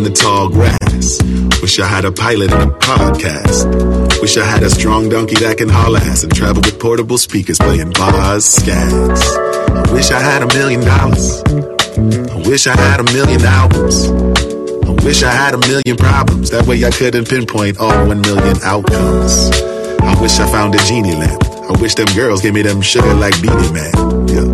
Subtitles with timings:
[0.00, 1.20] in the tall grass.
[1.60, 4.20] Wish I had a pilot and a podcast.
[4.22, 7.58] Wish I had a strong donkey that can haul ass and travel with portable speakers
[7.58, 9.20] playing bars, scats.
[9.68, 11.42] I wish I had a million dollars.
[12.32, 14.08] I wish I had a million albums.
[14.88, 16.48] I wish I had a million problems.
[16.50, 19.50] That way I couldn't pinpoint all one million outcomes.
[20.00, 21.42] I wish I found a genie lamp.
[21.44, 23.92] I wish them girls gave me them sugar like Beenie Man.
[24.28, 24.49] Yeah.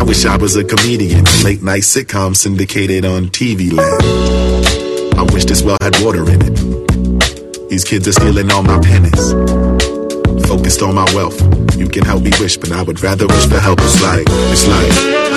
[0.00, 1.24] I wish I was a comedian.
[1.44, 4.02] Late night sitcom syndicated on TV land.
[5.18, 7.68] I wish this well had water in it.
[7.68, 9.32] These kids are stealing all my pennies.
[10.48, 11.38] Focused on my wealth.
[11.76, 13.78] You can help me wish, but I would rather wish for help.
[13.82, 14.90] It's like, it's like,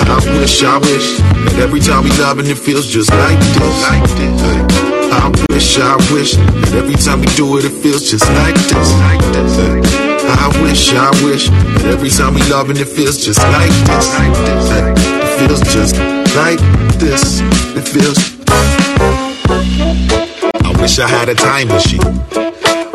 [0.08, 3.82] I wish, I wish that every time we love and it feels just like this.
[3.82, 4.40] Like this.
[4.40, 5.10] Hey.
[5.12, 8.92] I wish, I wish that every time we do it, it feels just like this.
[8.94, 9.56] Like this.
[9.94, 10.03] Hey.
[10.26, 14.08] I wish, I wish that every time we love and it feels just like this.
[14.20, 15.96] It feels just
[16.36, 16.60] like
[16.98, 17.40] this.
[17.76, 18.18] It feels.
[20.62, 22.00] I wish I had a time machine.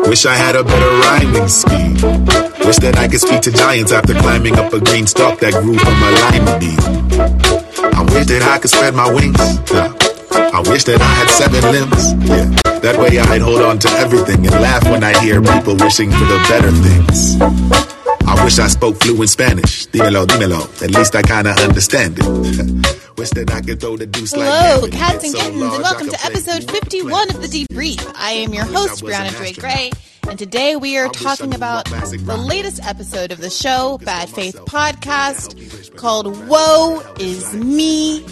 [0.08, 1.94] Wish I had a better rhyming scheme.
[2.66, 5.78] Wish that I could speak to giants after climbing up a green stalk that grew
[5.78, 6.78] from a lima bean.
[7.94, 10.09] I wish that I could spread my wings.
[10.60, 12.12] I wish that I had seven limbs.
[12.28, 12.44] Yeah.
[12.80, 16.26] That way I'd hold on to everything and laugh when I hear people wishing for
[16.26, 17.40] the better things.
[18.28, 19.86] I wish I spoke fluent Spanish.
[19.86, 20.60] Dímelo, dímelo.
[20.82, 22.26] At least I kinda understand it.
[23.16, 24.98] wish that I could throw the deuce like Hello, Gavin.
[24.98, 27.48] cats and so kittens, and welcome to episode 51 of the.
[27.48, 28.12] Debrief.
[28.14, 29.52] I am your I host, Briahna an Dre.
[29.52, 29.90] Gray,
[30.28, 33.96] and today we are I wish I talking about the latest episode of the show,
[34.04, 34.56] Bad Faith.
[34.66, 38.26] Podcast, called Woe is Me.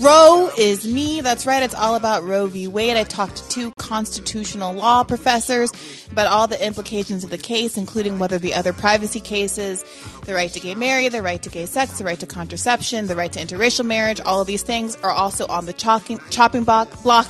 [0.00, 1.20] Roe is me.
[1.20, 1.62] That's right.
[1.62, 2.66] It's all about Roe v.
[2.66, 2.96] Wade.
[2.96, 5.72] I talked to two constitutional law professors
[6.10, 9.84] about all the implications of the case, including whether the other privacy cases,
[10.24, 13.16] the right to gay marriage, the right to gay sex, the right to contraception, the
[13.16, 17.02] right to interracial marriage, all of these things are also on the chopping, chopping block,
[17.02, 17.28] block.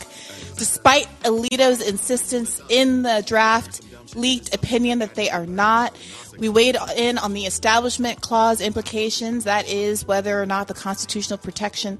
[0.57, 3.81] Despite Alito's insistence in the draft
[4.15, 5.97] leaked opinion that they are not.
[6.39, 11.39] We weighed in on the Establishment Clause implications, that is, whether or not the constitutional
[11.39, 11.99] protection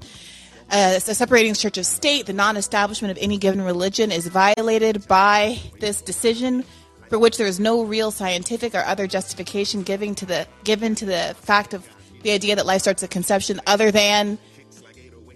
[0.73, 6.01] uh, separating church of state, the non-establishment of any given religion, is violated by this
[6.01, 6.65] decision,
[7.09, 11.05] for which there is no real scientific or other justification given to the given to
[11.05, 11.87] the fact of
[12.23, 14.39] the idea that life starts at conception, other than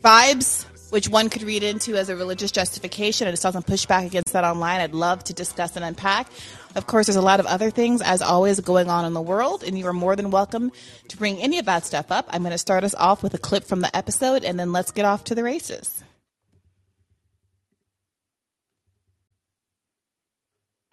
[0.01, 3.27] vibes, which one could read into as a religious justification.
[3.27, 4.79] I just saw some pushback against that online.
[4.81, 6.29] I'd love to discuss and unpack.
[6.77, 9.63] Of course, there's a lot of other things, as always, going on in the world,
[9.63, 10.71] and you are more than welcome
[11.09, 12.27] to bring any of that stuff up.
[12.29, 14.91] I'm going to start us off with a clip from the episode, and then let's
[14.91, 16.03] get off to the races.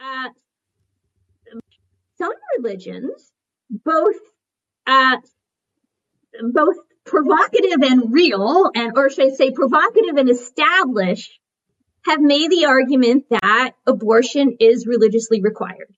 [0.05, 0.28] uh,
[2.19, 3.33] some religions,
[3.71, 4.16] both
[4.87, 5.16] uh,
[6.53, 11.39] both provocative and real, and or should I say provocative and established,
[12.06, 15.94] have made the argument that abortion is religiously required.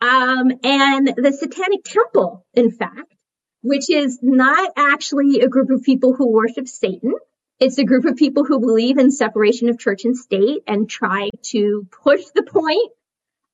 [0.00, 3.14] Um, and the Satanic Temple, in fact,
[3.62, 7.12] which is not actually a group of people who worship Satan.
[7.58, 11.28] It's a group of people who believe in separation of church and state and try
[11.50, 12.90] to push the point.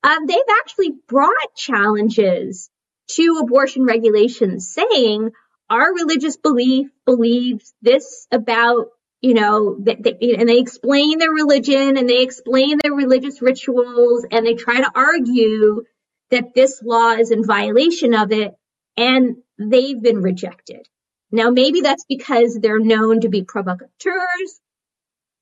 [0.04, 2.70] Um, they've actually brought challenges
[3.10, 5.30] to abortion regulations saying
[5.68, 8.86] our religious belief believes this about,
[9.26, 14.24] you know, that they, and they explain their religion and they explain their religious rituals
[14.30, 15.82] and they try to argue
[16.30, 18.54] that this law is in violation of it
[18.96, 20.86] and they've been rejected.
[21.32, 24.60] Now, maybe that's because they're known to be provocateurs.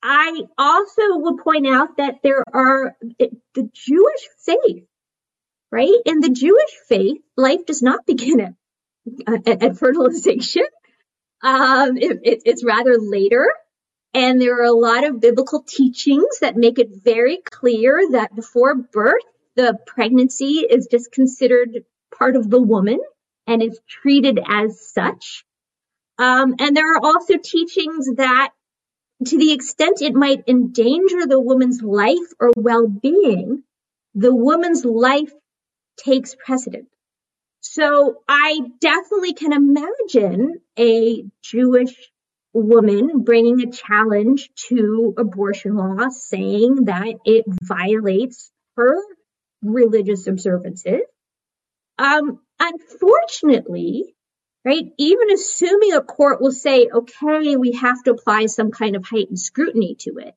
[0.03, 4.87] I also will point out that there are the Jewish faith,
[5.71, 5.99] right?
[6.07, 10.65] In the Jewish faith, life does not begin at, at, at fertilization.
[11.43, 13.47] Um, it, it, it's rather later.
[14.15, 18.77] And there are a lot of biblical teachings that make it very clear that before
[18.77, 19.25] birth,
[19.57, 21.85] the pregnancy is just considered
[22.17, 23.01] part of the woman
[23.47, 25.45] and is treated as such.
[26.19, 28.51] Um, and there are also teachings that
[29.27, 33.63] to the extent it might endanger the woman's life or well-being,
[34.15, 35.33] the woman's life
[35.97, 36.89] takes precedent.
[37.61, 41.95] So I definitely can imagine a Jewish
[42.61, 48.97] woman bringing a challenge to abortion law saying that it violates her
[49.63, 51.01] religious observances.
[51.99, 54.15] Um, unfortunately,
[54.65, 59.05] right, even assuming a court will say, okay, we have to apply some kind of
[59.05, 60.35] heightened scrutiny to it,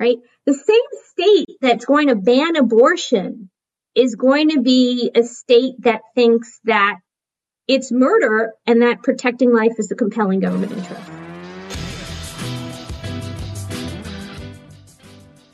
[0.00, 0.16] right?
[0.46, 0.76] The same
[1.10, 3.50] state that's going to ban abortion
[3.94, 6.98] is going to be a state that thinks that
[7.66, 11.15] it's murder and that protecting life is a compelling government interest.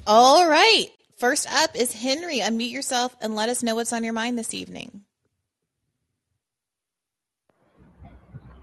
[0.06, 0.87] All right.
[1.16, 2.40] First up is Henry.
[2.40, 5.02] Unmute yourself and let us know what's on your mind this evening.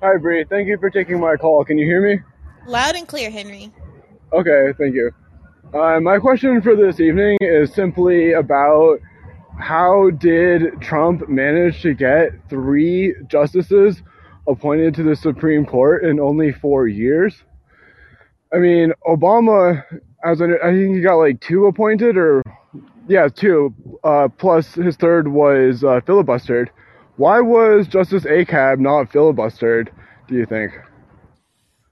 [0.01, 0.45] Hi, Bree.
[0.49, 1.63] Thank you for taking my call.
[1.63, 2.21] Can you hear me?
[2.65, 3.71] Loud and clear, Henry.
[4.33, 5.11] Okay, thank you.
[5.73, 8.99] Uh, my question for this evening is simply about
[9.59, 14.01] how did Trump manage to get three justices
[14.47, 17.43] appointed to the Supreme Court in only four years?
[18.53, 19.83] I mean, Obama,
[20.23, 22.43] as an, I think he got like two appointed, or
[23.07, 23.73] yeah, two.
[24.03, 26.69] Uh, plus his third was uh, filibustered.
[27.17, 29.89] Why was Justice ACAB not filibustered?
[30.27, 30.71] Do you think?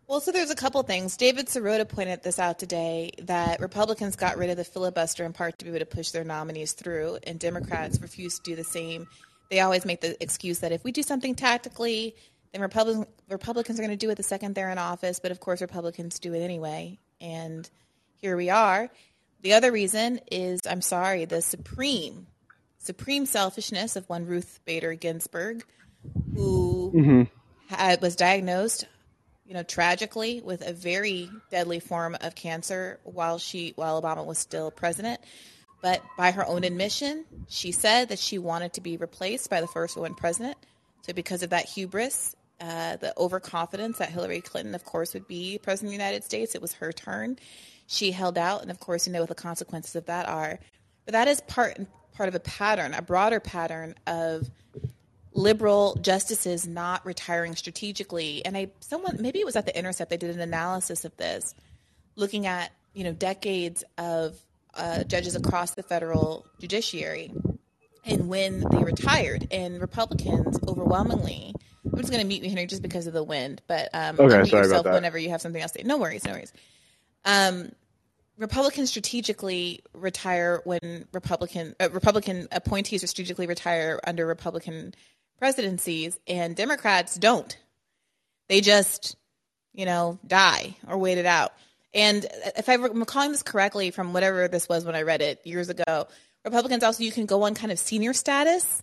[0.07, 1.17] Well, so there's a couple things.
[1.17, 5.59] David Sirota pointed this out today that Republicans got rid of the filibuster in part
[5.59, 9.07] to be able to push their nominees through, and Democrats refused to do the same.
[9.49, 12.15] They always make the excuse that if we do something tactically,
[12.53, 15.41] then Republican, Republicans are going to do it the second they're in office, but of
[15.41, 16.97] course, Republicans do it anyway.
[17.19, 17.69] And
[18.17, 18.89] here we are.
[19.41, 22.27] The other reason is, I'm sorry, the supreme,
[22.79, 25.63] supreme selfishness of one Ruth Bader Ginsburg,
[26.33, 27.73] who mm-hmm.
[27.73, 28.85] had, was diagnosed
[29.47, 34.37] you know, tragically with a very deadly form of cancer while she while Obama was
[34.37, 35.21] still president.
[35.81, 39.67] But by her own admission, she said that she wanted to be replaced by the
[39.67, 40.57] first woman president.
[41.03, 45.59] So because of that hubris, uh, the overconfidence that Hillary Clinton, of course, would be
[45.59, 47.37] president of the United States, it was her turn.
[47.87, 50.59] She held out, and of course, you know what the consequences of that are.
[51.05, 51.79] But that is part
[52.13, 54.49] part of a pattern, a broader pattern of
[55.33, 58.43] liberal justices not retiring strategically.
[58.43, 61.53] And I, someone, maybe it was at the Intercept, they did an analysis of this,
[62.15, 64.37] looking at you know decades of
[64.73, 67.31] uh, judges across the federal judiciary
[68.03, 69.47] and when they retired.
[69.51, 71.53] And Republicans overwhelmingly.
[71.85, 73.61] I'm just going to mute you, Henry, just because of the wind.
[73.67, 74.93] But um, okay, sorry about that.
[74.93, 76.51] Whenever you have something else to say, no worries, no worries.
[77.27, 77.73] Um,
[78.37, 84.93] Republicans strategically retire when Republican uh, Republican appointees strategically retire under Republican
[85.37, 87.57] presidencies, and Democrats don't.
[88.47, 89.17] They just,
[89.73, 91.53] you know, die or wait it out.
[91.93, 92.25] And
[92.55, 96.07] if I'm recalling this correctly from whatever this was when I read it years ago,
[96.45, 98.81] Republicans also, you can go on kind of senior status.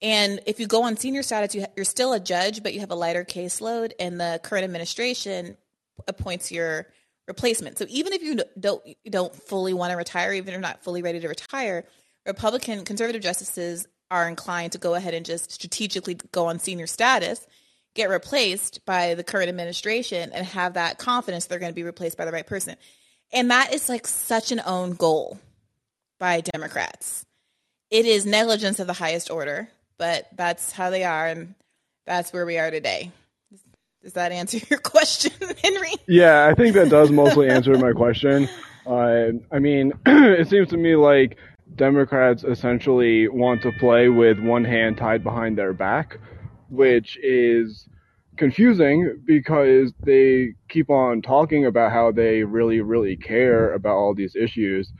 [0.00, 2.90] And if you go on senior status, you are still a judge, but you have
[2.90, 5.56] a lighter caseload, and the current administration
[6.08, 6.86] appoints your
[7.26, 7.78] replacement.
[7.78, 10.82] So even if you don't you don't fully want to retire, even if you're not
[10.82, 11.84] fully ready to retire,
[12.26, 17.46] Republican conservative justices are inclined to go ahead and just strategically go on senior status,
[17.94, 22.16] get replaced by the current administration, and have that confidence they're going to be replaced
[22.16, 22.76] by the right person.
[23.32, 25.38] And that is like such an own goal
[26.20, 27.24] by Democrats.
[27.90, 29.68] It is negligence of the highest order,
[29.98, 31.54] but that's how they are, and
[32.06, 33.10] that's where we are today.
[34.04, 35.94] Does that answer your question, Henry?
[36.06, 38.50] Yeah, I think that does mostly answer my question.
[38.86, 41.38] Uh, I mean, it seems to me like
[41.74, 46.18] Democrats essentially want to play with one hand tied behind their back,
[46.68, 47.88] which is
[48.36, 54.36] confusing because they keep on talking about how they really, really care about all these
[54.36, 54.92] issues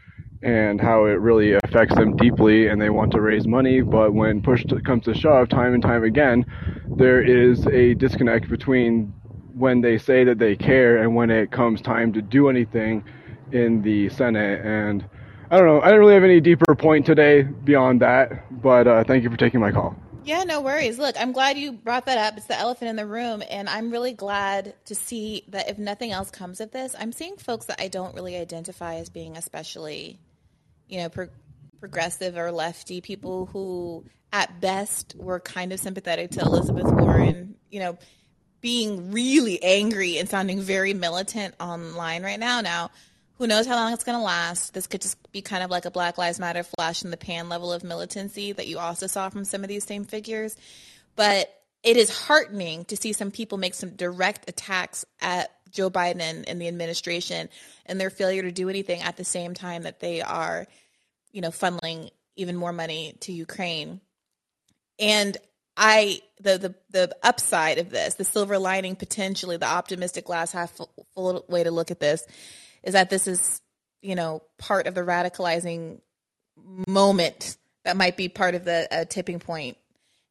[0.44, 3.80] and how it really affects them deeply and they want to raise money.
[3.80, 6.44] But when push comes to shove, time and time again,
[6.96, 9.14] there is a disconnect between
[9.54, 13.04] when they say that they care and when it comes time to do anything
[13.52, 14.64] in the Senate.
[14.64, 15.04] And
[15.50, 15.80] I don't know.
[15.80, 19.36] I didn't really have any deeper point today beyond that, but uh, thank you for
[19.36, 19.96] taking my call.
[20.24, 20.98] Yeah, no worries.
[20.98, 22.38] Look, I'm glad you brought that up.
[22.38, 26.12] It's the elephant in the room, and I'm really glad to see that if nothing
[26.12, 30.18] else comes of this, I'm seeing folks that I don't really identify as being especially,
[30.88, 31.28] you know, pro-
[31.80, 37.56] progressive or lefty people who, at best, were kind of sympathetic to Elizabeth Warren.
[37.70, 37.98] You know,
[38.60, 42.60] being really angry and sounding very militant online right now.
[42.60, 42.90] Now
[43.38, 44.74] who knows how long it's going to last.
[44.74, 47.48] This could just be kind of like a Black Lives Matter flash in the pan
[47.48, 50.56] level of militancy that you also saw from some of these same figures.
[51.16, 56.44] But it is heartening to see some people make some direct attacks at Joe Biden
[56.46, 57.50] and the administration
[57.84, 60.66] and their failure to do anything at the same time that they are,
[61.32, 64.00] you know, funneling even more money to Ukraine.
[64.98, 65.36] And
[65.76, 70.70] I the the the upside of this, the silver lining potentially, the optimistic glass half
[70.70, 72.24] full, full way to look at this
[72.84, 73.60] is that this is,
[74.00, 76.00] you know, part of the radicalizing
[76.86, 79.76] moment that might be part of the tipping point.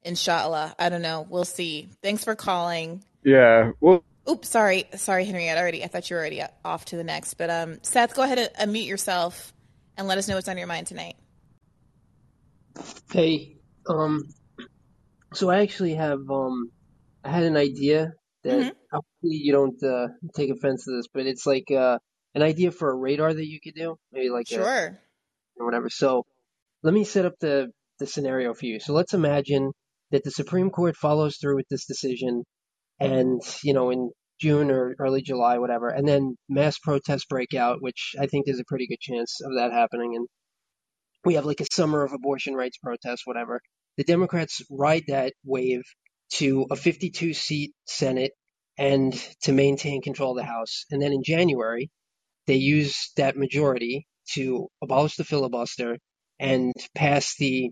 [0.04, 1.28] Inshallah, I don't know.
[1.30, 1.90] We'll see.
[2.02, 3.04] Thanks for calling.
[3.24, 3.72] Yeah.
[3.82, 4.04] Well.
[4.30, 5.58] Oops, sorry, sorry, Henriette.
[5.58, 7.34] Already, I thought you were already off to the next.
[7.36, 9.54] But um, Seth, go ahead and unmute yourself
[9.98, 11.16] and let us know what's on your mind tonight.
[13.12, 14.24] Hey, um,
[15.34, 16.72] so I actually have um,
[17.24, 18.14] I had an idea
[18.44, 18.70] that mm-hmm.
[18.92, 22.00] hopefully you don't uh, take offense to this, but it's like uh,
[22.36, 25.00] an idea for a radar that you could do, maybe like a, Sure.
[25.58, 25.90] or whatever.
[25.90, 26.26] So
[26.82, 28.80] let me set up the the scenario for you.
[28.80, 29.72] So let's imagine
[30.12, 32.44] that the Supreme Court follows through with this decision,
[33.00, 37.82] and you know in June or early July, whatever, and then mass protests break out,
[37.82, 40.28] which I think there's a pretty good chance of that happening, and
[41.26, 43.62] we have like a summer of abortion rights protests, whatever.
[43.98, 45.84] The Democrats ride that wave
[46.34, 48.32] to a 52 seat Senate
[48.78, 50.86] and to maintain control of the House.
[50.90, 51.90] And then in January,
[52.48, 55.98] they use that majority to abolish the filibuster
[56.40, 57.72] and pass the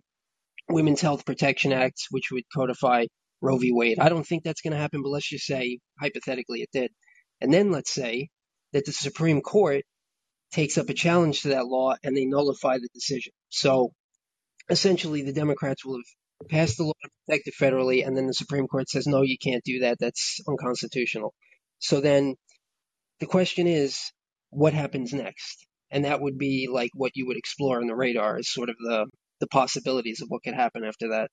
[0.69, 3.05] Women's Health Protection Act, which would codify
[3.41, 3.71] Roe v.
[3.71, 3.99] Wade.
[3.99, 6.91] I don't think that's going to happen, but let's just say hypothetically it did.
[7.39, 8.29] And then let's say
[8.73, 9.83] that the Supreme Court
[10.51, 13.33] takes up a challenge to that law and they nullify the decision.
[13.49, 13.91] So
[14.69, 18.33] essentially, the Democrats will have passed the law to protect it federally, and then the
[18.33, 19.97] Supreme Court says, no, you can't do that.
[19.99, 21.33] That's unconstitutional.
[21.79, 22.35] So then
[23.19, 23.99] the question is,
[24.49, 25.65] what happens next?
[25.89, 28.75] And that would be like what you would explore on the radar is sort of
[28.77, 29.07] the,
[29.39, 31.29] the possibilities of what could happen after that.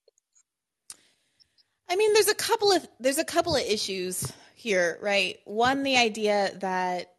[1.91, 5.39] I mean, there's a couple of there's a couple of issues here, right?
[5.45, 7.13] One, the idea that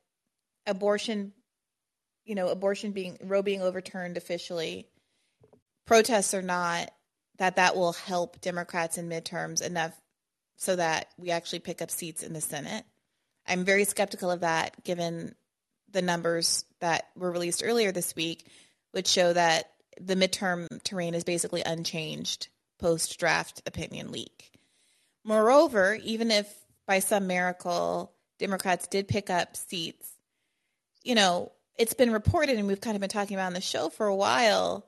[0.68, 1.34] abortion,
[2.26, 4.88] you know, abortion being Roe being overturned officially,
[5.86, 6.92] protests or not,
[7.38, 10.00] that that will help Democrats in midterms enough
[10.58, 12.86] so that we actually pick up seats in the Senate.
[13.48, 15.34] I'm very skeptical of that, given
[15.92, 18.46] the numbers that were released earlier this week,
[18.92, 24.59] which show that the midterm terrain is basically unchanged post draft opinion leak.
[25.24, 26.52] Moreover, even if
[26.88, 30.08] by some miracle Democrats did pick up seats,
[31.04, 33.90] you know, it's been reported, and we've kind of been talking about on the show
[33.90, 34.86] for a while,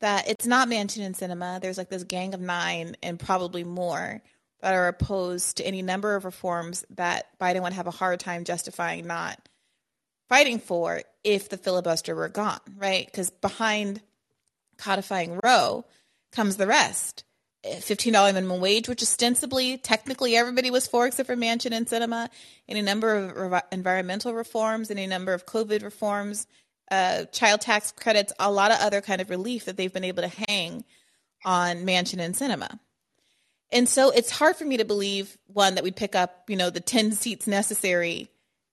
[0.00, 1.60] that it's not Manchin and Sinema.
[1.60, 4.20] There's like this gang of nine and probably more
[4.60, 8.44] that are opposed to any number of reforms that Biden would have a hard time
[8.44, 9.38] justifying not
[10.28, 13.04] fighting for if the filibuster were gone, right?
[13.04, 14.00] Because behind
[14.78, 15.84] codifying Roe
[16.32, 17.24] comes the rest.
[17.64, 22.28] $15 minimum wage, which ostensibly, technically, everybody was for except for Manchin and Sinema,
[22.68, 26.46] any number of re- environmental reforms, any number of COVID reforms,
[26.90, 30.22] uh, child tax credits, a lot of other kind of relief that they've been able
[30.22, 30.84] to hang
[31.44, 32.78] on Manchin and Sinema.
[33.70, 36.68] And so it's hard for me to believe, one, that we pick up, you know,
[36.68, 38.28] the 10 seats necessary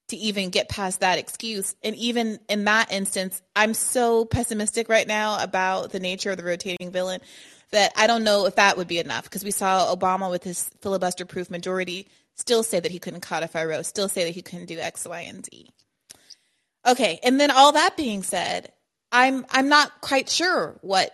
[0.10, 1.76] to even get past that excuse.
[1.84, 6.44] And even in that instance, I'm so pessimistic right now about the nature of the
[6.44, 7.22] rotating villain
[7.72, 10.70] that I don't know if that would be enough because we saw Obama with his
[10.82, 14.68] filibuster proof majority still say that he couldn't codify Roe, still say that he couldn't
[14.68, 15.70] do X, Y, and Z.
[16.88, 18.72] Okay, and then all that being said,
[19.12, 21.12] I'm I'm not quite sure what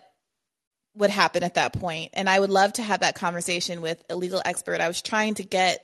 [0.96, 4.16] would happen at that point, and I would love to have that conversation with a
[4.16, 4.80] legal expert.
[4.80, 5.80] I was trying to get,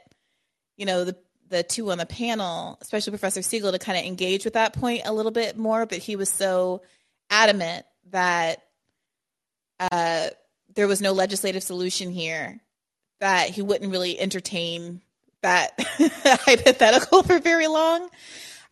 [0.77, 1.17] you know, the
[1.49, 5.01] the two on the panel, especially Professor Siegel, to kind of engage with that point
[5.05, 6.81] a little bit more, but he was so
[7.29, 8.63] adamant that
[9.79, 10.29] uh,
[10.75, 12.61] there was no legislative solution here
[13.19, 15.01] that he wouldn't really entertain
[15.41, 15.73] that
[16.45, 18.09] hypothetical for very long.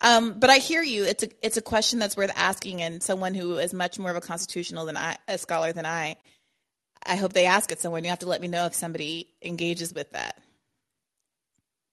[0.01, 1.03] Um, but I hear you.
[1.03, 4.17] It's a it's a question that's worth asking, and someone who is much more of
[4.17, 6.15] a constitutional than I, a scholar than I.
[7.05, 8.03] I hope they ask it someone.
[8.03, 10.37] You have to let me know if somebody engages with that.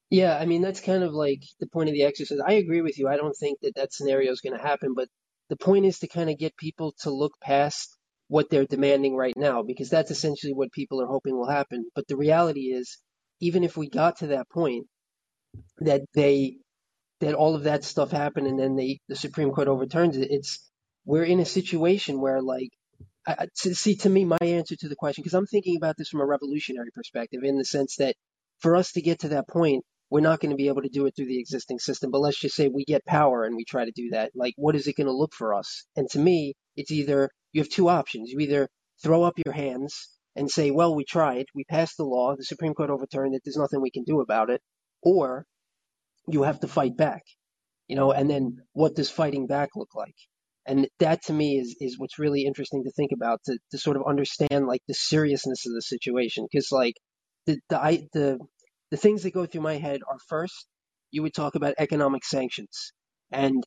[0.08, 2.38] Yeah, I mean that's kind of like the point of the exercise.
[2.46, 3.08] I agree with you.
[3.08, 5.08] I don't think that that scenario is going to happen, but
[5.48, 7.96] the point is to kind of get people to look past
[8.28, 11.87] what they're demanding right now because that's essentially what people are hoping will happen.
[11.95, 12.99] But the reality is,
[13.40, 14.87] even if we got to that point,
[15.78, 16.56] that they
[17.21, 20.71] that all of that stuff happened and then they the Supreme Court overturns it, it's
[21.04, 22.71] we're in a situation where like
[23.26, 26.09] I, to see to me my answer to the question because I'm thinking about this
[26.09, 28.16] from a revolutionary perspective in the sense that
[28.61, 31.06] for us to get to that point we're not going to be able to do
[31.06, 33.84] it through the existing system but let's just say we get power and we try
[33.84, 35.84] to do that like what is it going to look for us?
[35.96, 38.30] And to me it's either you have two options.
[38.30, 38.68] You either
[39.02, 42.75] throw up your hands and say well we tried we passed the law the supreme
[42.75, 44.60] court overturned it there's nothing we can do about it
[45.02, 45.46] or
[46.28, 47.22] you have to fight back
[47.88, 50.14] you know and then what does fighting back look like?
[50.68, 53.96] And that to me is is what's really interesting to think about to, to sort
[53.96, 56.94] of understand like the seriousness of the situation because like
[57.46, 58.38] the the I, the
[58.90, 60.66] the things that go through my head are first
[61.11, 62.93] you would talk about economic sanctions.
[63.33, 63.64] And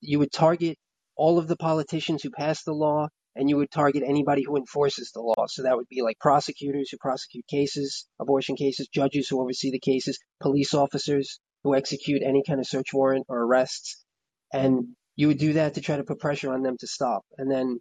[0.00, 0.76] you would target
[1.16, 5.12] all of the politicians who pass the law and you would target anybody who enforces
[5.14, 5.46] the law.
[5.46, 9.78] So that would be like prosecutors who prosecute cases abortion cases judges who oversee the
[9.78, 14.04] cases police officers who execute any kind of search warrant or arrests.
[14.52, 17.22] And you would do that to try to put pressure on them to stop.
[17.36, 17.78] And then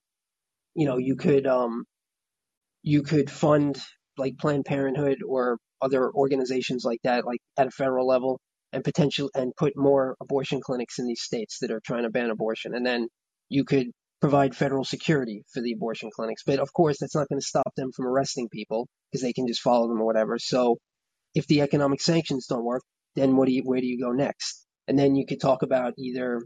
[0.75, 1.85] you know you could um
[2.83, 3.79] you could fund
[4.17, 8.39] like planned parenthood or other organizations like that like at a federal level
[8.73, 12.29] and potential and put more abortion clinics in these states that are trying to ban
[12.29, 12.75] abortion.
[12.75, 13.07] And then
[13.49, 13.87] you could
[14.19, 16.43] provide federal security for the abortion clinics.
[16.45, 19.47] But of course, that's not going to stop them from arresting people because they can
[19.47, 20.37] just follow them or whatever.
[20.39, 20.77] So
[21.35, 22.83] if the economic sanctions don't work,
[23.15, 24.65] then what do you, where do you go next?
[24.87, 26.41] And then you could talk about either,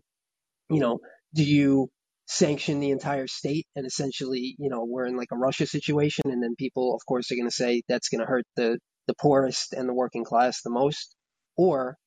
[0.69, 0.99] you know,
[1.33, 1.89] do you
[2.31, 6.41] sanction the entire state and essentially, you know, we're in like a Russia situation and
[6.41, 9.73] then people, of course, are going to say that's going to hurt the, the poorest
[9.73, 11.13] and the working class the most.
[11.57, 11.97] Or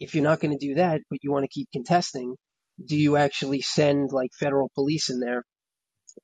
[0.00, 2.34] if you're not going to do that, but you want to keep contesting,
[2.84, 5.44] do you actually send like federal police in there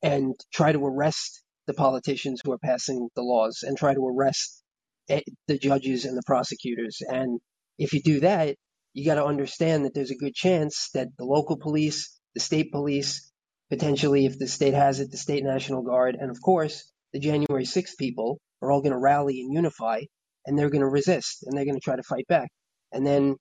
[0.03, 4.61] and try to arrest the politicians who are passing the laws and try to arrest
[5.09, 7.01] eh, the judges and the prosecutors?
[7.07, 7.39] And
[7.79, 8.57] if you do that,
[8.93, 12.73] you got to understand that there's a good chance that the local police, the state
[12.73, 13.31] police,
[13.71, 17.65] potentially if the state has it, the state national guard, and of course the January
[17.65, 20.03] 6th people are all going to rally and unify
[20.47, 22.49] and they're going to resist and they're going to try to fight back.
[22.93, 23.37] And then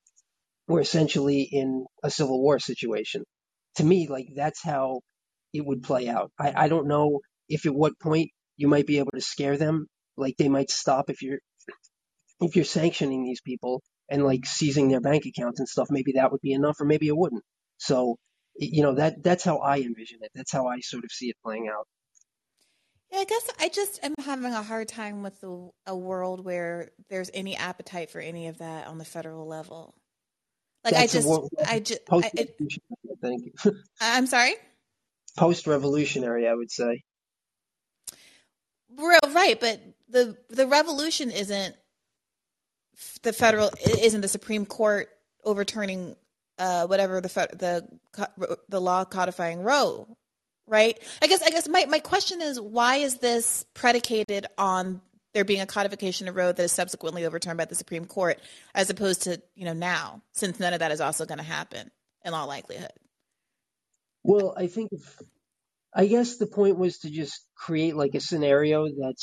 [0.67, 3.23] we're essentially in a civil war situation.
[3.75, 5.01] To me, like that's how
[5.53, 6.31] it would play out.
[6.39, 9.87] I, I don't know if at what point you might be able to scare them.
[10.17, 11.39] Like they might stop if you're
[12.41, 15.87] if you're sanctioning these people and like seizing their bank accounts and stuff.
[15.89, 17.43] Maybe that would be enough, or maybe it wouldn't.
[17.77, 18.17] So,
[18.57, 20.31] you know that that's how I envision it.
[20.33, 21.87] That's how I sort of see it playing out.
[23.11, 26.89] Yeah, I guess I just am having a hard time with the, a world where
[27.09, 29.95] there's any appetite for any of that on the federal level.
[30.83, 32.55] Like That's I just, I just, I, it,
[33.21, 33.71] thank you.
[34.01, 34.53] I'm sorry.
[35.37, 37.03] Post-revolutionary, I would say.
[38.95, 41.75] Real right, but the the revolution isn't
[43.23, 45.09] the federal isn't the Supreme Court
[45.43, 46.15] overturning
[46.57, 50.07] uh, whatever the the the law codifying Roe,
[50.67, 50.97] right?
[51.21, 55.01] I guess I guess my my question is why is this predicated on
[55.33, 58.39] there being a codification of Roe that is subsequently overturned by the Supreme Court,
[58.73, 61.91] as opposed to you know now, since none of that is also going to happen
[62.23, 62.93] in all likelihood.
[64.23, 64.89] Well, I think,
[65.93, 69.15] I guess the point was to just create like a scenario that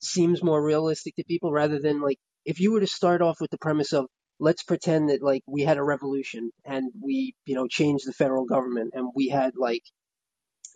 [0.00, 3.50] seems more realistic to people, rather than like if you were to start off with
[3.50, 4.06] the premise of
[4.40, 8.46] let's pretend that like we had a revolution and we you know changed the federal
[8.46, 9.82] government and we had like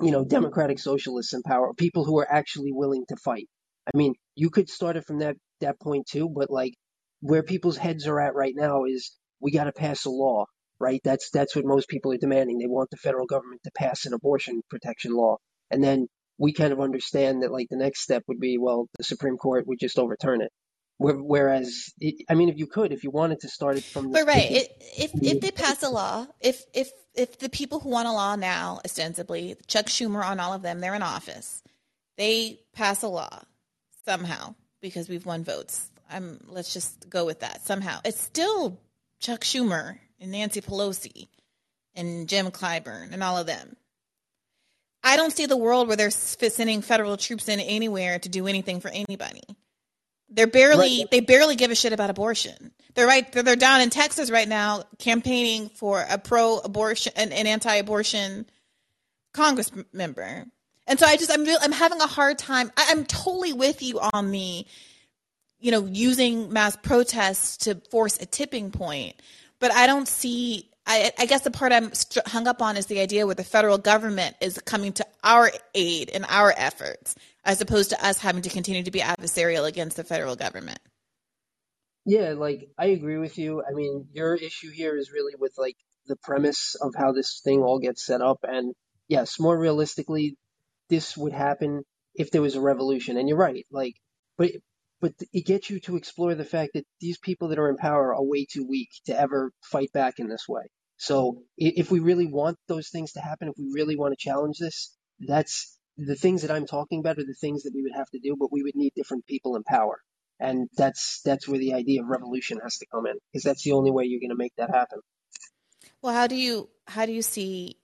[0.00, 3.48] you know democratic socialists in power, people who are actually willing to fight
[3.86, 6.74] I mean, you could start it from that that point too, but like
[7.20, 10.46] where people's heads are at right now is we got to pass a law,
[10.80, 11.00] right?
[11.04, 12.58] That's that's what most people are demanding.
[12.58, 15.38] They want the federal government to pass an abortion protection law,
[15.70, 16.06] and then
[16.38, 19.66] we kind of understand that like the next step would be well, the Supreme Court
[19.66, 20.50] would just overturn it.
[20.98, 21.92] Whereas,
[22.28, 24.50] I mean, if you could, if you wanted to start it from, the, but right,
[24.50, 28.12] it, if if they pass a law, if if if the people who want a
[28.12, 31.62] law now, ostensibly Chuck Schumer on all of them, they're in office,
[32.16, 33.40] they pass a law
[34.04, 35.90] somehow because we've won votes.
[36.08, 38.00] I'm let's just go with that somehow.
[38.04, 38.78] It's still
[39.18, 41.28] Chuck Schumer and Nancy Pelosi
[41.94, 43.76] and Jim Clyburn and all of them.
[45.04, 48.80] I don't see the world where they're sending federal troops in anywhere to do anything
[48.80, 49.42] for anybody.
[50.34, 51.10] They're barely right.
[51.10, 52.72] they barely give a shit about abortion.
[52.94, 57.46] They're right they're, they're down in Texas right now campaigning for a pro-abortion an, an
[57.46, 58.46] anti-abortion
[59.32, 60.46] Congress member.
[60.86, 62.72] And so I just I'm I'm having a hard time.
[62.76, 64.66] I, I'm totally with you on the,
[65.60, 69.16] you know, using mass protests to force a tipping point,
[69.60, 70.68] but I don't see.
[70.84, 71.92] I, I guess the part I'm
[72.26, 76.08] hung up on is the idea where the federal government is coming to our aid
[76.08, 80.04] in our efforts, as opposed to us having to continue to be adversarial against the
[80.04, 80.78] federal government.
[82.04, 83.62] Yeah, like I agree with you.
[83.62, 85.76] I mean, your issue here is really with like
[86.06, 88.74] the premise of how this thing all gets set up, and
[89.08, 90.36] yes, more realistically,
[90.88, 93.16] this would happen if there was a revolution.
[93.16, 93.94] And you're right, like,
[94.36, 94.50] but
[95.00, 98.14] but it gets you to explore the fact that these people that are in power
[98.14, 100.62] are way too weak to ever fight back in this way.
[100.96, 104.58] So if we really want those things to happen, if we really want to challenge
[104.58, 108.10] this, that's the things that I'm talking about are the things that we would have
[108.10, 110.00] to do, but we would need different people in power.
[110.40, 113.72] And that's that's where the idea of revolution has to come in, because that's the
[113.72, 115.00] only way you're going to make that happen.
[116.00, 117.76] Well, how do you how do you see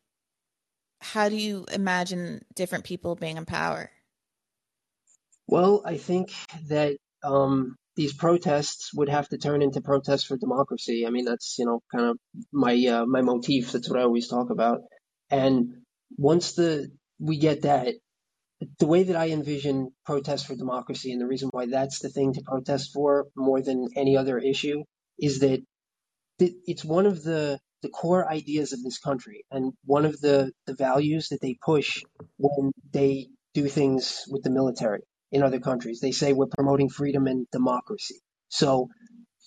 [1.01, 3.91] how do you imagine different people being in power?
[5.47, 6.33] Well, I think
[6.69, 11.05] that um, these protests would have to turn into protests for democracy.
[11.07, 12.19] I mean, that's you know kind of
[12.53, 13.73] my uh, my motif.
[13.73, 14.81] That's what I always talk about.
[15.31, 15.83] And
[16.17, 17.95] once the we get that,
[18.79, 22.35] the way that I envision protests for democracy, and the reason why that's the thing
[22.35, 24.85] to protest for more than any other issue,
[25.19, 25.63] is that
[26.67, 30.75] it's one of the the core ideas of this country and one of the, the
[30.75, 32.03] values that they push
[32.39, 35.03] when they do things with the military
[35.33, 36.01] in other countries.
[36.01, 38.17] They say we're promoting freedom and democracy.
[38.49, 38.89] So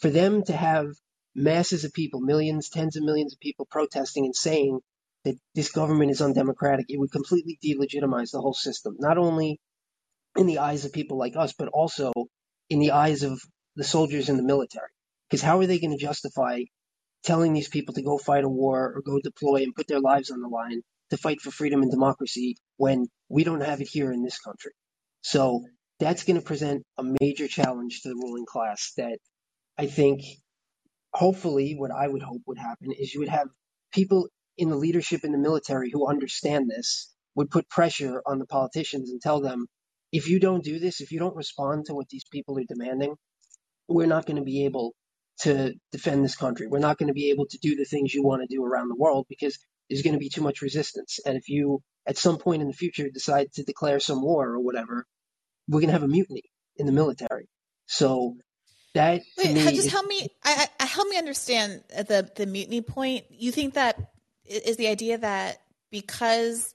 [0.02, 0.88] for them to have
[1.36, 4.80] masses of people, millions, tens of millions of people protesting and saying
[5.26, 9.60] that this government is undemocratic, it would completely delegitimize the whole system, not only
[10.38, 12.12] in the eyes of people like us, but also
[12.70, 13.40] in the eyes of
[13.76, 14.88] the soldiers in the military.
[15.30, 16.62] Because how are they going to justify
[17.24, 20.32] telling these people to go fight a war or go deploy and put their lives
[20.32, 24.12] on the line to fight for freedom and democracy when we don't have it here
[24.12, 24.72] in this country?
[25.22, 25.64] So
[26.00, 29.20] that's going to present a major challenge to the ruling class that
[29.78, 30.22] I think
[31.14, 33.48] hopefully what I would hope would happen is you would have
[33.94, 34.30] people
[34.62, 39.10] in the leadership in the military who understand this would put pressure on the politicians
[39.10, 39.66] and tell them,
[40.12, 43.16] if you don't do this, if you don't respond to what these people are demanding,
[43.88, 44.94] we're not going to be able
[45.40, 46.68] to defend this country.
[46.68, 48.90] We're not going to be able to do the things you want to do around
[48.90, 49.58] the world because
[49.90, 51.20] there's going to be too much resistance.
[51.26, 54.60] And if you, at some point in the future, decide to declare some war or
[54.60, 55.08] whatever,
[55.68, 56.44] we're going to have a mutiny
[56.78, 57.48] in the military.
[57.88, 58.36] So
[58.94, 60.28] that Wait, just help me.
[60.44, 63.26] I, I, help me understand the the mutiny point.
[63.30, 64.11] You think that
[64.46, 66.74] is the idea that because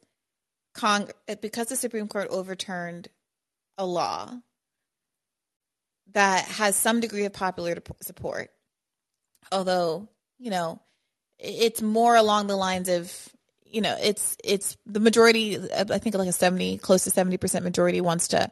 [0.75, 1.09] Cong
[1.41, 3.09] because the Supreme Court overturned
[3.79, 4.31] a law
[6.13, 8.51] that has some degree of popular support,
[9.51, 10.81] although you know
[11.39, 13.13] it's more along the lines of
[13.65, 15.57] you know it's it's the majority.
[15.57, 18.51] Uh, I think like a seventy, close to seventy percent majority wants to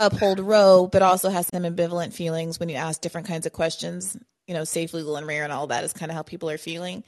[0.00, 4.16] uphold Roe, but also has some ambivalent feelings when you ask different kinds of questions.
[4.46, 6.58] You know, safe, legal, and rare, and all that is kind of how people are
[6.58, 7.04] feeling.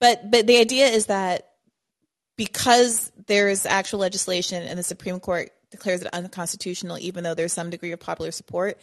[0.00, 1.48] But but the idea is that
[2.36, 7.52] because there is actual legislation and the Supreme Court declares it unconstitutional, even though there's
[7.52, 8.78] some degree of popular support,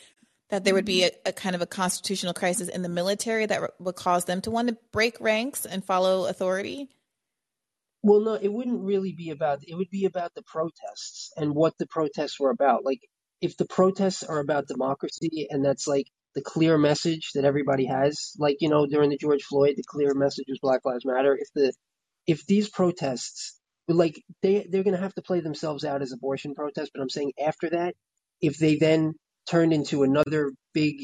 [0.50, 1.16] that there would be mm-hmm.
[1.26, 4.52] a, a, kind of a constitutional crisis in the military that would cause them to
[4.52, 6.90] want to break ranks and follow authority?
[8.02, 9.60] Well, no, it wouldn't really be about.
[9.66, 12.84] It would be about the protests and what the protests were about.
[12.84, 13.00] Like
[13.42, 18.34] if the protests are about democracy and that's like the clear message that everybody has,
[18.40, 21.38] like you know during the George Floyd, the clear message was Black Lives Matter.
[21.40, 21.74] If the
[22.28, 26.92] if these protests, like they they're gonna have to play themselves out as abortion protests,
[26.94, 27.96] but I'm saying after that,
[28.42, 29.14] if they then
[29.50, 30.98] turned into another big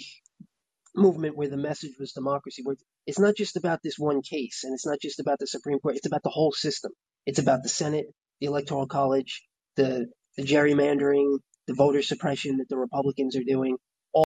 [0.95, 4.73] movement where the message was democracy, where it's not just about this one case and
[4.73, 6.91] it's not just about the Supreme Court, it's about the whole system.
[7.25, 8.07] It's about the Senate,
[8.39, 9.43] the Electoral College,
[9.75, 13.77] the the gerrymandering, the voter suppression that the Republicans are doing,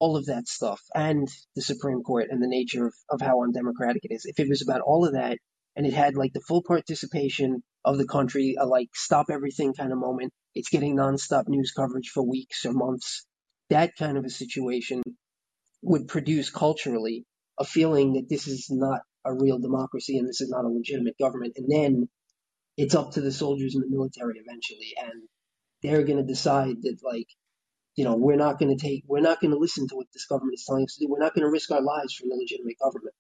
[0.02, 4.04] all of that stuff, and the Supreme Court and the nature of, of how undemocratic
[4.06, 4.26] it is.
[4.26, 5.38] If it was about all of that
[5.76, 9.92] and it had like the full participation of the country, a like stop everything kind
[9.92, 13.26] of moment, it's getting nonstop news coverage for weeks or months,
[13.70, 15.02] that kind of a situation
[15.82, 17.26] would produce culturally
[17.60, 21.18] a feeling that this is not a real democracy and this is not a legitimate
[21.20, 21.54] government.
[21.58, 22.10] And then
[22.78, 24.94] it's up to the soldiers and the military eventually.
[25.02, 25.24] And
[25.82, 27.28] they're going to decide that like
[27.96, 30.26] you know we're not going to take we're not going to listen to what this
[30.26, 31.10] government is telling us to do.
[31.10, 33.16] We're not going to risk our lives for an illegitimate government.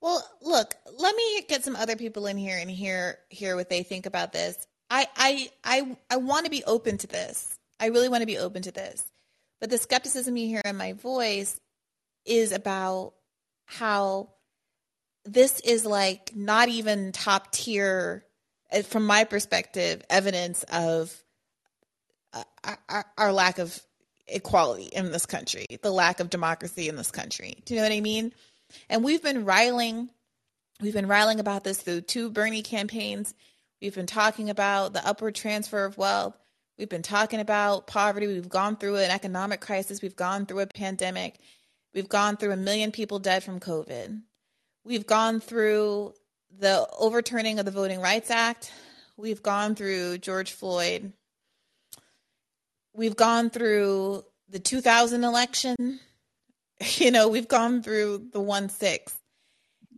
[0.00, 3.82] Well look let me get some other people in here and hear hear what they
[3.82, 4.66] think about this.
[4.90, 7.56] I i i, I want to be open to this.
[7.80, 9.04] I really want to be open to this.
[9.60, 11.60] But the skepticism you hear in my voice
[12.24, 13.14] is about
[13.66, 14.30] how
[15.24, 18.24] this is like not even top tier
[18.72, 21.21] uh, from my perspective evidence of
[22.88, 23.80] our, our lack of
[24.26, 27.56] equality in this country, the lack of democracy in this country.
[27.64, 28.32] Do you know what I mean?
[28.88, 30.08] And we've been riling,
[30.80, 33.34] we've been riling about this through two Bernie campaigns.
[33.80, 36.36] We've been talking about the upward transfer of wealth.
[36.78, 38.26] We've been talking about poverty.
[38.26, 40.00] We've gone through an economic crisis.
[40.00, 41.38] We've gone through a pandemic.
[41.94, 44.22] We've gone through a million people dead from COVID.
[44.84, 46.14] We've gone through
[46.58, 48.72] the overturning of the Voting Rights Act.
[49.16, 51.12] We've gone through George Floyd
[52.94, 56.00] we've gone through the 2000 election.
[56.96, 59.14] You know, we've gone through the 1 6.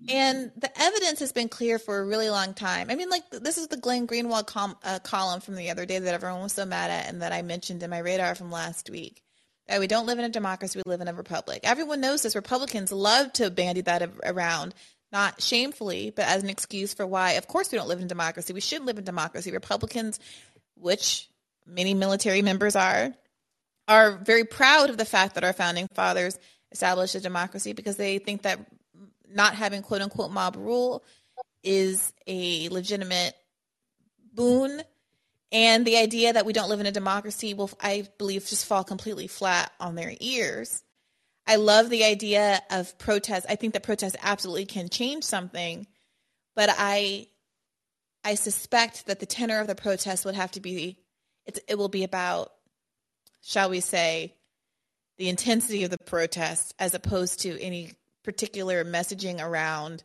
[0.08, 2.90] And the evidence has been clear for a really long time.
[2.90, 5.98] I mean, like, this is the Glenn Greenwald com- uh, column from the other day
[5.98, 8.90] that everyone was so mad at and that I mentioned in my radar from last
[8.90, 9.22] week.
[9.66, 11.60] That we don't live in a democracy, we live in a republic.
[11.64, 12.36] Everyone knows this.
[12.36, 14.74] Republicans love to bandy that around,
[15.10, 18.52] not shamefully, but as an excuse for why, of course, we don't live in democracy.
[18.52, 19.52] We should live in democracy.
[19.52, 20.20] Republicans,
[20.74, 21.30] which
[21.66, 23.12] many military members are,
[23.88, 26.38] are very proud of the fact that our founding fathers
[26.72, 28.58] established a democracy because they think that
[29.28, 31.04] not having quote unquote mob rule
[31.62, 33.34] is a legitimate
[34.32, 34.82] boon.
[35.52, 38.82] And the idea that we don't live in a democracy will, I believe, just fall
[38.82, 40.82] completely flat on their ears.
[41.46, 43.46] I love the idea of protest.
[43.48, 45.86] I think that protest absolutely can change something,
[46.56, 47.28] but I
[48.24, 50.98] I suspect that the tenor of the protest would have to be
[51.46, 52.52] it's, it will be about,
[53.42, 54.34] shall we say,
[55.18, 57.92] the intensity of the protest as opposed to any
[58.24, 60.02] particular messaging around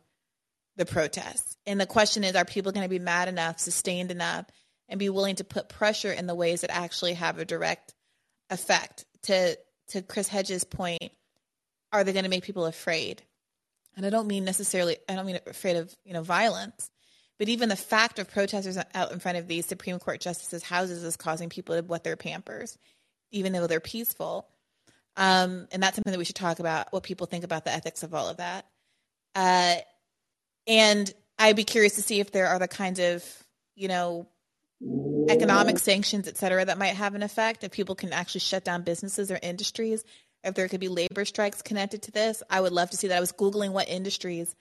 [0.76, 1.56] the protests.
[1.66, 4.46] And the question is, are people going to be mad enough, sustained enough,
[4.88, 7.94] and be willing to put pressure in the ways that actually have a direct
[8.50, 9.04] effect?
[9.24, 9.56] To
[9.88, 11.10] to Chris Hedges' point,
[11.92, 13.22] are they going to make people afraid?
[13.96, 16.90] And I don't mean necessarily, I don't mean afraid of you know violence,
[17.40, 21.02] but even the fact of protesters out in front of these Supreme Court justices' houses
[21.02, 22.76] is causing people to wet their pampers,
[23.30, 24.46] even though they're peaceful.
[25.16, 26.92] Um, and that's something that we should talk about.
[26.92, 28.66] What people think about the ethics of all of that.
[29.34, 29.76] Uh,
[30.66, 33.24] and I'd be curious to see if there are the kinds of
[33.74, 34.28] you know
[35.30, 37.64] economic sanctions, et cetera, that might have an effect.
[37.64, 40.04] If people can actually shut down businesses or industries
[40.44, 42.42] if there could be labor strikes connected to this.
[42.48, 43.16] I would love to see that.
[43.16, 44.54] I was Googling what industries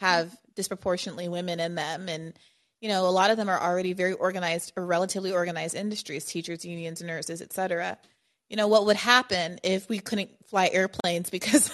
[0.00, 2.08] have disproportionately women in them.
[2.08, 2.34] And,
[2.80, 6.64] you know, a lot of them are already very organized or relatively organized industries, teachers,
[6.64, 7.98] unions, nurses, et cetera.
[8.48, 11.70] You know, what would happen if we couldn't fly airplanes because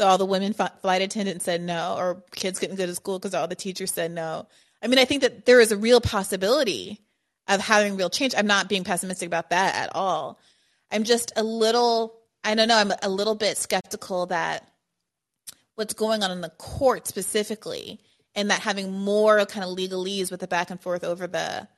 [0.00, 3.48] all the women flight attendants said no, or kids couldn't go to school because all
[3.48, 4.46] the teachers said no?
[4.82, 7.00] I mean, I think that there is a real possibility
[7.48, 8.34] of having real change.
[8.36, 10.38] I'm not being pessimistic about that at all.
[10.90, 12.76] I'm just a little I don't know.
[12.76, 14.68] I'm a little bit skeptical that
[15.74, 18.00] what's going on in the court specifically,
[18.34, 21.68] and that having more kind of legalese with the back and forth over the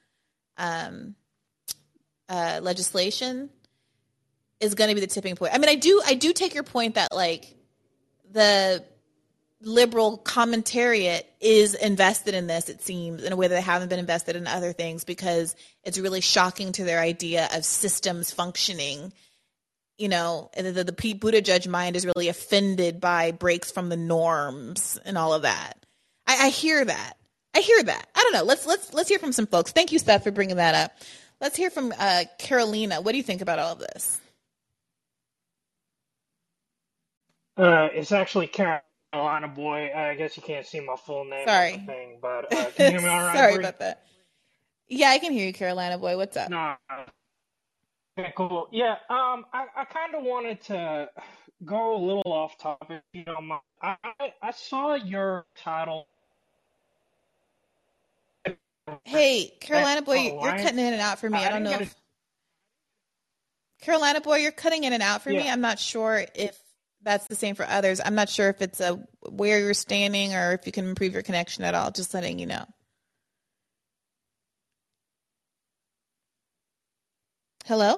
[0.56, 1.14] um,
[2.28, 3.50] uh, legislation
[4.60, 5.52] is going to be the tipping point.
[5.54, 7.54] I mean, I do, I do take your point that like
[8.32, 8.84] the
[9.60, 13.98] liberal commentariat is invested in this, it seems, in a way that they haven't been
[13.98, 19.12] invested in other things because it's really shocking to their idea of systems functioning
[19.98, 23.96] you know, the, the, the Pete Buttigieg mind is really offended by breaks from the
[23.96, 25.74] norms and all of that.
[26.26, 27.14] I, I hear that.
[27.54, 28.08] I hear that.
[28.14, 28.44] I don't know.
[28.44, 29.72] Let's let's let's hear from some folks.
[29.72, 30.92] Thank you, Steph, for bringing that up.
[31.40, 33.00] Let's hear from uh, Carolina.
[33.00, 34.20] What do you think about all of this?
[37.56, 39.90] Uh, it's actually Carolina boy.
[39.94, 41.48] I guess you can't see my full name.
[41.48, 43.36] Sorry, thing, but uh, can you hear me all right?
[43.38, 44.02] Sorry about that.
[44.88, 46.18] Yeah, I can hear you, Carolina boy.
[46.18, 46.50] What's up?
[46.50, 46.76] No,
[48.18, 48.68] Okay, cool.
[48.72, 51.10] Yeah, um, I, I kind of wanted to
[51.64, 53.02] go a little off topic.
[53.12, 53.96] You know, I
[54.42, 56.06] I saw your title.
[59.04, 61.38] Hey, Carolina boy, you're cutting in and out for me.
[61.38, 61.72] I, don't know.
[61.72, 61.94] If...
[63.82, 65.42] Carolina boy, you're cutting in and out for yeah.
[65.42, 65.50] me.
[65.50, 66.58] I'm not sure if
[67.02, 68.00] that's the same for others.
[68.02, 68.94] I'm not sure if it's a
[69.28, 71.90] where you're standing or if you can improve your connection at all.
[71.90, 72.64] Just letting you know.
[77.66, 77.96] Hello?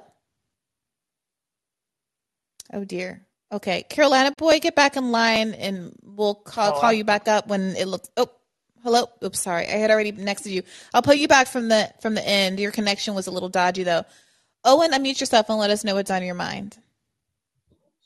[2.73, 3.27] Oh dear.
[3.53, 7.49] Okay, Carolina boy, get back in line, and we'll call oh, call you back up
[7.49, 8.09] when it looks.
[8.17, 8.31] Oh,
[8.83, 9.11] hello.
[9.23, 9.67] Oops, sorry.
[9.67, 10.63] I had already nexted you.
[10.95, 12.59] I'll pull you back from the from the end.
[12.59, 14.05] Your connection was a little dodgy though.
[14.65, 16.79] Owen, unmute yourself and let us know what's on your mind.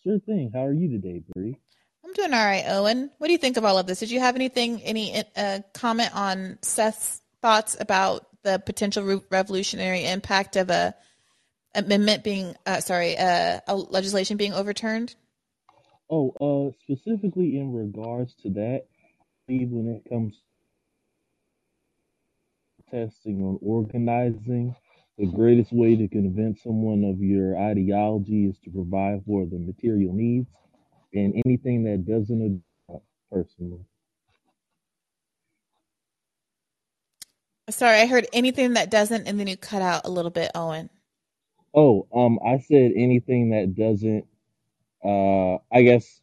[0.03, 0.51] Sure thing.
[0.53, 1.57] How are you today, Bree?
[2.05, 3.09] I'm doing all right, Owen.
[3.19, 4.01] What do you think of all of this?
[4.01, 10.05] Did you have anything, any uh, comment on Seth's thoughts about the potential re- revolutionary
[10.05, 10.95] impact of a
[11.75, 15.15] amendment being uh, sorry uh, a legislation being overturned?
[16.11, 18.87] Oh uh specifically in regards to that
[19.49, 20.35] when it comes
[22.79, 24.75] to testing or organizing
[25.19, 30.13] the greatest way to convince someone of your ideology is to provide for the material
[30.13, 30.49] needs
[31.13, 32.63] and anything that doesn't
[33.31, 33.85] personally.
[37.71, 40.91] Sorry i heard anything that doesn't and then you cut out a little bit owen
[41.75, 44.27] Oh, um, I said anything that doesn't.
[45.05, 46.21] Uh, I guess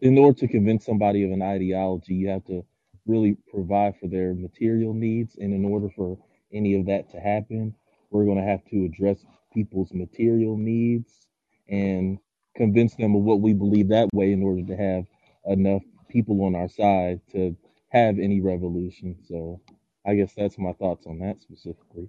[0.00, 2.64] in order to convince somebody of an ideology, you have to
[3.06, 6.18] really provide for their material needs, and in order for
[6.52, 7.74] any of that to happen,
[8.10, 11.26] we're going to have to address people's material needs
[11.68, 12.18] and
[12.56, 15.04] convince them of what we believe that way in order to have
[15.46, 17.56] enough people on our side to
[17.90, 19.16] have any revolution.
[19.28, 19.60] So
[20.06, 22.08] I guess that's my thoughts on that specifically.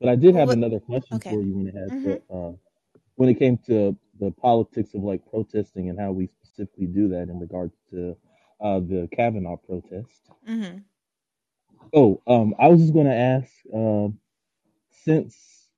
[0.00, 1.30] But I did have what, another question okay.
[1.30, 2.04] for you when it has mm-hmm.
[2.04, 2.52] to, uh,
[3.16, 7.28] when it came to the politics of like protesting and how we specifically do that
[7.28, 8.16] in regards to
[8.60, 10.30] uh, the Kavanaugh protest.
[10.48, 10.78] Mm-hmm.
[11.94, 14.08] Oh, um, I was just going to ask, uh,
[15.04, 15.68] since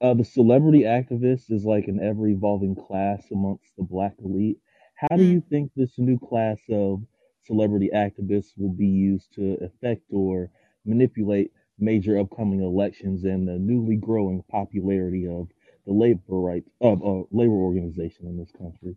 [0.00, 4.58] uh, the celebrity activist is like an ever evolving class amongst the black elite,
[4.96, 5.48] how do you mm.
[5.48, 7.02] think this new class of
[7.44, 10.50] celebrity activists will be used to affect or
[10.84, 15.48] manipulate major upcoming elections and the newly growing popularity of
[15.86, 18.96] the labor right of a labor organization in this country.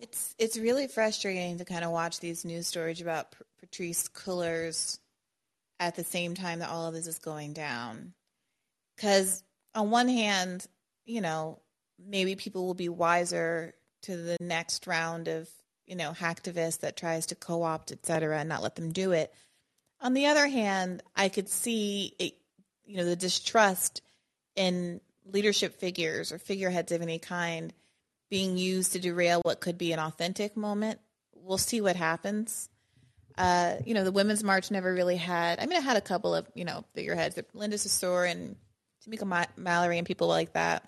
[0.00, 4.98] It's it's really frustrating to kind of watch these news stories about Patrisse Cullors
[5.80, 8.12] at the same time that all of this is going down.
[8.96, 9.42] Because
[9.74, 10.66] on one hand,
[11.04, 11.60] you know,
[11.98, 15.48] maybe people will be wiser to the next round of
[15.86, 19.32] you know hacktivists that tries to co-opt, et cetera, and not let them do it.
[20.00, 22.34] On the other hand, I could see it,
[22.84, 24.00] you know the distrust
[24.56, 27.72] in leadership figures or figureheads of any kind
[28.30, 31.00] being used to derail what could be an authentic moment.
[31.34, 32.68] We'll see what happens.
[33.36, 35.60] Uh, you know, the Women's March never really had.
[35.60, 38.56] I mean, it had a couple of you know figureheads, Linda Sarsour and
[39.06, 40.84] Tamika Ma- Mallory and people like that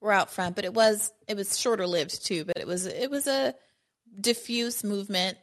[0.00, 2.44] were out front, but it was it was shorter lived too.
[2.44, 3.54] But it was it was a
[4.20, 5.38] diffuse movement.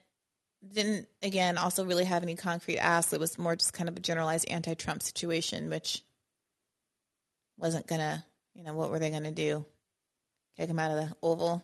[0.68, 3.14] Didn't again also really have any concrete asks.
[3.14, 6.04] It was more just kind of a generalized anti-Trump situation, which
[7.58, 9.66] wasn't gonna, you know, what were they gonna do?
[10.58, 11.64] Kick him out of the Oval?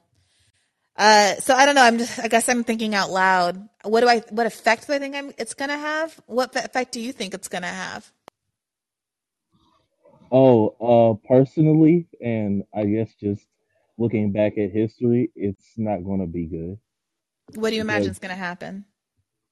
[0.96, 1.84] Uh, so I don't know.
[1.84, 3.70] I'm just, I guess I'm thinking out loud.
[3.84, 6.20] What do I, what effect do I think I'm, it's to have?
[6.26, 8.12] What effect do you think it's to have?
[10.32, 13.46] Oh, uh, personally, and I guess just
[13.98, 16.78] looking back at history, it's not to be good.
[17.56, 18.86] What do you imagine is going to happen?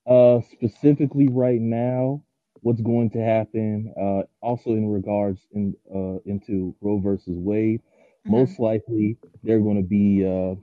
[0.06, 2.24] Uh, specifically right now,
[2.62, 8.32] what's going to happen, uh, also in regards in, uh, into Roe versus Wade, mm-hmm.
[8.32, 10.56] most likely they're going to be, uh,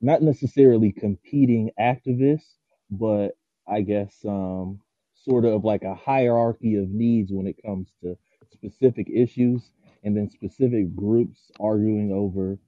[0.00, 2.56] not necessarily competing activists,
[2.90, 4.80] but I guess um,
[5.14, 8.16] sort of like a hierarchy of needs when it comes to
[8.52, 9.62] specific issues,
[10.02, 12.58] and then specific groups arguing over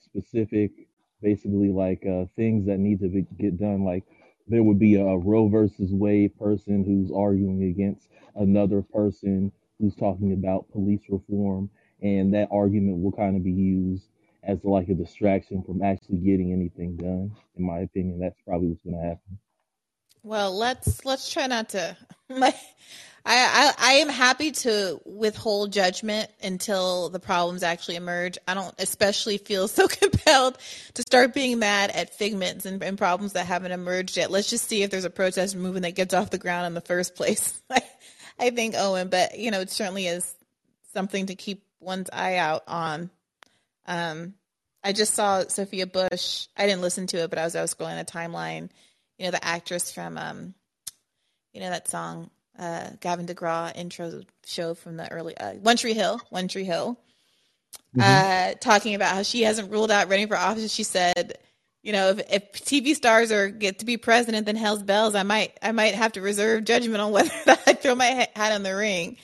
[0.00, 0.70] specific,
[1.22, 3.84] basically like uh, things that need to be, get done.
[3.84, 4.04] Like
[4.48, 10.32] there would be a Roe versus Wade person who's arguing against another person who's talking
[10.32, 11.70] about police reform,
[12.02, 14.08] and that argument will kind of be used
[14.44, 17.34] as like a distraction from actually getting anything done.
[17.56, 19.38] In my opinion, that's probably what's going to happen.
[20.26, 21.96] Well, let's let's try not to.
[22.28, 22.52] My,
[23.24, 28.36] I, I I am happy to withhold judgment until the problems actually emerge.
[28.48, 30.58] I don't especially feel so compelled
[30.94, 34.32] to start being mad at figments and, and problems that haven't emerged yet.
[34.32, 36.80] Let's just see if there's a protest movement that gets off the ground in the
[36.80, 37.62] first place.
[38.40, 40.34] I think Owen, but you know, it certainly is
[40.92, 43.10] something to keep one's eye out on.
[43.86, 44.34] Um,
[44.82, 46.48] I just saw Sophia Bush.
[46.56, 48.70] I didn't listen to it, but I was I was scrolling a timeline.
[49.18, 50.54] You know, the actress from um,
[51.52, 55.94] you know that song, uh, Gavin DeGraw intro show from the early uh, One Tree
[55.94, 56.98] Hill, One Tree Hill,
[57.96, 58.00] mm-hmm.
[58.00, 60.72] uh, talking about how she hasn't ruled out running for office.
[60.72, 61.38] She said,
[61.82, 65.14] you know, if, if TV stars are get to be president, then hell's bells.
[65.14, 68.62] I might I might have to reserve judgment on whether I throw my hat in
[68.62, 69.16] the ring.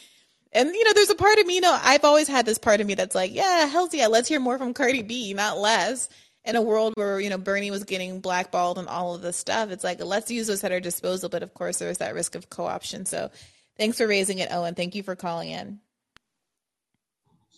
[0.53, 2.81] And you know, there's a part of me, you know, I've always had this part
[2.81, 6.09] of me that's like, yeah, hell's yeah, let's hear more from Cardi B, not less.
[6.45, 9.71] In a world where, you know, Bernie was getting blackballed and all of this stuff,
[9.71, 11.29] it's like, let's use those at our disposal.
[11.29, 13.07] But of course, there's that risk of co option.
[13.07, 13.31] So
[13.79, 14.75] thanks for raising it, Owen.
[14.75, 15.79] Thank you for calling in.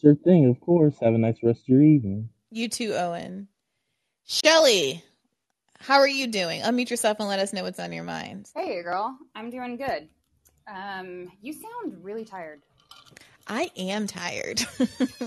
[0.02, 0.94] Sure thing, of course.
[1.00, 2.28] Have a nice rest of your evening.
[2.50, 3.48] You too, Owen.
[4.26, 5.02] Shelly,
[5.80, 6.60] how are you doing?
[6.60, 8.50] Unmute yourself and let us know what's on your mind.
[8.54, 9.16] Hey, girl.
[9.34, 10.08] I'm doing good.
[10.66, 12.62] Um, you sound really tired.
[13.46, 14.62] I am tired.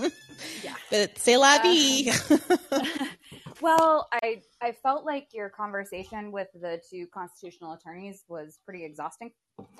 [0.64, 0.74] yeah.
[0.90, 2.10] But c'est la vie.
[2.30, 2.78] Uh,
[3.60, 9.32] well, I I felt like your conversation with the two constitutional attorneys was pretty exhausting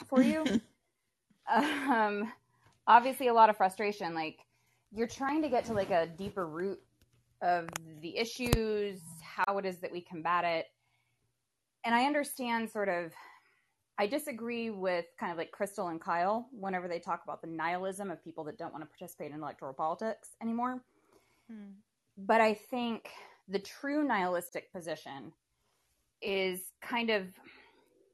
[0.06, 0.44] for you.
[1.52, 2.32] um,
[2.86, 4.14] obviously, a lot of frustration.
[4.14, 4.38] Like
[4.92, 6.80] you're trying to get to like a deeper root
[7.42, 7.68] of
[8.00, 10.66] the issues, how it is that we combat it,
[11.84, 13.12] and I understand sort of
[13.98, 18.12] I disagree with kind of like Crystal and Kyle whenever they talk about the nihilism
[18.12, 20.80] of people that don't want to participate in electoral politics anymore.
[21.50, 21.72] Hmm.
[22.16, 23.10] But I think
[23.48, 25.32] the true nihilistic position
[26.22, 27.26] is kind of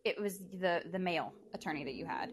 [0.05, 2.31] it was the the male attorney that you had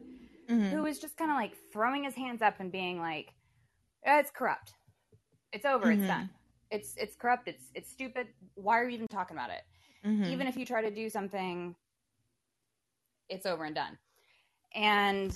[0.50, 0.64] mm-hmm.
[0.70, 3.34] who was just kind of like throwing his hands up and being like
[4.06, 4.74] eh, it's corrupt
[5.54, 6.02] it's over mm-hmm.
[6.02, 6.30] it's done
[6.70, 9.64] it's it's corrupt it's it's stupid why are you even talking about it
[10.06, 10.26] mm-hmm.
[10.26, 11.76] even if you try to do something
[13.32, 13.98] it's over and done.
[14.76, 15.36] And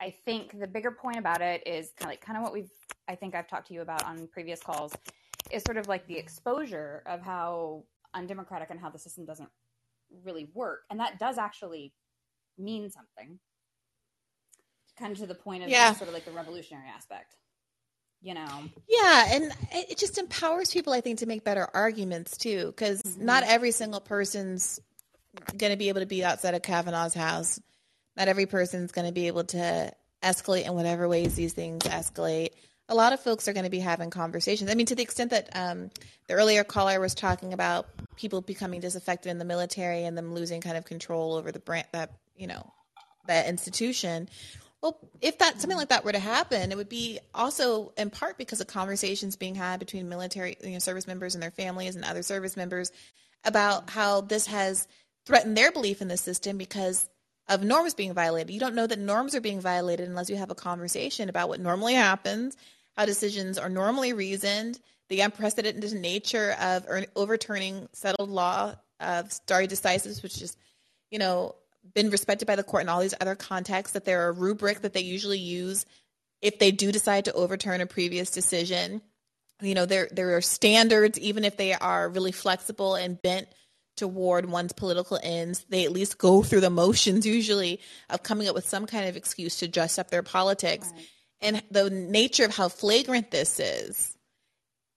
[0.00, 2.70] I think the bigger point about it is kind of like kind of what we've
[3.08, 4.92] I think I've talked to you about on previous calls
[5.50, 7.84] is sort of like the exposure of how
[8.14, 9.48] undemocratic and how the system doesn't
[10.24, 10.84] really work.
[10.90, 11.92] And that does actually
[12.58, 13.38] mean something.
[14.98, 15.92] Kind of to the point of yeah.
[15.92, 17.36] sort of like the revolutionary aspect.
[18.22, 18.62] You know.
[18.88, 23.24] Yeah, and it just empowers people I think to make better arguments too because mm-hmm.
[23.24, 24.80] not every single person's
[25.56, 27.60] going to be able to be outside of Kavanaugh's house.
[28.16, 29.92] Not every person's going to be able to
[30.22, 32.50] escalate in whatever ways these things escalate.
[32.88, 34.70] A lot of folks are going to be having conversations.
[34.70, 35.90] I mean, to the extent that um,
[36.28, 40.60] the earlier caller was talking about people becoming disaffected in the military and them losing
[40.60, 42.72] kind of control over the brand that you know
[43.26, 44.28] that institution.
[44.82, 48.38] Well, if that something like that were to happen, it would be also in part
[48.38, 52.04] because of conversations being had between military you know, service members and their families and
[52.04, 52.92] other service members
[53.44, 54.86] about how this has
[55.24, 57.08] threatened their belief in the system because
[57.48, 58.52] of norms being violated.
[58.52, 61.60] You don't know that norms are being violated unless you have a conversation about what
[61.60, 62.56] normally happens,
[62.96, 70.22] how decisions are normally reasoned, the unprecedented nature of overturning settled law of stare decisis,
[70.22, 70.56] which is,
[71.10, 71.54] you know,
[71.94, 74.80] been respected by the court in all these other contexts, that there are a rubric
[74.80, 75.86] that they usually use
[76.42, 79.00] if they do decide to overturn a previous decision.
[79.62, 83.48] You know, there there are standards, even if they are really flexible and bent
[83.96, 85.64] toward one's political ends.
[85.68, 87.80] They at least go through the motions usually
[88.10, 90.90] of coming up with some kind of excuse to dress up their politics.
[90.94, 91.06] Right.
[91.40, 94.16] And the nature of how flagrant this is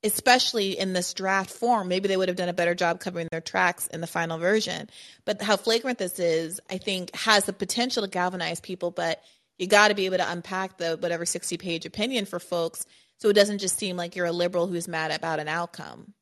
[0.03, 1.87] especially in this draft form.
[1.87, 4.89] Maybe they would have done a better job covering their tracks in the final version.
[5.25, 8.91] But how flagrant this is, I think, has the potential to galvanize people.
[8.91, 9.21] But
[9.57, 12.85] you got to be able to unpack the whatever 60 page opinion for folks
[13.17, 16.13] so it doesn't just seem like you're a liberal who's mad about an outcome.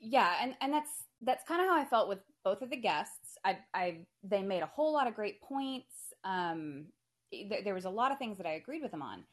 [0.00, 0.90] Yeah, and, and that's
[1.22, 3.38] that's kind of how I felt with both of the guests.
[3.42, 5.92] I, I they made a whole lot of great points.
[6.22, 6.86] Um,
[7.48, 9.24] th- there was a lot of things that I agreed with them on,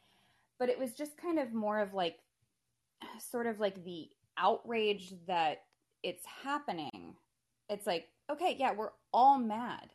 [0.59, 2.17] but it was just kind of more of like
[3.19, 5.63] sort of like the outrage that
[6.03, 7.15] it's happening.
[7.69, 9.91] It's like, okay, yeah, we're all mad.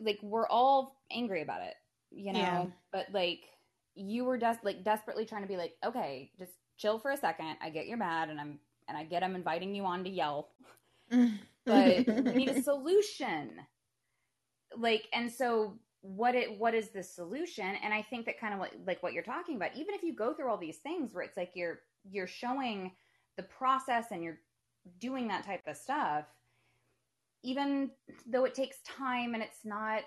[0.00, 1.74] Like we're all angry about it,
[2.10, 2.38] you know.
[2.38, 2.66] Yeah.
[2.92, 3.44] But like
[3.94, 7.56] you were des- like desperately trying to be like, okay, just chill for a second.
[7.62, 8.58] I get you're mad, and I'm
[8.88, 10.50] and I get I'm inviting you on to yell,
[11.12, 11.36] mm-hmm.
[11.64, 13.50] but we need a solution.
[14.76, 17.76] Like, and so what it what is the solution?
[17.82, 20.14] And i think that kind of like, like what you're talking about even if you
[20.14, 22.92] go through all these things where it's like you're you're showing
[23.36, 24.40] the process and you're
[24.98, 26.24] doing that type of stuff
[27.44, 27.90] even
[28.26, 30.02] though it takes time and it's not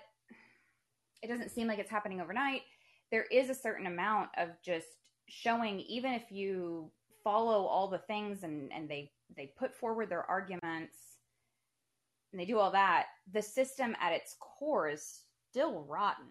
[1.22, 2.62] it doesn't seem like it's happening overnight
[3.10, 4.86] there is a certain amount of just
[5.28, 6.90] showing even if you
[7.24, 10.96] follow all the things and and they they put forward their arguments
[12.32, 15.22] and they do all that the system at its core is
[15.56, 16.26] still rotten,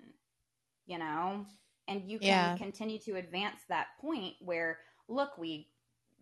[0.86, 1.46] you know?
[1.88, 2.58] And you can yeah.
[2.58, 5.68] continue to advance that point where, look, we,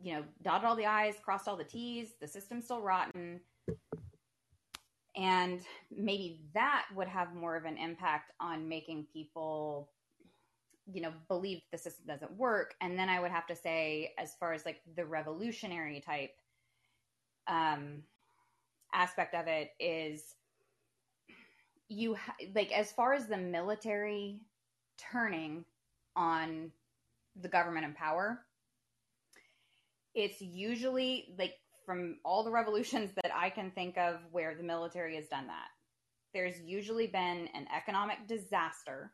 [0.02, 3.42] you know, dotted all the I's, crossed all the T's, the system's still rotten.
[5.16, 5.62] And
[5.96, 9.92] maybe that would have more of an impact on making people,
[10.92, 12.74] you know, believe the system doesn't work.
[12.82, 16.32] And then I would have to say, as far as like the revolutionary type
[17.48, 18.04] um,
[18.94, 20.36] aspect of it, is
[21.90, 24.40] you ha- like as far as the military
[25.12, 25.66] turning
[26.16, 26.72] on
[27.42, 28.42] the government and power
[30.14, 31.56] it's usually like
[31.86, 35.68] from all the revolutions that i can think of where the military has done that
[36.34, 39.12] there's usually been an economic disaster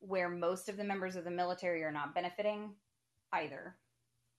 [0.00, 2.70] where most of the members of the military are not benefiting
[3.32, 3.76] either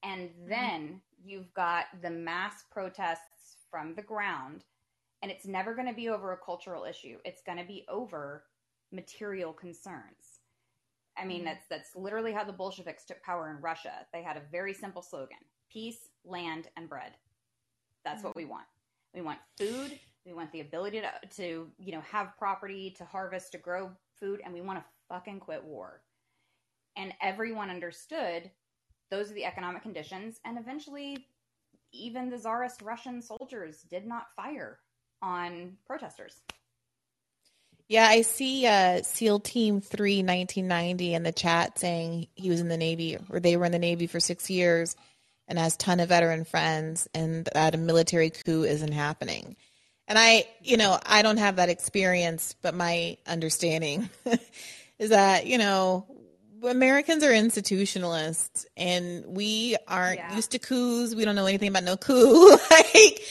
[0.03, 0.49] and mm-hmm.
[0.49, 0.97] then mm-hmm.
[1.29, 4.63] you've got the mass protests from the ground
[5.25, 7.17] and it's never going to be over a cultural issue.
[7.25, 8.43] It's going to be over
[8.91, 10.41] material concerns.
[11.17, 11.45] I mean, mm-hmm.
[11.45, 14.05] that's that's literally how the Bolsheviks took power in Russia.
[14.13, 15.39] They had a very simple slogan:
[15.73, 17.13] peace, land, and bread.
[18.03, 18.27] That's mm-hmm.
[18.27, 18.67] what we want.
[19.15, 19.99] We want food.
[20.27, 24.41] We want the ability to, to you know have property, to harvest, to grow food,
[24.45, 26.03] and we want to fucking quit war.
[26.97, 28.51] And everyone understood
[29.09, 30.39] those are the economic conditions.
[30.45, 31.25] And eventually,
[31.91, 34.81] even the czarist Russian soldiers did not fire
[35.21, 36.35] on protesters.
[37.87, 42.67] Yeah, I see uh, SEAL Team 3 1990 in the chat saying he was in
[42.67, 44.95] the Navy or they were in the Navy for six years
[45.47, 49.55] and has ton of veteran friends and that a military coup isn't happening.
[50.07, 54.09] And I, you know, I don't have that experience, but my understanding
[54.99, 56.05] is that, you know,
[56.63, 60.35] Americans are institutionalists and we aren't yeah.
[60.35, 61.13] used to coups.
[61.13, 62.57] We don't know anything about no coup.
[62.71, 63.21] like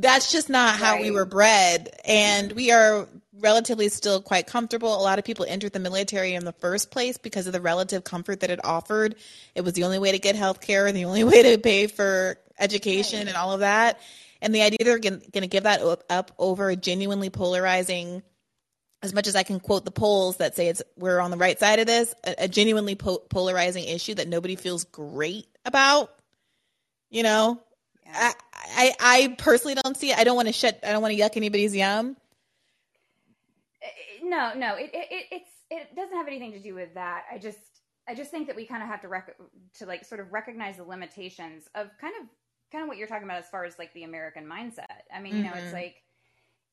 [0.00, 1.02] that's just not how right.
[1.02, 1.90] we were bred.
[2.04, 3.06] And we are
[3.38, 4.94] relatively still quite comfortable.
[4.94, 8.04] A lot of people entered the military in the first place because of the relative
[8.04, 9.16] comfort that it offered.
[9.54, 12.38] It was the only way to get health care, the only way to pay for
[12.58, 13.28] education right.
[13.28, 14.00] and all of that.
[14.42, 18.22] And the idea they're going to give that up over a genuinely polarizing,
[19.02, 21.58] as much as I can quote the polls that say it's we're on the right
[21.58, 26.10] side of this, a, a genuinely po- polarizing issue that nobody feels great about.
[27.10, 27.60] You know,
[28.14, 30.18] I, I, I personally don't see it.
[30.18, 30.78] I don't want to shut.
[30.82, 32.16] I don't want to yuck anybody's yum.
[34.22, 37.24] No, no, it, it it's it doesn't have anything to do with that.
[37.32, 37.58] I just
[38.08, 39.36] I just think that we kind of have to rec-
[39.78, 42.28] to like sort of recognize the limitations of kind of
[42.70, 44.86] kind of what you're talking about as far as like the American mindset.
[45.14, 45.50] I mean, you mm-hmm.
[45.50, 45.74] know, it's mm-hmm.
[45.74, 45.96] like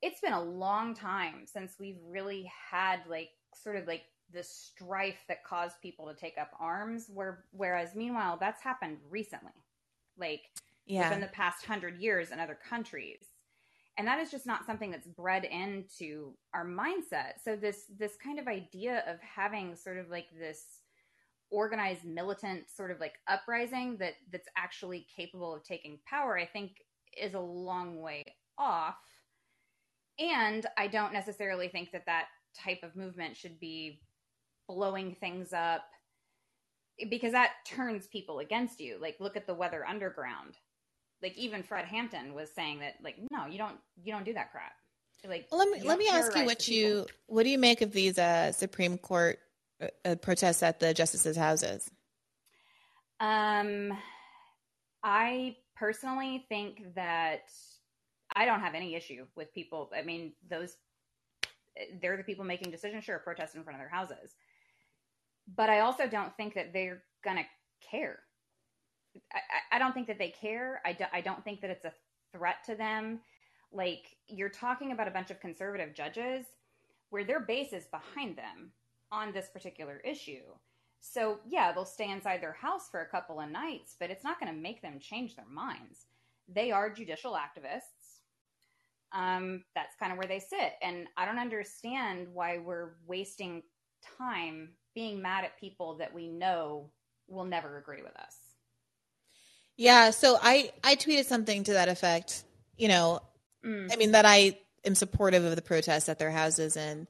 [0.01, 5.23] it's been a long time since we've really had like sort of like the strife
[5.27, 9.53] that caused people to take up arms where whereas meanwhile that's happened recently
[10.17, 10.41] like
[10.87, 11.09] Yeah.
[11.09, 13.19] within the past hundred years in other countries.
[13.97, 17.41] And that is just not something that's bred into our mindset.
[17.43, 20.81] So this this kind of idea of having sort of like this
[21.49, 26.71] organized militant sort of like uprising that that's actually capable of taking power i think
[27.17, 28.23] is a long way
[28.57, 28.97] off.
[30.19, 32.25] And i don't necessarily think that that
[32.55, 34.01] type of movement should be
[34.67, 35.85] blowing things up
[37.09, 38.97] because that turns people against you.
[38.99, 40.57] Like look at the weather underground
[41.21, 44.51] like even fred hampton was saying that like no you don't you don't do that
[44.51, 44.73] crap
[45.25, 46.75] like Well, let me let me ask you what people.
[46.75, 49.39] you what do you make of these uh, Supreme Court
[49.81, 51.89] uh, uh, protests at the justices' houses?
[53.19, 53.97] Um,
[55.03, 57.49] I personally think that
[58.35, 59.89] I don't have any issue with people.
[59.95, 60.75] I mean, those
[62.01, 63.03] they're the people making decisions.
[63.03, 64.35] Sure, protest in front of their houses,
[65.55, 67.45] but I also don't think that they're gonna
[67.91, 68.19] care.
[69.33, 70.81] I, I- don't think that they care.
[70.85, 71.93] I, do, I don't think that it's a
[72.31, 73.19] threat to them.
[73.71, 76.45] Like you're talking about a bunch of conservative judges
[77.09, 78.71] where their base is behind them
[79.11, 80.43] on this particular issue.
[80.99, 84.39] So, yeah, they'll stay inside their house for a couple of nights, but it's not
[84.39, 86.07] going to make them change their minds.
[86.47, 88.21] They are judicial activists.
[89.13, 90.73] Um, that's kind of where they sit.
[90.81, 93.63] And I don't understand why we're wasting
[94.17, 96.91] time being mad at people that we know
[97.27, 98.46] will never agree with us.
[99.77, 102.43] Yeah, so I I tweeted something to that effect.
[102.77, 103.21] You know,
[103.65, 103.91] Mm.
[103.91, 107.07] I mean that I am supportive of the protests at their houses, and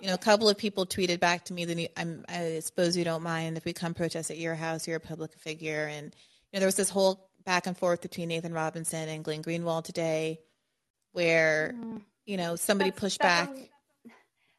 [0.00, 3.04] you know, a couple of people tweeted back to me that I'm, I suppose you
[3.04, 4.86] don't mind if we come protest at your house.
[4.86, 6.14] You're a public figure, and
[6.52, 9.84] you know, there was this whole back and forth between Nathan Robinson and Glenn Greenwald
[9.84, 10.40] today,
[11.12, 12.02] where Mm.
[12.26, 13.58] you know somebody That's- pushed that's back.
[13.58, 13.70] A,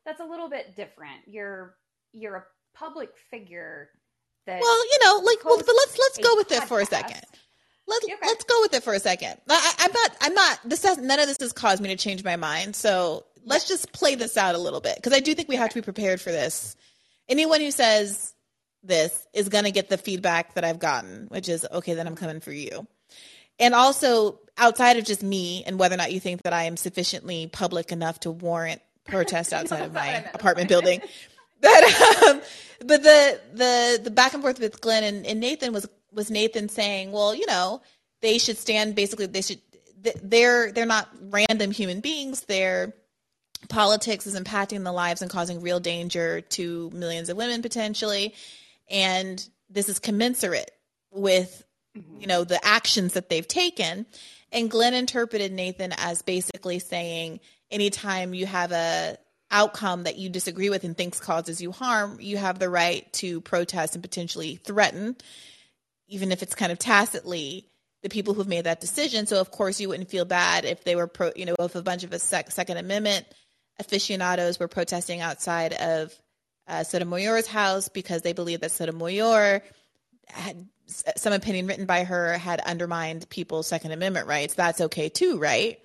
[0.05, 1.21] that's a little bit different.
[1.27, 1.75] You're
[2.13, 3.89] you're a public figure
[4.47, 7.21] that Well, you know, like, well, but let's let's go with it for a second.
[7.87, 8.15] Let's Okay.
[8.21, 9.37] let's go with it for a second.
[9.49, 10.17] I, I'm not.
[10.21, 10.59] I'm not.
[10.65, 12.75] This has none of this has caused me to change my mind.
[12.75, 15.69] So let's just play this out a little bit because I do think we have
[15.69, 16.75] to be prepared for this.
[17.29, 18.33] Anyone who says
[18.83, 21.93] this is going to get the feedback that I've gotten, which is okay.
[21.93, 22.87] Then I'm coming for you.
[23.59, 26.77] And also, outside of just me and whether or not you think that I am
[26.77, 31.01] sufficiently public enough to warrant protest outside of That's what I my apartment building,
[31.61, 32.41] that um,
[32.85, 36.69] but the the the back and forth with Glenn and, and Nathan was was Nathan
[36.69, 37.81] saying, well, you know,
[38.21, 38.95] they should stand.
[38.95, 39.59] Basically, they should.
[40.23, 42.41] They're they're not random human beings.
[42.41, 42.93] Their
[43.69, 48.33] politics is impacting the lives and causing real danger to millions of women potentially,
[48.89, 50.71] and this is commensurate
[51.11, 51.63] with
[51.97, 52.21] mm-hmm.
[52.21, 54.05] you know the actions that they've taken.
[54.51, 59.17] And Glenn interpreted Nathan as basically saying, anytime you have a
[59.51, 63.41] outcome that you disagree with and thinks causes you harm, you have the right to
[63.41, 65.15] protest and potentially threaten,
[66.07, 67.69] even if it's kind of tacitly,
[68.03, 69.25] the people who've made that decision.
[69.25, 71.81] So of course you wouldn't feel bad if they were pro, you know, if a
[71.81, 73.25] bunch of sec- Second Amendment
[73.79, 76.13] aficionados were protesting outside of
[76.67, 79.63] uh, Sotomayor's house because they believe that Sotomayor
[80.27, 84.53] had some opinion written by her had undermined people's Second Amendment rights.
[84.53, 85.79] That's okay too, right?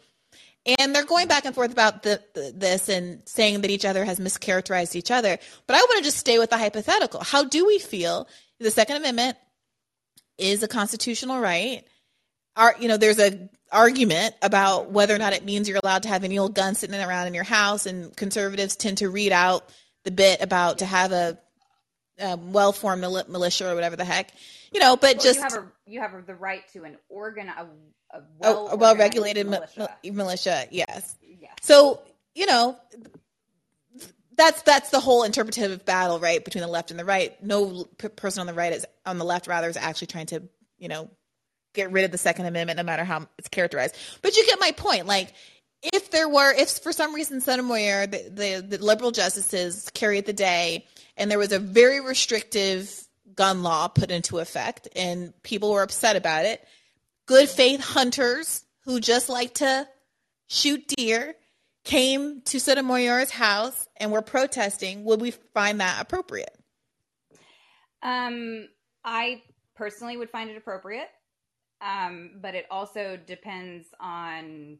[0.79, 4.05] And they're going back and forth about the, the, this and saying that each other
[4.05, 5.39] has mischaracterized each other.
[5.67, 7.21] But I want to just stay with the hypothetical.
[7.21, 8.29] How do we feel
[8.61, 9.37] the Second Amendment
[10.39, 11.85] is a constitutional right?
[12.57, 16.09] Are you know there's a argument about whether or not it means you're allowed to
[16.09, 19.69] have any old gun sitting around in your house, and conservatives tend to read out
[20.05, 21.39] the bit about to have a,
[22.19, 24.33] a well-formed mili- militia or whatever the heck,
[24.73, 24.97] you know.
[24.97, 27.69] But Well, just you have a you have the right to an organ a,
[28.15, 29.97] a a, well a well-regulated militia.
[30.05, 31.17] mi- militia, yes.
[31.23, 31.53] Yes.
[31.63, 32.03] So
[32.35, 32.77] you know,
[34.37, 37.43] that's that's the whole interpretative battle, right, between the left and the right.
[37.43, 40.43] No p- person on the right is on the left, rather, is actually trying to
[40.79, 41.11] you know
[41.75, 43.97] get rid of the Second Amendment, no matter how it's characterized.
[44.21, 45.07] But you get my point.
[45.07, 45.33] Like,
[45.83, 50.33] if there were, if for some reason Sotomayor, the, the, the liberal justices carried the
[50.33, 52.93] day, and there was a very restrictive
[53.35, 56.63] gun law put into effect, and people were upset about it,
[57.27, 59.89] good faith hunters who just like to
[60.49, 61.35] shoot deer
[61.85, 66.57] came to Sotomayor's house and were protesting, would we find that appropriate?
[68.03, 68.69] Um,
[69.05, 69.43] I
[69.75, 71.09] personally would find it appropriate,
[71.81, 74.79] um, but it also depends on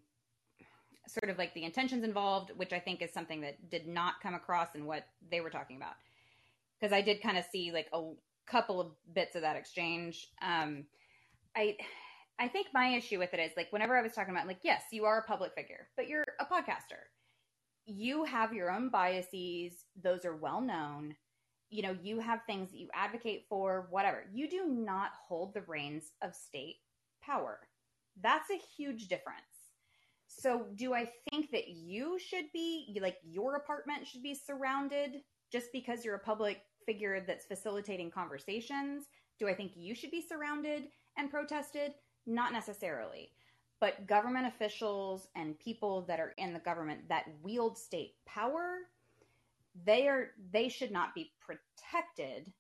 [1.09, 4.35] sort of like the intentions involved, which I think is something that did not come
[4.35, 5.95] across in what they were talking about.
[6.81, 8.11] Because I did kind of see like a
[8.47, 10.29] couple of bits of that exchange.
[10.41, 10.85] Um,
[11.57, 11.77] I.
[12.39, 14.83] I think my issue with it is like whenever I was talking about like yes,
[14.91, 17.05] you are a public figure, but you're a podcaster.
[17.87, 21.17] you have your own biases, those are well known.
[21.71, 24.25] You know, you have things that you advocate for, whatever.
[24.33, 26.77] You do not hold the reins of state
[27.23, 27.61] power.
[28.23, 29.73] That's a huge difference.
[30.29, 35.23] So, do I think that you should be, like, your apartment should be surrounded
[35.53, 39.05] just because you're a public figure that's facilitating conversations?
[39.39, 41.93] Do I think you should be surrounded and protested?
[42.27, 43.31] Not necessarily.
[43.81, 48.79] But government officials and people that are in the government that wield state power,
[49.85, 52.53] they are they should not be protected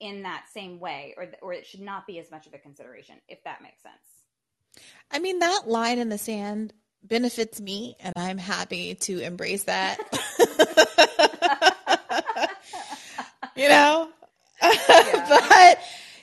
[0.00, 3.16] in that same way or or it should not be as much of a consideration
[3.28, 4.86] if that makes sense.
[5.10, 6.72] I mean, that line in the sand
[7.02, 9.98] benefits me, and I'm happy to embrace that.
[13.56, 14.08] you know,
[14.62, 15.26] yeah.
[15.28, 15.78] but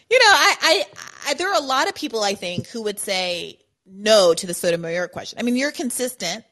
[0.09, 0.85] you know, I, I,
[1.25, 4.53] I, there are a lot of people I think who would say no to the
[4.53, 5.39] Sotomayor question.
[5.39, 6.43] I mean, you're consistent,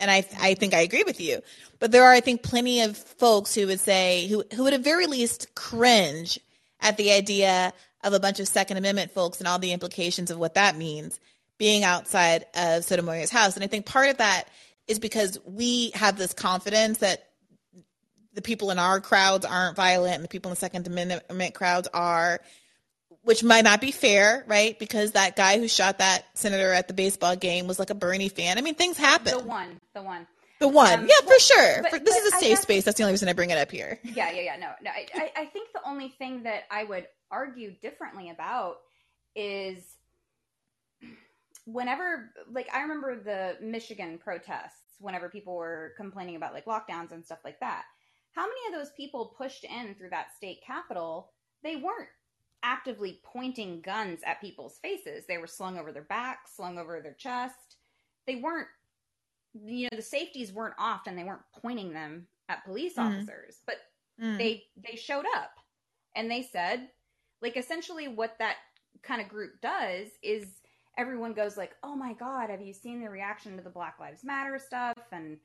[0.00, 1.40] and I, I think I agree with you.
[1.78, 4.80] But there are, I think, plenty of folks who would say, who, who would at
[4.80, 6.38] very least cringe
[6.80, 7.72] at the idea
[8.04, 11.18] of a bunch of Second Amendment folks and all the implications of what that means
[11.58, 13.56] being outside of Sotomayor's house.
[13.56, 14.44] And I think part of that
[14.86, 17.24] is because we have this confidence that
[18.32, 21.88] the people in our crowds aren't violent and the people in the Second Amendment crowds
[21.92, 22.40] are,
[23.28, 24.78] which might not be fair, right?
[24.78, 28.30] Because that guy who shot that senator at the baseball game was like a Bernie
[28.30, 28.56] fan.
[28.56, 29.36] I mean, things happen.
[29.36, 30.26] The one, the one.
[30.60, 31.82] The one, um, yeah, for sure.
[31.82, 32.84] But, for, this is a safe guess, space.
[32.84, 34.00] That's the only reason I bring it up here.
[34.04, 34.56] Yeah, yeah, yeah.
[34.56, 34.90] No, no.
[34.90, 38.76] I, I think the only thing that I would argue differently about
[39.36, 39.84] is
[41.66, 47.22] whenever like I remember the Michigan protests whenever people were complaining about like lockdowns and
[47.22, 47.84] stuff like that.
[48.32, 51.30] How many of those people pushed in through that state capitol?
[51.62, 52.08] They weren't
[52.62, 55.24] actively pointing guns at people's faces.
[55.26, 57.76] They were slung over their back, slung over their chest.
[58.26, 58.68] They weren't
[59.64, 63.04] you know the safeties weren't off and they weren't pointing them at police mm.
[63.04, 63.76] officers, but
[64.22, 64.36] mm.
[64.38, 65.52] they they showed up
[66.14, 66.88] and they said
[67.40, 68.56] like essentially what that
[69.02, 70.60] kind of group does is
[70.96, 74.24] everyone goes like, "Oh my god, have you seen the reaction to the Black Lives
[74.24, 75.38] Matter stuff?" and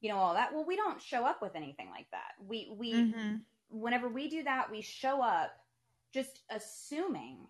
[0.00, 0.52] you know all that.
[0.52, 2.32] Well, we don't show up with anything like that.
[2.46, 3.36] We we mm-hmm.
[3.70, 5.52] whenever we do that, we show up
[6.12, 7.46] just assuming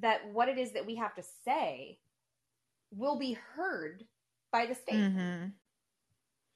[0.00, 1.98] that what it is that we have to say
[2.94, 4.04] will be heard
[4.50, 4.94] by the state.
[4.94, 5.46] Mm-hmm.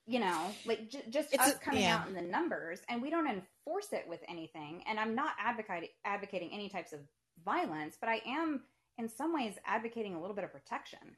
[0.08, 1.96] You know, like j- just it's us a, coming yeah.
[1.96, 4.84] out in the numbers, and we don't enforce it with anything.
[4.88, 7.00] And I'm not advocating advocating any types of
[7.44, 8.62] violence, but I am
[8.98, 11.16] in some ways advocating a little bit of protection.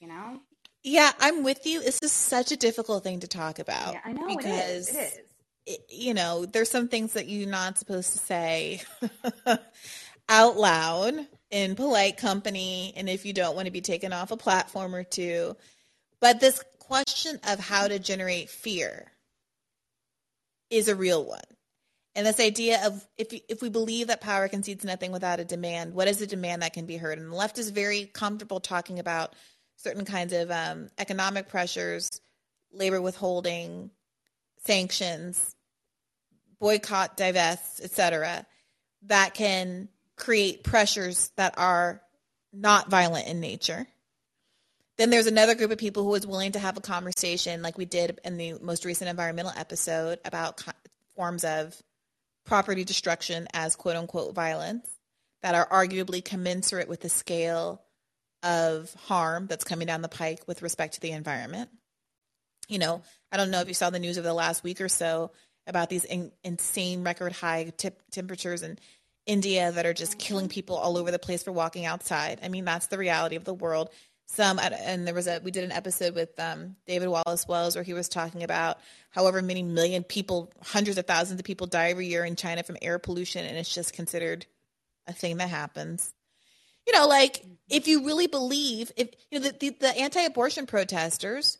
[0.00, 0.40] You know?
[0.82, 1.82] Yeah, I'm with you.
[1.82, 3.94] This is such a difficult thing to talk about.
[3.94, 4.88] Yeah, I know because it is.
[4.88, 5.33] It is.
[5.88, 8.82] You know, there's some things that you're not supposed to say
[10.28, 11.14] out loud
[11.50, 15.04] in polite company, and if you don't want to be taken off a platform or
[15.04, 15.56] two.
[16.20, 19.10] But this question of how to generate fear
[20.70, 21.40] is a real one.
[22.14, 25.94] And this idea of if if we believe that power concedes nothing without a demand,
[25.94, 27.18] what is a demand that can be heard?
[27.18, 29.34] And the left is very comfortable talking about
[29.76, 32.20] certain kinds of um, economic pressures,
[32.72, 33.90] labor withholding,
[34.64, 35.53] sanctions,
[36.58, 38.46] boycott, divest, etc.,
[39.06, 42.00] that can create pressures that are
[42.52, 43.86] not violent in nature.
[44.96, 47.84] Then there's another group of people who is willing to have a conversation, like we
[47.84, 50.62] did in the most recent environmental episode, about
[51.16, 51.76] forms of
[52.44, 54.88] property destruction as quote unquote violence
[55.42, 57.82] that are arguably commensurate with the scale
[58.42, 61.70] of harm that's coming down the pike with respect to the environment.
[62.68, 63.02] You know,
[63.32, 65.32] I don't know if you saw the news over the last week or so
[65.66, 67.72] about these in, insane record high
[68.10, 68.78] temperatures in
[69.26, 72.40] India that are just killing people all over the place for walking outside.
[72.42, 73.90] I mean, that's the reality of the world
[74.26, 77.84] some and there was a we did an episode with um, david wallace wells where
[77.84, 78.78] he was talking about
[79.10, 82.76] however many million people hundreds of thousands of people die every year in china from
[82.80, 84.46] air pollution and it's just considered
[85.06, 86.12] a thing that happens
[86.86, 91.58] you know like if you really believe if you know the, the, the anti-abortion protesters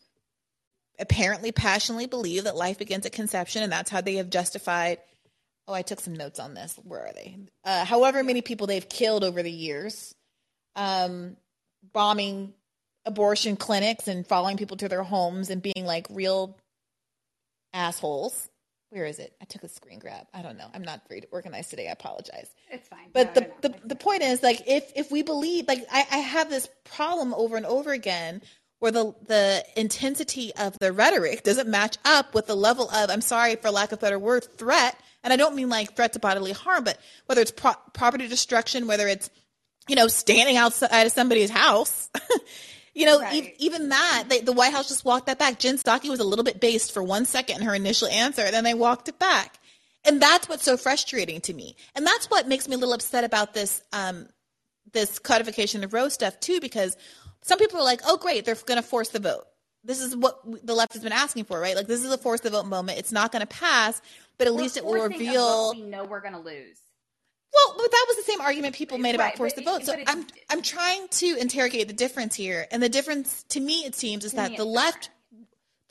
[0.98, 4.98] apparently passionately believe that life begins at conception and that's how they have justified
[5.66, 8.88] oh i took some notes on this where are they uh, however many people they've
[8.88, 10.14] killed over the years
[10.76, 11.36] um,
[11.92, 12.52] bombing
[13.06, 16.56] abortion clinics and following people to their homes and being like real
[17.72, 18.48] assholes.
[18.90, 19.34] Where is it?
[19.42, 20.26] I took a screen grab.
[20.32, 20.68] I don't know.
[20.72, 21.88] I'm not very organized today.
[21.88, 22.48] I apologize.
[22.70, 23.08] It's fine.
[23.12, 26.18] But no, the, the, the point is like if if we believe like I, I
[26.18, 28.40] have this problem over and over again
[28.78, 33.20] where the the intensity of the rhetoric doesn't match up with the level of I'm
[33.20, 36.52] sorry for lack of better word threat and I don't mean like threat to bodily
[36.52, 39.30] harm but whether it's pro- property destruction whether it's
[39.86, 42.08] you know, standing outside of somebody's house,
[42.94, 45.58] You know, e- even that, they, the White House just walked that back.
[45.58, 48.54] Jen Psaki was a little bit based for one second in her initial answer, and
[48.54, 49.58] then they walked it back.
[50.04, 51.76] And that's what's so frustrating to me.
[51.96, 54.28] And that's what makes me a little upset about this um,
[54.92, 56.96] this codification of Roe stuff too, because
[57.44, 59.44] some people are like, "Oh, great, they're going to force the vote."
[59.84, 61.76] This is what the left has been asking for, right?
[61.76, 62.98] Like this is a force the vote moment.
[62.98, 64.00] It's not going to pass,
[64.38, 65.72] but at We're least it will reveal.
[65.74, 66.78] we know we're going to lose.
[67.54, 69.84] Well, but that was the same argument people made about Right, force the vote.
[69.84, 73.94] So I'm I'm trying to interrogate the difference here, and the difference to me it
[73.94, 75.10] seems is that the left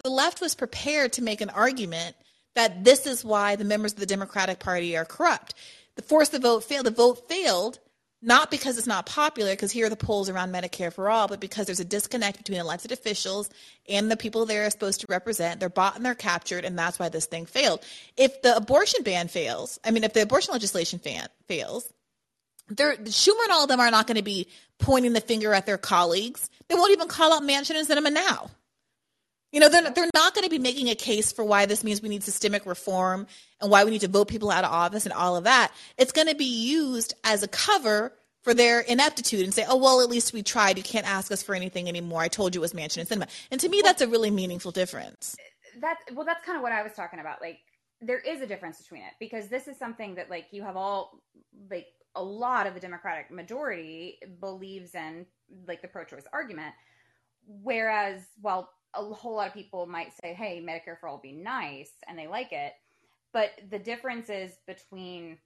[0.03, 2.15] the left was prepared to make an argument
[2.55, 5.53] that this is why the members of the Democratic Party are corrupt.
[5.95, 6.85] The force the vote failed.
[6.85, 7.79] The vote failed
[8.23, 11.41] not because it's not popular, because here are the polls around Medicare for all, but
[11.41, 13.49] because there's a disconnect between elected officials
[13.89, 15.59] and the people they're supposed to represent.
[15.59, 17.83] They're bought and they're captured, and that's why this thing failed.
[18.15, 21.91] If the abortion ban fails, I mean, if the abortion legislation fan, fails,
[22.69, 24.47] they're, Schumer and all of them are not going to be
[24.79, 26.49] pointing the finger at their colleagues.
[26.69, 28.49] They won't even call out Manchin and Sinema now.
[29.53, 32.01] You know, they're, they're not going to be making a case for why this means
[32.01, 33.27] we need systemic reform
[33.61, 35.71] and why we need to vote people out of office and all of that.
[35.97, 40.01] It's going to be used as a cover for their ineptitude and say, oh, well,
[40.01, 40.77] at least we tried.
[40.77, 42.21] You can't ask us for anything anymore.
[42.21, 43.29] I told you it was Manchin and Sinema.
[43.51, 45.37] And to me, that's a really meaningful difference.
[45.81, 47.57] that well that's kind of what i was talking about like
[48.01, 51.21] there is a difference between it because this is something that like you have all
[51.69, 55.25] like a lot of the democratic majority believes in
[55.67, 56.73] like the pro-choice argument
[57.47, 61.91] whereas while a whole lot of people might say hey medicare for all be nice
[62.07, 62.73] and they like it
[63.31, 65.37] but the difference is between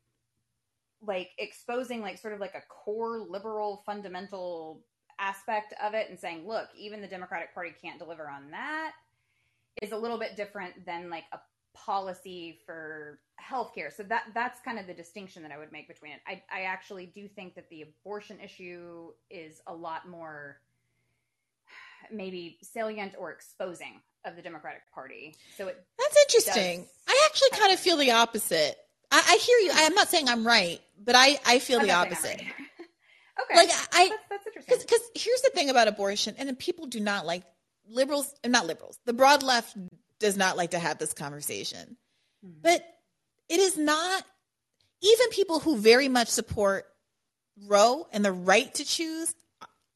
[1.01, 4.81] like exposing like sort of like a core liberal fundamental
[5.19, 8.91] aspect of it and saying look even the democratic party can't deliver on that
[9.81, 11.39] is a little bit different than like a
[11.77, 13.95] policy for healthcare.
[13.95, 16.19] So that that's kind of the distinction that I would make between it.
[16.27, 20.59] I I actually do think that the abortion issue is a lot more
[22.11, 25.35] maybe salient or exposing of the Democratic Party.
[25.57, 26.81] So it That's interesting.
[26.81, 28.77] does I actually kind of feel the opposite.
[29.11, 29.71] I, I hear you.
[29.73, 32.45] I'm not saying I'm right, but I, I feel I'm the not saying I'm opposite.
[32.45, 33.49] right.
[33.51, 33.55] okay.
[33.55, 34.77] Like I, that's, that's interesting.
[34.81, 37.43] because here's the thing about abortion, and people do not like
[37.89, 38.99] liberals, and not liberals.
[39.05, 39.77] The broad left
[40.19, 41.97] does not like to have this conversation,
[42.45, 42.59] Mm-hmm.
[42.61, 42.81] but
[43.49, 44.23] it is not.
[45.01, 46.85] Even people who very much support
[47.67, 49.33] Roe and the right to choose,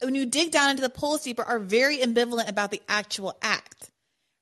[0.01, 3.91] when you dig down into the polls deeper, are very ambivalent about the actual act.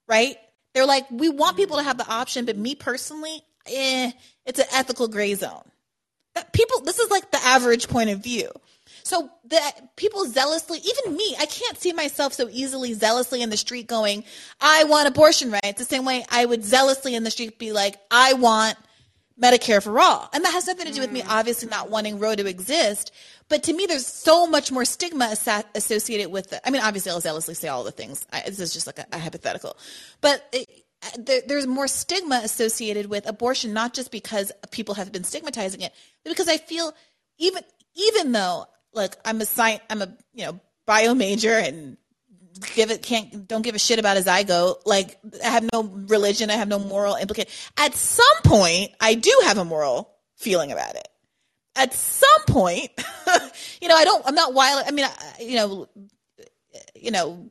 [0.08, 0.38] Right?
[0.74, 4.12] They're like, we want people to have the option, but me personally, eh,
[4.46, 5.64] it's an ethical gray zone.
[6.36, 8.50] That people, this is like the average point of view.
[9.04, 13.58] So that people zealously, even me, I can't see myself so easily zealously in the
[13.58, 14.24] street going,
[14.62, 15.80] I want abortion rights.
[15.80, 18.78] The same way I would zealously in the street be like, I want
[19.42, 20.30] Medicare for all.
[20.34, 21.30] And that has nothing to do with me hmm.
[21.30, 23.12] obviously not wanting Roe to exist.
[23.48, 25.36] But to me, there's so much more stigma
[25.74, 26.62] associated with it.
[26.66, 28.26] I mean, obviously, I'll zealously say all the things.
[28.32, 29.76] I, this is just like a, a hypothetical.
[30.22, 30.70] But it,
[31.18, 35.94] there, there's more stigma associated with abortion, not just because people have been stigmatizing it,
[36.24, 36.94] but because I feel
[37.38, 37.64] even
[37.96, 41.98] even though like I'm a science, I'm a you know bio major and
[42.76, 44.82] give it can't don't give a shit about a zygote.
[44.86, 47.52] Like I have no religion, I have no moral implication.
[47.78, 51.08] At some point, I do have a moral feeling about it.
[51.76, 52.90] At some point,
[53.82, 54.26] you know, I don't.
[54.26, 54.84] I'm not wild.
[54.88, 55.88] I mean, I, you know,
[56.96, 57.50] you know,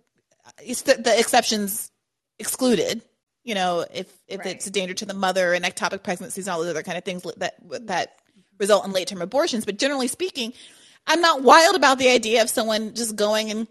[0.63, 1.91] it's the, the exceptions
[2.39, 3.03] excluded.
[3.45, 4.49] You know, if if Right.
[4.49, 7.05] it's a danger to the mother and ectopic pregnancies and all those other kind of
[7.05, 7.55] things that
[7.87, 8.17] that
[8.59, 9.65] result in late term abortions.
[9.65, 10.53] But generally speaking,
[11.07, 13.67] I'm not wild about the idea of someone just going and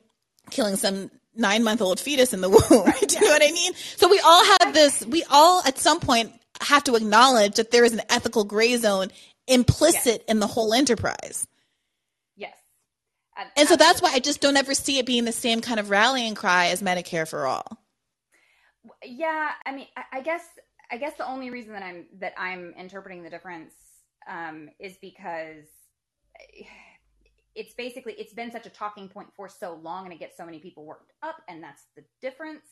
[0.49, 2.59] killing some nine month old fetus in the womb.
[3.07, 3.73] Do you know what I mean?
[3.95, 6.31] So we all have this, we all at some point
[6.61, 9.09] have to acknowledge that there is an ethical gray zone
[9.47, 11.47] implicit in the whole enterprise.
[12.35, 12.55] yes.
[13.37, 15.79] Ab- And so that's why I just don't ever see it being the same kind
[15.79, 17.65] of rallying cry as Medicare for all.
[19.05, 20.43] yeah i mean I, I guess
[20.91, 23.73] i guess the only reason that i'm that i'm interpreting the difference
[24.29, 25.65] um is because
[27.57, 30.45] it's basically it's been such a talking point for so long and it gets so
[30.45, 32.67] many people worked up and that's the difference.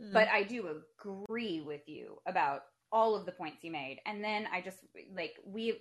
[0.00, 0.12] Hmm.
[0.12, 4.00] But i do agree with you about all of the points you made.
[4.06, 4.78] And then i just
[5.14, 5.78] like we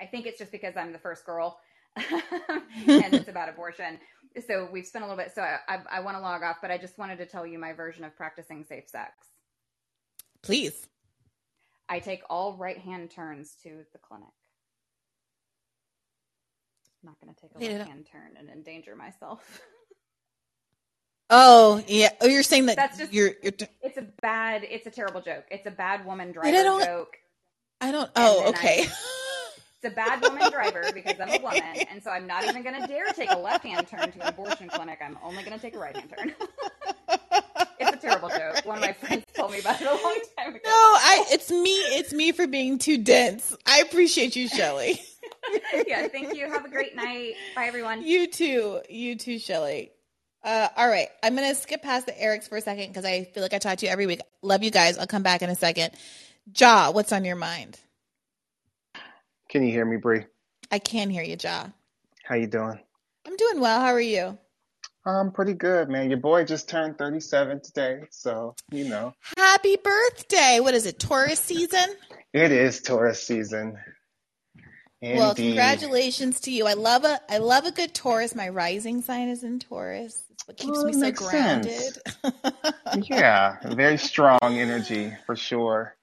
[0.00, 1.58] i think it's just because i'm the first girl
[1.96, 3.98] and it's about abortion.
[4.46, 6.70] So we've spent a little bit so i, I, I want to log off but
[6.70, 9.12] i just wanted to tell you my version of practicing safe sex.
[10.42, 10.86] Please.
[11.88, 14.28] i take all right hand turns to the clinic
[17.02, 19.60] I'm not going to take a Wait, I right don't- hand turn and endanger myself
[21.32, 22.08] Oh, yeah.
[22.20, 25.44] Oh, you're saying that That's just- you're, you're, it's a bad it's a terrible joke
[25.50, 27.16] it's a bad woman driver I don't- joke
[27.80, 28.86] I don't, oh, then I- okay.
[29.82, 32.78] It's a bad woman driver because I'm a woman, and so I'm not even going
[32.82, 34.98] to dare take a left hand turn to an abortion clinic.
[35.02, 36.34] I'm only going to take a right hand turn.
[37.80, 38.66] it's a terrible joke.
[38.66, 40.60] One of my friends told me about it a long time ago.
[40.66, 41.24] No, I.
[41.30, 41.70] It's me.
[41.70, 43.56] It's me for being too dense.
[43.64, 45.00] I appreciate you, Shelly.
[45.86, 46.46] yeah, thank you.
[46.50, 47.34] Have a great night.
[47.54, 48.02] Bye, everyone.
[48.02, 48.80] You too.
[48.88, 49.90] You too, Shelly.
[50.42, 53.42] Uh, all right, I'm gonna skip past the Eric's for a second because I feel
[53.42, 54.20] like I talk to you every week.
[54.42, 54.96] Love you guys.
[54.96, 55.90] I'll come back in a second.
[56.56, 57.78] Ja, what's on your mind?
[59.50, 60.24] Can you hear me, Bree?
[60.70, 61.66] I can hear you, Ja.
[62.24, 62.78] How you doing?
[63.26, 63.80] I'm doing well.
[63.80, 64.38] How are you?
[65.04, 66.10] I'm pretty good, man.
[66.10, 69.12] Your boy just turned 37 today, so you know.
[69.36, 70.60] Happy birthday!
[70.60, 70.98] What is it?
[70.98, 71.96] Taurus season?
[72.32, 73.76] It is Taurus season.
[75.02, 76.66] Well, congratulations to you.
[76.66, 78.34] I love a I love a good Taurus.
[78.34, 80.24] My rising sign is in Taurus.
[80.30, 81.98] It's what keeps Oh, me so grounded.
[83.08, 85.94] Yeah, very strong energy for sure.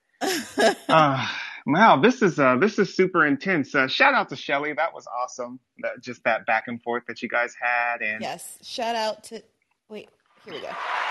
[0.88, 1.28] Uh,
[1.66, 3.76] wow, this is uh, this is super intense.
[3.76, 4.72] Uh, shout out to Shelly.
[4.74, 5.60] That was awesome.
[5.80, 8.58] That, just that back and forth that you guys had, and yes.
[8.64, 9.44] Shout out to
[9.90, 10.10] wait,
[10.46, 10.70] here we go.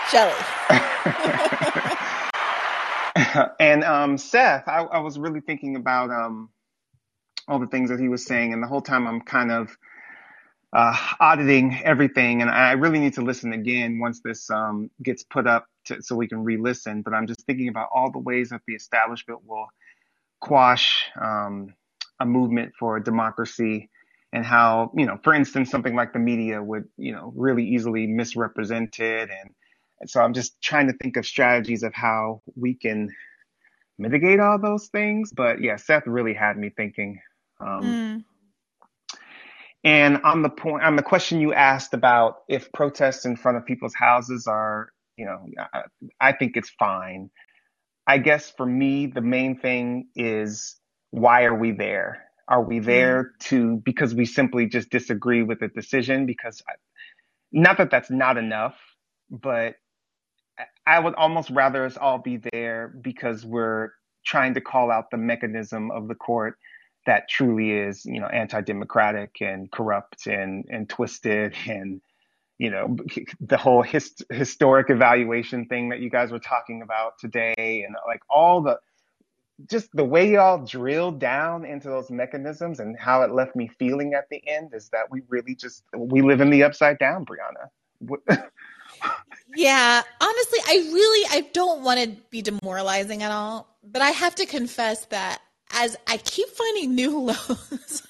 [0.09, 0.33] Shelly.
[3.59, 6.49] and um, Seth, I, I was really thinking about um,
[7.47, 9.69] all the things that he was saying, and the whole time I'm kind of
[10.73, 15.47] uh, auditing everything, and I really need to listen again once this um, gets put
[15.47, 17.01] up to, so we can re-listen.
[17.01, 19.67] But I'm just thinking about all the ways that the establishment will
[20.41, 21.73] quash um,
[22.19, 23.89] a movement for democracy,
[24.33, 28.07] and how you know, for instance, something like the media would you know really easily
[28.07, 29.51] misrepresent it, and,
[30.01, 33.09] and so I'm just trying to think of strategies of how we can
[33.99, 35.31] mitigate all those things.
[35.35, 37.19] But yeah, Seth really had me thinking.
[37.59, 38.23] Um, Mm.
[39.83, 43.65] and on the point, on the question you asked about if protests in front of
[43.65, 45.83] people's houses are, you know, I,
[46.19, 47.29] I think it's fine.
[48.07, 50.77] I guess for me, the main thing is
[51.11, 52.25] why are we there?
[52.47, 56.25] Are we there to because we simply just disagree with the decision?
[56.25, 56.73] Because I,
[57.51, 58.75] not that that's not enough,
[59.29, 59.75] but
[60.87, 63.89] I would almost rather us all be there because we're
[64.25, 66.57] trying to call out the mechanism of the court
[67.07, 72.01] that truly is, you know, anti-democratic and corrupt and and twisted and
[72.59, 72.95] you know
[73.39, 78.21] the whole hist- historic evaluation thing that you guys were talking about today and like
[78.29, 78.79] all the
[79.69, 84.13] just the way y'all drilled down into those mechanisms and how it left me feeling
[84.13, 88.49] at the end is that we really just we live in the upside down, Briahna.
[89.55, 94.35] Yeah, honestly, I really I don't want to be demoralizing at all, but I have
[94.35, 95.41] to confess that
[95.73, 98.03] as I keep finding new lows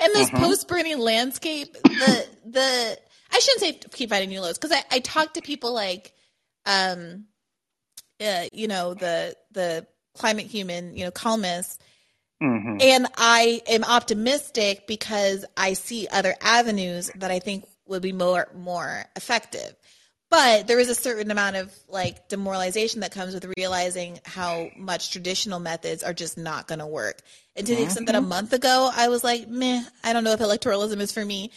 [0.00, 0.38] in this Mhm.
[0.40, 2.98] post Bernie landscape, the the
[3.32, 6.12] I shouldn't say keep finding new lows because I I talk to people like,
[6.66, 7.26] um,
[8.20, 11.78] uh, you know the the climate human, you know, columnists,
[12.42, 12.82] Mhm.
[12.82, 18.48] and I am optimistic because I see other avenues that I think would be more
[18.54, 19.74] more effective.
[20.32, 25.10] But there is a certain amount of like demoralization that comes with realizing how much
[25.10, 27.20] traditional methods are just not going to work.
[27.54, 28.30] And to the extent that a mm-hmm.
[28.30, 31.50] month ago I was like, meh, I don't know if electoralism is for me.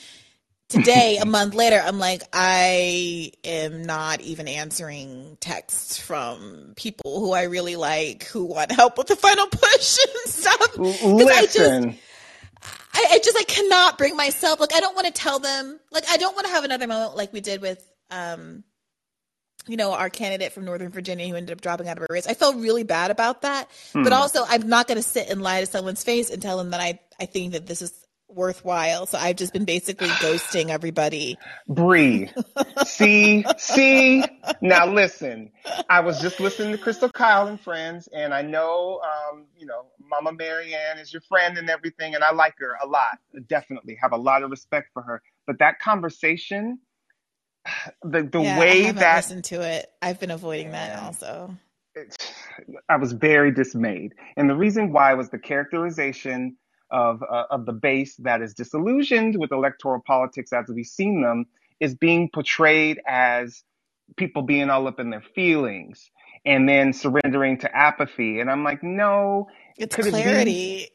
[0.68, 7.32] Today, a month later, I'm like, I am not even answering texts from people who
[7.32, 10.74] I really like who want help with the final push and stuff.
[10.74, 11.98] 'Cause I just, Listen,
[12.94, 16.04] I, I just I cannot bring myself like I don't want to tell them like
[16.10, 18.64] I don't want to have another moment like we did with um
[19.68, 22.28] you know our candidate from Northern Virginia who ended up dropping out of a race.
[22.28, 23.70] I felt really bad about that,
[24.04, 24.14] but Hmm.
[24.14, 26.82] also I'm not going to sit and lie to someone's face and tell them that
[26.82, 27.94] I I think that this is
[28.28, 29.06] worthwhile.
[29.08, 31.40] So I've just been basically ghosting everybody.
[31.68, 32.30] Bree.
[32.86, 34.24] see, see.
[34.62, 35.52] Now listen,
[35.90, 39.88] I was just listening to Crystal Kyle and friends, and I know, um, you know,
[40.00, 43.20] Mama Marianne is your friend and everything, and I like her a lot.
[43.48, 45.22] Definitely have a lot of respect for her.
[45.48, 46.80] But that conversation,
[48.04, 49.88] the the yeah, I way haven't that listened to it.
[50.02, 51.56] I've been avoiding that also.
[52.90, 54.14] I was very dismayed.
[54.36, 56.58] And the reason why was the characterization
[56.92, 61.46] of uh, of the base that is disillusioned with electoral politics as we've seen them
[61.80, 63.64] is being portrayed as
[64.18, 66.10] people being all up in their feelings
[66.46, 68.40] and then surrendering to apathy.
[68.40, 69.48] And I'm like, no,
[69.78, 70.88] It's could it be clarity.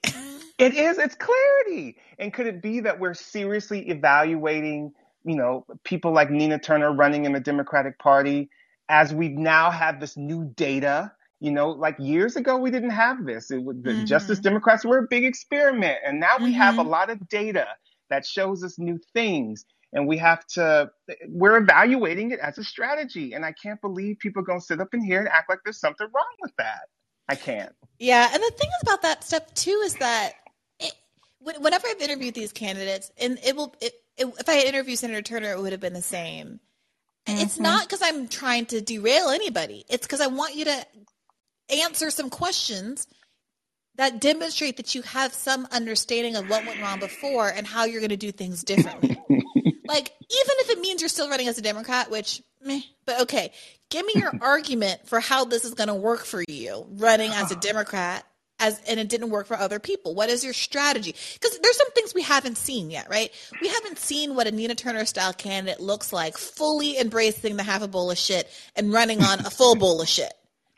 [0.58, 0.98] it is.
[0.98, 1.96] It's clarity.
[2.18, 4.92] And could it be that we're seriously evaluating,
[5.24, 8.50] you know, people like Nina Turner running in the Democratic Party
[8.88, 11.12] as we now have this new data?
[11.40, 13.50] You know, like years ago, we didn't have this.
[13.50, 14.44] It was, the Justice Mhm.
[14.44, 15.98] Democrats were a big experiment.
[16.04, 16.88] And now we have a Mhm.
[16.88, 17.66] lot of data
[18.10, 19.64] that shows us new things.
[19.92, 20.90] And we have to,
[21.28, 23.32] we're evaluating it as a strategy.
[23.32, 25.60] And I can't believe people are going to sit up in here and act like
[25.64, 26.82] there's something wrong with that.
[27.28, 27.72] I can't.
[27.98, 30.32] Yeah, and the thing is about that stuff too is that
[30.78, 30.92] it,
[31.40, 35.52] whenever I've interviewed these candidates, and it will, it, if I had interviewed Senator Turner,
[35.52, 36.60] it would have been the same.
[37.26, 37.40] Mm-hmm.
[37.40, 39.84] It's not because I'm trying to derail anybody.
[39.88, 40.86] It's because I want you to
[41.70, 43.06] answer some questions
[43.96, 48.00] that demonstrate that you have some understanding of what went wrong before and how you're
[48.00, 49.10] going to do things differently.
[49.86, 53.52] like, even if it means you're still running as a Democrat, which, meh, but okay,
[53.90, 57.50] give me your argument for how this is going to work for you running as
[57.52, 58.24] a Democrat
[58.60, 60.14] as and it didn't work for other people.
[60.14, 61.14] What is your strategy?
[61.34, 63.32] Because there's some things we haven't seen yet, right?
[63.60, 67.82] We haven't seen what a Nina Turner style candidate looks like, fully embracing the half
[67.82, 70.32] a bowl of shit and running on a full bowl of shit.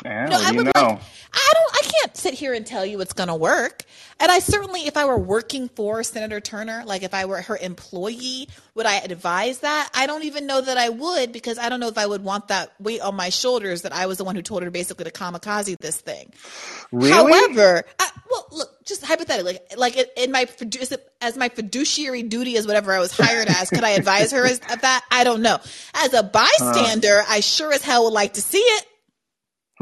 [0.04, 0.72] Yeah, know, I would know.
[0.74, 1.00] like
[1.34, 3.84] I don't I can't sit here and tell you it's going to work.
[4.20, 7.56] And I certainly if I were working for Senator Turner, like if I were her
[7.56, 9.90] employee, would I advise that?
[9.94, 12.48] I don't even know that I would because I don't know if I would want
[12.48, 15.10] that weight on my shoulders that I was the one who told her basically to
[15.10, 16.32] kamikaze this thing.
[16.90, 17.12] Really?
[17.12, 20.46] However, I, well, look, just hypothetically, like in my
[21.20, 24.60] as my fiduciary duty as whatever I was hired as, could I advise her as,
[24.70, 25.04] of that?
[25.10, 25.58] I don't know.
[25.94, 27.24] As a bystander, uh.
[27.28, 28.86] I sure as hell would like to see it.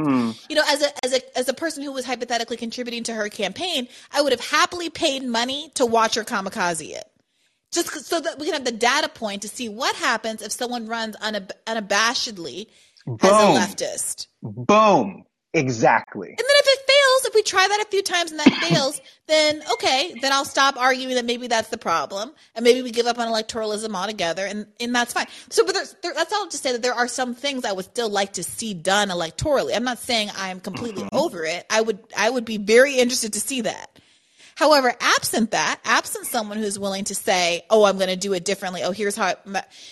[0.05, 0.31] Hmm.
[0.49, 3.29] You know, as a as a as a person who was hypothetically contributing to her
[3.29, 7.05] campaign, I would have happily paid money to watch her kamikaze it,
[7.73, 10.87] just so that we can have the data point to see what happens if someone
[10.87, 12.67] runs unab- unabashedly
[13.07, 13.19] Boom.
[13.23, 14.27] as a leftist.
[14.43, 15.25] Boom.
[15.53, 16.29] Exactly.
[16.29, 16.80] And then if it
[17.21, 20.45] fails, if we try that a few times and that fails, then okay, then I'll
[20.45, 24.47] stop arguing that maybe that's the problem, and maybe we give up on electoralism altogether,
[24.47, 25.27] and and that's fine.
[25.51, 27.85] So, but there's there, that's all to say that there are some things I would
[27.85, 29.75] still like to see done electorally.
[29.75, 31.17] I'm not saying I am completely mm-hmm.
[31.17, 31.67] over it.
[31.71, 33.99] I would I would be very interested to see that.
[34.57, 38.45] However, absent that, absent someone who's willing to say, "Oh, I'm going to do it
[38.45, 39.35] differently," "Oh, here's how,"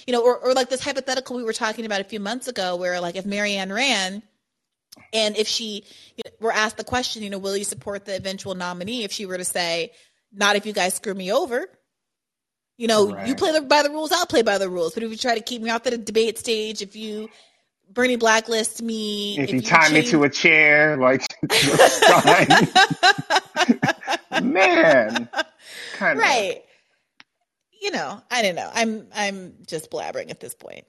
[0.06, 2.76] you know, or, or like this hypothetical we were talking about a few months ago,
[2.76, 4.22] where like if Marianne ran
[5.12, 5.84] and if she
[6.16, 9.04] you know, were asked the question, you know, will you support the eventual nominee?
[9.04, 9.92] If she were to say,
[10.32, 11.66] not if you guys screw me over.
[12.76, 13.26] You know, right.
[13.26, 14.94] you play the, by the rules, I'll play by the rules.
[14.94, 17.28] But if you try to keep me off the debate stage, if you
[17.90, 20.06] Bernie blacklist me, if, if you, tie change...
[20.06, 21.22] me to a chair, like
[24.42, 25.28] man,
[25.94, 26.62] kind of right.
[27.80, 28.70] You know, I don't know.
[28.72, 30.84] I'm I'm just blabbering at this point.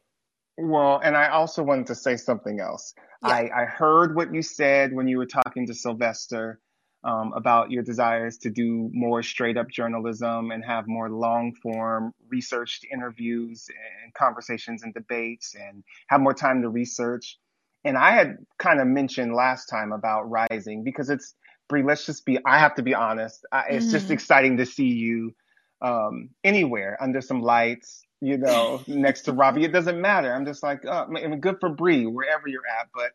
[0.61, 2.93] Well, and I also wanted to say something else.
[3.23, 3.29] Yeah.
[3.29, 6.59] I, I heard what you said when you were talking to Sylvester
[7.03, 12.13] um, about your desires to do more straight up journalism and have more long form
[12.27, 13.67] researched interviews
[14.03, 17.37] and conversations and debates and have more time to research.
[17.85, 21.35] And I had kind of mentioned last time about rising because it's
[21.69, 21.83] Bree.
[21.83, 22.37] Let's just be.
[22.45, 23.45] I have to be honest.
[23.51, 23.93] I, it's mm-hmm.
[23.93, 25.33] just exciting to see you
[25.81, 29.63] um, anywhere under some lights you know, next to Robbie.
[29.63, 30.33] It doesn't matter.
[30.33, 32.89] I'm just like, oh, I mean, good for Bree, wherever you're at.
[32.93, 33.11] But,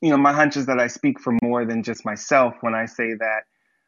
[0.00, 2.86] you know, my hunch is that I speak for more than just myself when I
[2.86, 3.42] say that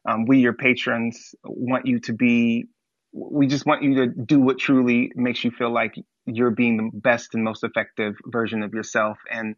[0.09, 2.67] um, we, your patrons, want you to be,
[3.13, 5.95] we just want you to do what truly makes you feel like
[6.27, 9.19] you're being the best and most effective version of yourself.
[9.31, 9.57] And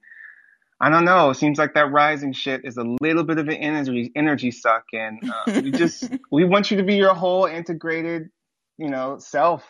[0.81, 1.31] I don't know.
[1.31, 4.85] It seems like that rising shit is a little bit of an energy energy suck,
[4.93, 8.31] and uh, we just we want you to be your whole integrated,
[8.79, 9.63] you know, self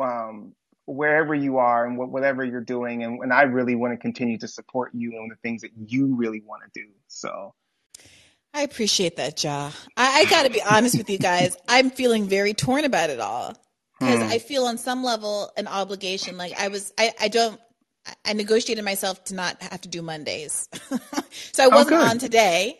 [0.00, 0.54] um,
[0.86, 3.02] wherever you are and whatever you're doing.
[3.02, 6.14] And, and I really want to continue to support you and the things that you
[6.14, 6.88] really want to do.
[7.08, 7.54] So.
[8.52, 9.72] I appreciate that, Ja.
[9.96, 11.56] I, I got to be honest with you guys.
[11.68, 13.54] I'm feeling very torn about it all
[13.98, 14.28] because hmm.
[14.28, 16.36] I feel on some level an obligation.
[16.36, 17.60] Like I was, I, I don't,
[18.24, 20.68] I negotiated myself to not have to do Mondays.
[21.52, 22.78] so I wasn't oh, on today.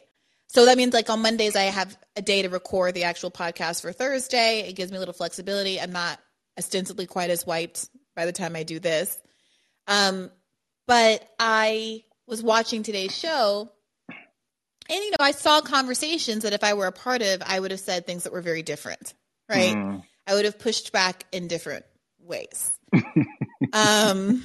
[0.49, 3.81] So that means like on Mondays, I have a day to record the actual podcast
[3.81, 4.61] for Thursday.
[4.61, 5.81] It gives me a little flexibility.
[5.81, 6.21] I'm not
[6.59, 9.19] ostensibly quite as wiped by the time I do this.
[9.89, 10.31] Um,
[10.87, 13.71] but I was watching today's show,
[14.09, 17.71] and you know, I saw conversations that if I were a part of, I would
[17.71, 19.15] have said things that were very different,
[19.49, 19.75] right?
[19.75, 20.03] Mm.
[20.27, 21.85] I would have pushed back in different
[22.21, 22.79] ways.
[23.73, 24.43] um,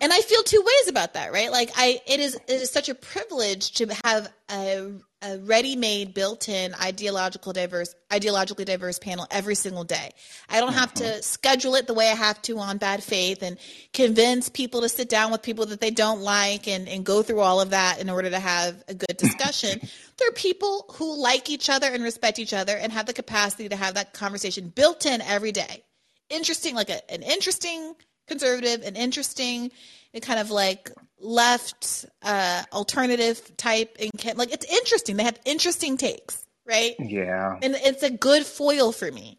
[0.00, 1.50] and I feel two ways about that, right?
[1.50, 4.92] Like I, it is, it is such a privilege to have a,
[5.22, 10.10] a ready-made, built-in, ideological diverse, ideologically diverse panel every single day.
[10.50, 11.20] I don't have to mm-hmm.
[11.22, 13.56] schedule it the way I have to on bad faith and
[13.94, 17.40] convince people to sit down with people that they don't like and, and go through
[17.40, 19.80] all of that in order to have a good discussion.
[20.18, 23.68] there are people who like each other and respect each other and have the capacity
[23.68, 25.84] to have that conversation built in every day.
[26.28, 27.94] Interesting, like a, an interesting
[28.26, 29.70] conservative and interesting
[30.12, 35.16] and kind of like left uh alternative type and like it's interesting.
[35.16, 36.94] They have interesting takes right?
[36.98, 37.58] Yeah.
[37.62, 39.38] And it's a good foil for me.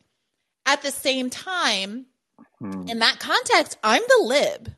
[0.66, 2.06] At the same time
[2.60, 2.88] hmm.
[2.88, 4.74] in that context i'm the lib.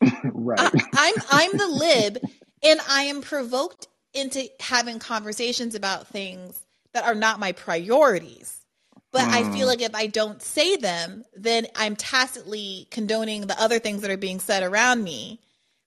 [0.32, 0.58] Right.
[0.58, 2.18] I, i'm i'm the lib
[2.62, 6.62] and i am provoked into having conversations about things
[6.92, 8.63] that are not my priorities.
[9.14, 9.68] But I feel Hmm.
[9.68, 14.18] like if I don't say them, then I'm tacitly condoning the other things that are
[14.18, 15.40] being said around me,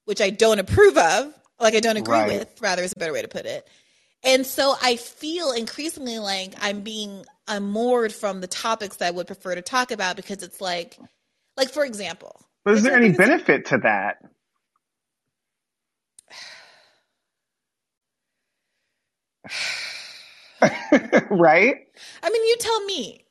[0.07, 2.25] which I don't approve of, like I don't agree Right.
[2.25, 3.67] with, rather is a better way to put it.
[4.23, 9.27] And so I feel increasingly like I'm being unmoored from the topics that I would
[9.27, 10.99] prefer to talk about because it's like,
[11.57, 14.17] like for example, But is there any benefit to that?
[21.29, 21.87] right?
[22.23, 23.25] I mean, you tell me.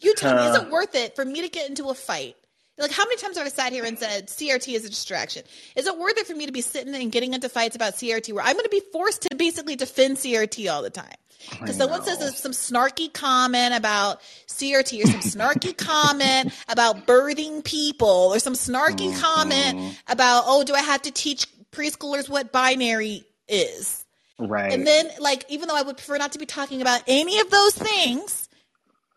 [0.00, 0.50] You tell me.
[0.50, 2.36] Is it worth it for me to get into a fight?
[2.78, 5.44] Like, how many times have I sat here and said CRT is a distraction?
[5.76, 8.32] Is it worth it for me to be sitting and getting into fights about CRT
[8.32, 11.14] where I'm going to be forced to basically defend CRT all the time?
[11.52, 17.62] Oh, because someone says some snarky comment about CRT or some snarky comment about birthing
[17.62, 19.20] people or some snarky mm-hmm.
[19.20, 24.01] comment about, oh, do I have to teach preschoolers what binary is?
[24.46, 24.72] Right.
[24.72, 27.50] And then, like, even though I would prefer not to be talking about any of
[27.50, 28.48] those things,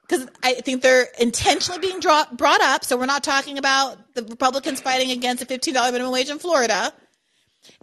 [0.07, 2.83] because I think they're intentionally being draw- brought up.
[2.83, 6.93] So we're not talking about the Republicans fighting against a $15 minimum wage in Florida.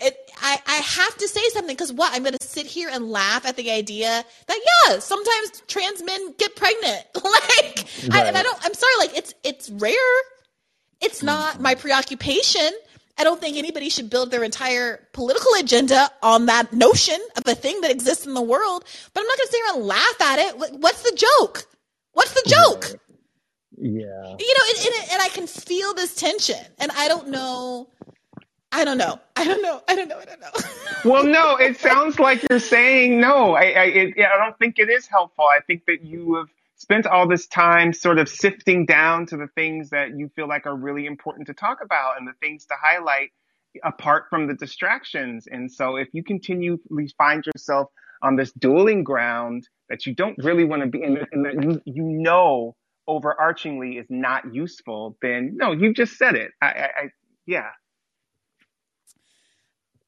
[0.01, 2.13] It, I, I have to say something because what?
[2.15, 6.35] I'm going to sit here and laugh at the idea that, yeah, sometimes trans men
[6.39, 7.05] get pregnant.
[7.15, 9.95] like, I, and I don't, I'm sorry, like, it's, it's rare.
[11.01, 12.71] It's not my preoccupation.
[13.23, 17.55] I don't think anybody should build their entire political agenda on that notion of a
[17.55, 18.85] thing that exists in the world.
[19.15, 20.81] But I'm not going to sit here and laugh at it.
[20.81, 21.65] What's the joke?
[22.15, 23.01] What's the joke?
[23.77, 24.01] Yeah.
[24.01, 27.91] You know, and, and, and I can feel this tension, and I don't know.
[28.73, 29.21] I don't know.
[29.37, 29.81] I don't know.
[29.87, 30.19] I don't know.
[30.19, 30.51] I don't know.
[31.05, 33.55] well, no, it sounds like you're saying no.
[33.55, 35.45] I, I, it, I don't think it is helpful.
[35.45, 36.49] I think that you have
[36.83, 40.67] spent all this time sort of sifting down to the things that you feel like
[40.67, 43.31] are really important to talk about and the things to highlight
[43.85, 45.47] apart from the distractions.
[45.47, 47.89] And so if you continually find yourself
[48.21, 51.81] on this dueling ground that you don't really want to be in and that you,
[51.87, 52.75] you know
[53.09, 56.51] overarchingly is not useful, then no, you just said it.
[56.61, 57.09] I, I, I
[57.47, 57.71] yeah.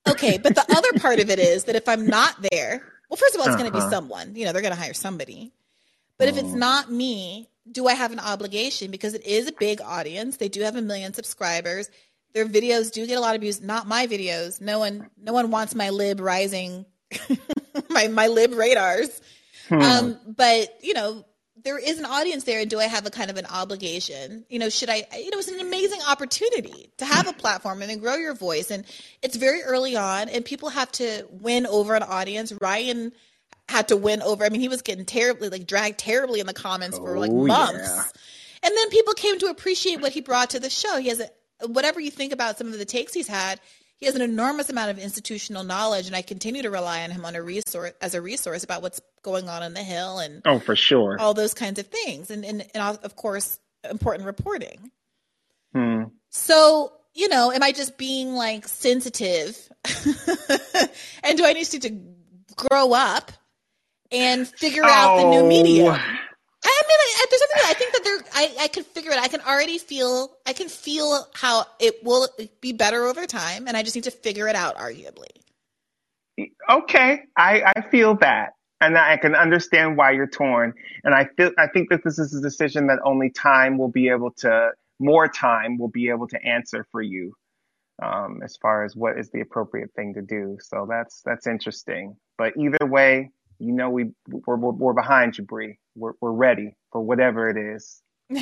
[0.09, 3.35] okay, but the other part of it is that if I'm not there, well, first
[3.35, 3.91] of all, it's going to be Uh-huh.
[3.91, 4.35] someone.
[4.35, 5.53] You know, they're going to hire somebody.
[6.19, 8.91] But if it's not me, do I have an obligation?
[8.91, 10.37] Because it is a big audience.
[10.37, 11.91] They do have a million subscribers.
[12.33, 13.61] Their videos do get a lot of views.
[13.61, 14.61] Not my videos.
[14.61, 16.85] No one, no one wants my lib rising,
[17.89, 19.21] my my lib radars.
[19.69, 19.81] Hmm.
[19.81, 21.25] Um, but you know,
[21.63, 24.45] there is an audience there, and do I have a kind of an obligation?
[24.49, 25.07] You know, should I?
[25.17, 28.71] You know, it's an amazing opportunity to have a platform and then grow your voice.
[28.71, 28.85] And
[29.23, 32.53] it's very early on, and people have to win over an audience.
[32.61, 33.13] Ryan
[33.69, 34.45] had to win over.
[34.45, 37.47] I mean, he was getting terribly like dragged terribly in the comments for like Oh,
[37.47, 37.79] months.
[37.83, 38.03] yeah.
[38.63, 40.99] And then people came to appreciate what he brought to the show.
[40.99, 43.61] He has a, whatever you think about some of the takes he's had,
[43.97, 47.25] he has an enormous amount of institutional knowledge, and I continue to rely on him
[47.25, 50.59] on a resource as a resource about what's going on in the Hill and Oh,
[50.59, 51.17] for sure.
[51.21, 53.59] all those kinds of things, and and, and of course
[53.89, 54.91] important reporting.
[55.75, 56.05] Hmm.
[56.31, 59.57] So you know, am I just being like sensitive,
[61.23, 61.91] and do I need to
[62.57, 63.31] grow up
[64.15, 65.91] and figure out the new media?
[65.91, 66.21] Oh.
[66.67, 69.19] I mean, I, there's something that I think that there, I, I can figure it.
[69.19, 72.29] I can already feel, I can feel how it will
[72.63, 74.77] be better over time, and I just need to figure it out.
[74.77, 75.29] Arguably,
[76.71, 80.73] okay i i feel that and i can understand why you're torn
[81.05, 84.09] and i feel i think that this is a decision that only time will be
[84.09, 87.35] able to more time will be able to answer for you
[88.03, 92.17] um, as far as what is the appropriate thing to do so that's that's interesting
[92.37, 95.79] but either way you know we we're, we're, we're behind you Bree.
[95.95, 98.01] we're, we're ready for whatever it is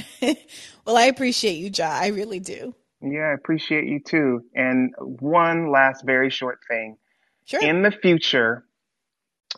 [0.86, 1.88] well, I appreciate you, Ja.
[1.90, 2.74] I really do.
[3.00, 6.96] yeah i appreciate you too and one last very short thing
[7.44, 7.60] Sure.
[7.60, 8.64] in the future,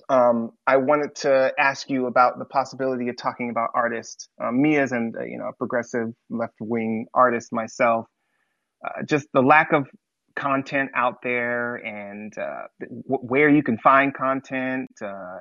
[0.09, 4.29] um, I wanted to ask you about the possibility of talking about artists.
[4.43, 8.07] Um, me as an, uh, you know, a progressive left wing artist myself,
[8.85, 9.87] uh, just the lack of
[10.37, 14.91] content out there and uh, w- where you can find content.
[15.01, 15.39] Uh,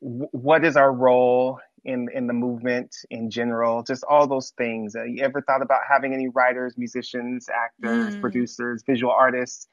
[0.00, 3.82] w- what is our role in in the movement in general?
[3.82, 4.94] Just all those things.
[4.96, 8.20] Uh, you ever thought about having any writers, musicians, actors, Mm.
[8.20, 9.68] producers, visual artists?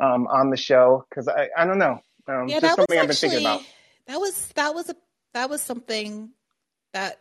[0.00, 1.98] um, on the show because I, I don't know.
[2.28, 3.62] Um, yeah, just that was something I've been actually thinking about.
[4.06, 4.96] that was that was a
[5.34, 6.30] that was something
[6.92, 7.18] that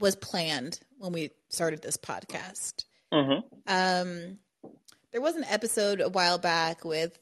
[0.00, 2.84] was planned when we started this podcast.
[3.12, 4.38] hmm Um,
[5.12, 7.18] there was an episode a while back with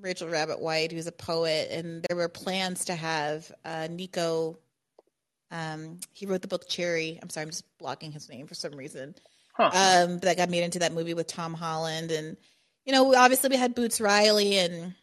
[0.00, 4.58] Rachel Rabbit White, who's a poet, and there were plans to have uh, Nico.
[5.50, 7.18] Um, he wrote the book Cherry.
[7.22, 9.14] I'm sorry, I'm just blocking his name for some reason.
[9.52, 9.70] Huh.
[9.72, 12.36] Um, that got made into that movie with Tom Holland, and
[12.84, 14.94] you know, obviously we had Boots Riley and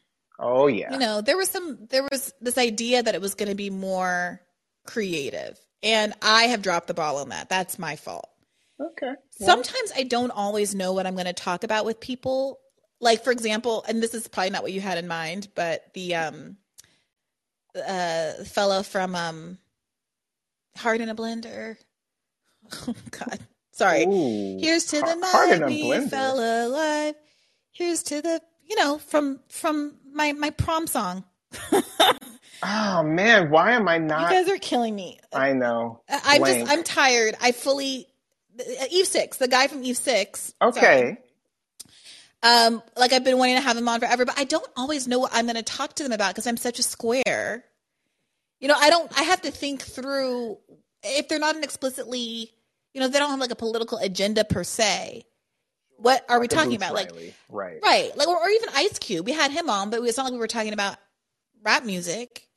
[0.42, 0.92] Oh yeah.
[0.92, 3.70] You know, there was some there was this idea that it was going to be
[3.70, 4.42] more
[4.86, 5.58] creative.
[5.84, 7.48] And I have dropped the ball on that.
[7.48, 8.30] That's my fault.
[8.82, 9.14] Okay.
[9.32, 12.60] Sometimes I don't always know what I'm going to talk about with people.
[13.00, 16.16] Like for example, and this is probably not what you had in mind, but the
[16.16, 16.58] um
[17.76, 19.58] uh fellow from um
[20.78, 21.78] Heart in a Blender.
[22.88, 23.40] Oh god.
[23.74, 24.04] Sorry.
[24.06, 27.16] Ooh, Here's to the night a we fell alive.
[27.72, 31.24] Here's to the you know from from my my prom song.
[32.64, 34.30] Oh man, why am I not?
[34.32, 35.20] You guys are killing me.
[35.34, 36.02] I know.
[36.10, 37.36] I'm just I'm tired.
[37.42, 38.08] I fully
[38.90, 40.54] Eve Six, the guy from Eve Six.
[40.62, 41.18] okay.
[42.44, 45.20] Um, like I've been wanting to have him on forever, but I don't always know
[45.20, 47.64] what I'm going to talk to them about because I'm such a square.
[48.60, 49.12] You know, I don't.
[49.20, 50.58] I have to think through
[51.04, 52.52] if they're not an explicitly,
[52.94, 55.24] you know, they don't have like a political agenda per se.
[55.98, 56.96] What are we Like a talking about?
[56.96, 57.12] Like,
[57.50, 57.80] right.
[57.84, 58.18] right?
[58.18, 59.24] Like, or, or even Ice Cube.
[59.26, 60.98] We had him on, but it's not like we were talking about
[61.64, 62.48] rap music.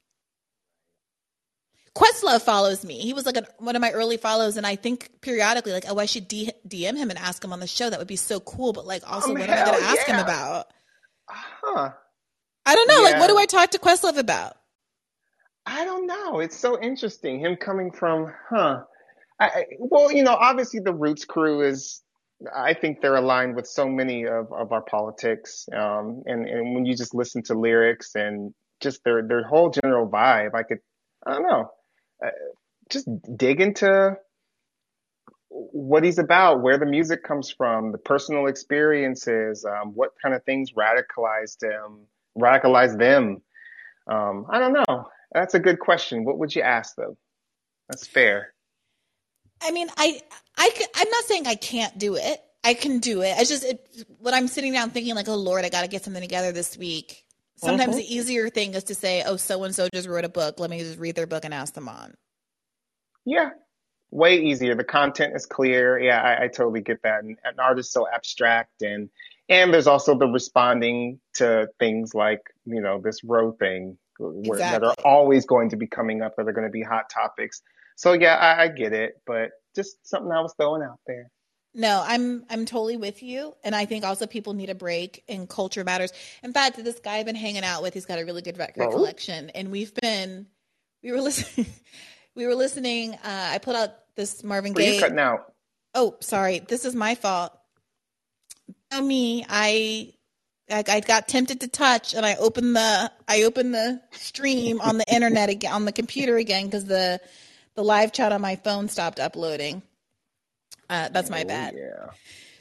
[1.96, 2.98] Questlove follows me.
[2.98, 5.98] He was like a, one of my early follows, and I think periodically, like, oh,
[5.98, 7.88] I should D- DM him and ask him on the show.
[7.88, 8.72] That would be so cool.
[8.72, 10.66] But like, also, Um, what am I going to ask him about?
[11.28, 11.90] Huh.
[12.66, 13.02] I don't know.
[13.02, 14.56] Like, what do I talk to Questlove about?
[15.66, 16.40] I don't know.
[16.40, 17.38] It's so interesting.
[17.40, 18.80] Him coming from, huh?
[19.38, 22.00] I- well, you know, obviously the Roots crew is.
[22.54, 25.66] I think they're aligned with so many of, of our politics.
[25.72, 30.08] Um, and and when you just listen to lyrics and just their their whole general
[30.08, 30.78] vibe, I could,
[31.24, 31.70] I don't know,
[32.22, 32.30] uh,
[32.90, 34.16] just dig into
[35.48, 40.42] what he's about, where the music comes from, the personal experiences, um, what kind of
[40.44, 43.40] things radicalized him, radicalized them.
[44.06, 45.08] Um, I don't know.
[45.32, 46.24] That's a good question.
[46.24, 47.16] What would you ask them?
[47.88, 48.52] That's fair.
[49.62, 50.20] I mean, I,
[50.56, 52.40] I, I'm not saying I can't do it.
[52.62, 53.36] I can do it.
[53.36, 53.86] I just, it,
[54.18, 56.76] when I'm sitting down thinking like, oh Lord, I got to get something together this
[56.76, 57.23] week.
[57.64, 57.98] Sometimes Mhm.
[57.98, 60.60] the easier thing is to say, oh, so and so just wrote a book.
[60.60, 62.14] Let me just read their book and ask them on.
[63.24, 63.50] Yeah.
[64.10, 64.74] Way easier.
[64.74, 65.98] The content is clear.
[65.98, 67.24] Yeah, I, I totally get that.
[67.24, 69.10] And an art is so abstract and
[69.48, 74.82] and there's also the responding to things like, you know, this Roe thing where, that
[74.82, 77.60] are always going to be coming up or they're going to be hot topics.
[77.96, 81.30] So yeah, I, I get it, but just something I was throwing out there.
[81.76, 85.48] No, I'm I'm totally with you, and I think also people need a break, and
[85.48, 86.12] culture matters.
[86.44, 88.84] In fact, this guy I've been hanging out with, he's got a really good record
[88.84, 88.90] Oh.
[88.92, 90.46] collection, and we've been
[91.02, 91.66] we were listening
[92.36, 93.14] we were listening.
[93.14, 95.00] Uh, I put out this Marvin you Gaye.
[95.00, 95.52] cutting out?
[95.94, 97.52] Oh, sorry, this is my fault.
[98.92, 100.12] Know me, I,
[100.70, 104.98] I I got tempted to touch, and I opened the I opened the stream on
[104.98, 107.20] the internet again on the computer again because the
[107.74, 109.82] the live chat on my phone stopped uploading.
[110.88, 111.74] Uh, that's my Oh, bad.
[111.76, 112.10] Yeah.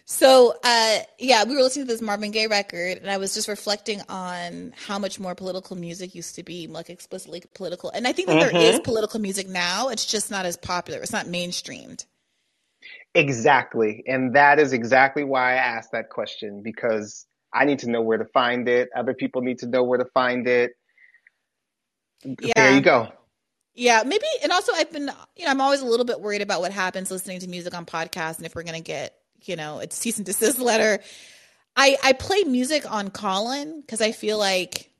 [0.05, 3.47] So, uh, yeah, we were listening to this Marvin Gaye record, and I was just
[3.47, 7.89] reflecting on how much more political music used to be, like explicitly political.
[7.89, 9.89] And I think that there is political music now.
[9.89, 10.99] It's just not as popular.
[10.99, 12.05] It's not mainstreamed.
[13.15, 14.03] Exactly.
[14.05, 18.17] And that is exactly why I asked that question because I need to know where
[18.17, 18.89] to find it.
[18.95, 20.73] Other people need to know where to find it.
[22.23, 23.09] There you go.
[23.75, 24.25] Yeah, maybe.
[24.43, 27.09] And also, I've been, you know, I'm always a little bit worried about what happens
[27.09, 30.17] listening to music on podcasts and if we're going to get, you know, a cease
[30.17, 31.01] and desist letter.
[31.75, 34.91] I, I play music on Callin because I feel like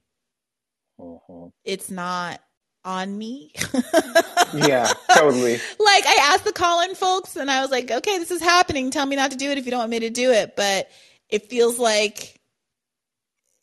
[1.00, 1.50] uh-huh.
[1.64, 2.42] it's not
[2.84, 3.54] on me.
[4.54, 5.54] Yeah, totally.
[5.80, 8.92] like I asked the Callin folks and I was like, okay, this is happening.
[8.92, 10.56] Tell me not to do it if you don't want me to do it.
[10.56, 10.90] But
[11.30, 12.40] it feels like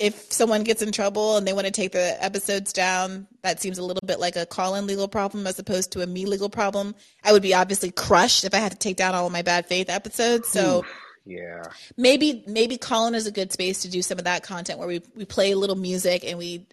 [0.00, 3.76] if someone gets in trouble and they want to take the episodes down, that seems
[3.78, 6.94] a little bit like a Callin legal problem as opposed to a me legal problem.
[7.22, 9.66] I would be obviously crushed if I had to take down all of my bad
[9.66, 10.48] faith episodes.
[10.48, 10.84] So
[11.26, 11.62] Yeah.
[11.98, 15.02] maybe maybe Callin is a good space to do some of that content where we
[15.14, 16.66] we play a little music and we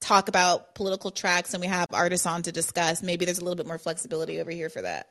[0.00, 3.00] talk about political tracks and we have artists on to discuss.
[3.02, 5.06] Maybe there's a little bit more flexibility over here for that.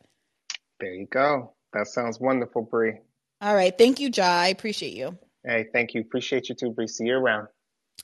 [0.81, 1.53] There you go.
[1.71, 2.99] That sounds wonderful, Bree.
[3.39, 3.75] All right.
[3.77, 4.25] Thank you, Ja.
[4.25, 5.17] I appreciate you.
[5.45, 6.01] Hey, thank you.
[6.01, 6.87] Appreciate you too, Bree.
[6.87, 7.47] See you around.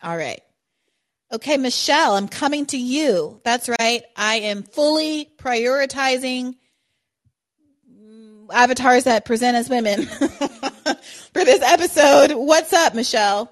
[0.03, 0.41] All right.
[1.32, 3.41] Okay, Michelle, I'm coming to you.
[3.44, 4.03] That's right.
[4.15, 6.56] I am fully prioritizing
[7.91, 12.32] mm, avatars that present as women for this episode.
[12.34, 13.52] What's up, Michelle?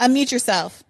[0.00, 0.82] Unmute yourself.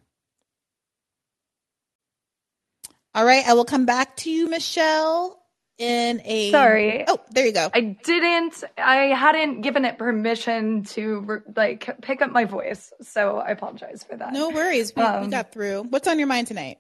[3.15, 5.42] All right, I will come back to you, Michelle,
[5.83, 6.51] in a.
[6.53, 7.05] Sorry.
[7.09, 7.69] Oh, there you go.
[7.75, 8.63] I didn't.
[8.79, 14.17] I hadn't given it permission to like pick up my voice, so I apologize for
[14.17, 14.33] that.
[14.33, 14.95] No worries.
[14.95, 15.83] We, we Um, got through.
[15.91, 16.79] What's on your mind tonight?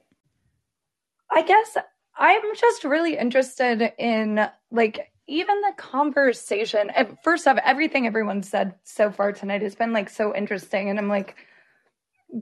[1.31, 1.77] I guess
[2.17, 6.91] I'm just really interested in like even the conversation.
[7.25, 11.09] First off, everything everyone said so far tonight has been like so interesting, and I'm
[11.09, 11.35] like,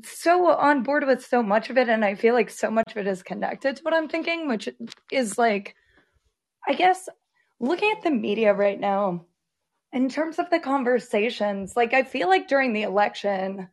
[0.05, 2.99] so on board with so much of it and I feel like so much of
[2.99, 4.69] it is connected to what I'm thinking, which
[5.11, 5.74] is like
[6.66, 7.09] I guess
[7.59, 9.24] looking at the media right now
[9.93, 13.69] in terms of the conversations, like I feel like during the election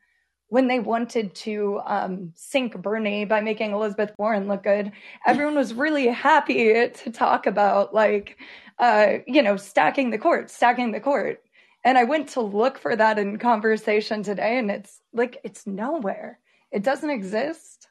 [0.50, 4.92] when they wanted to um, sink Bernie by making Elizabeth Warren look good,
[5.26, 8.38] everyone was really happy to talk about like,
[8.80, 11.44] uh, you know, stacking the court, stacking the court.
[11.84, 16.40] And I went to look for that in conversation today, and it's like it's nowhere.
[16.72, 17.88] It doesn't exist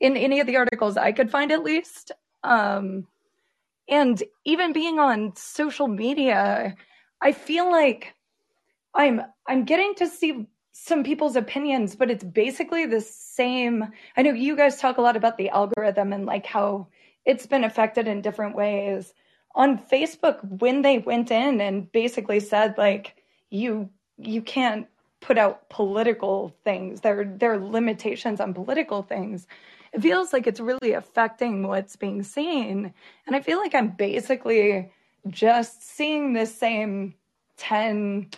[0.00, 2.12] in any of the articles I could find, at least.
[2.44, 3.06] Um,
[3.88, 6.74] and even being on social media,
[7.20, 8.14] I feel like
[8.94, 13.84] I'm I'm getting to see some people's opinions, but it's basically the same.
[14.16, 16.88] I know you guys talk a lot about the algorithm and like how
[17.24, 19.12] it's been affected in different ways.
[19.54, 23.16] On Facebook, when they went in and basically said like
[23.50, 23.88] you
[24.18, 24.86] you can't
[25.20, 27.00] put out political things.
[27.00, 29.46] There there are limitations on political things.
[29.96, 32.92] It feels like it's really affecting what's being seen.
[33.26, 34.92] And I feel like I'm basically
[35.28, 37.14] just seeing the same
[37.56, 38.28] 10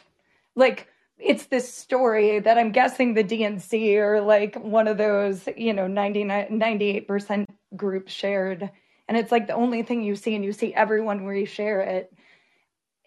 [0.54, 5.72] like it's this story that I'm guessing the DNC or like one of those, you
[5.72, 8.70] know, 99, 98% groups shared.
[9.08, 12.12] And it's like the only thing you see, and you see everyone reshare it.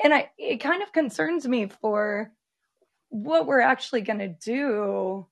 [0.04, 2.32] And I, it kind of concerns me for
[3.10, 5.26] what we're actually going to do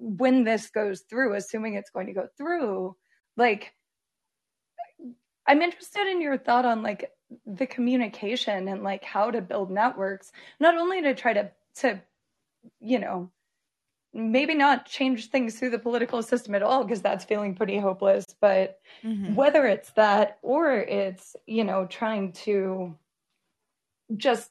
[0.00, 2.96] when this goes through, assuming it's going to go through.
[3.36, 3.74] Like,
[5.46, 7.10] I'm interested in your thought on like
[7.46, 10.30] the communication and like how to build networks,
[10.60, 12.00] not only to try to to,
[12.80, 13.30] you know,
[14.14, 18.24] maybe not change things through the political system at all because that's feeling pretty hopeless
[18.40, 19.34] but mm-hmm.
[19.34, 22.96] whether it's that or it's you know trying to
[24.16, 24.50] just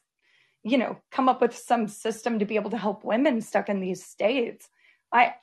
[0.62, 3.80] you know come up with some system to be able to help women stuck in
[3.80, 4.68] these states
[5.12, 5.34] i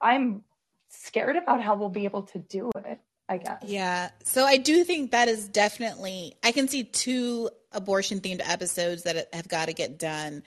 [0.00, 0.42] i'm
[0.88, 3.62] scared about how we'll be able to do it i guess.
[3.64, 4.10] Yeah.
[4.24, 9.28] So i do think that is definitely i can see two abortion themed episodes that
[9.32, 10.42] have got to get done.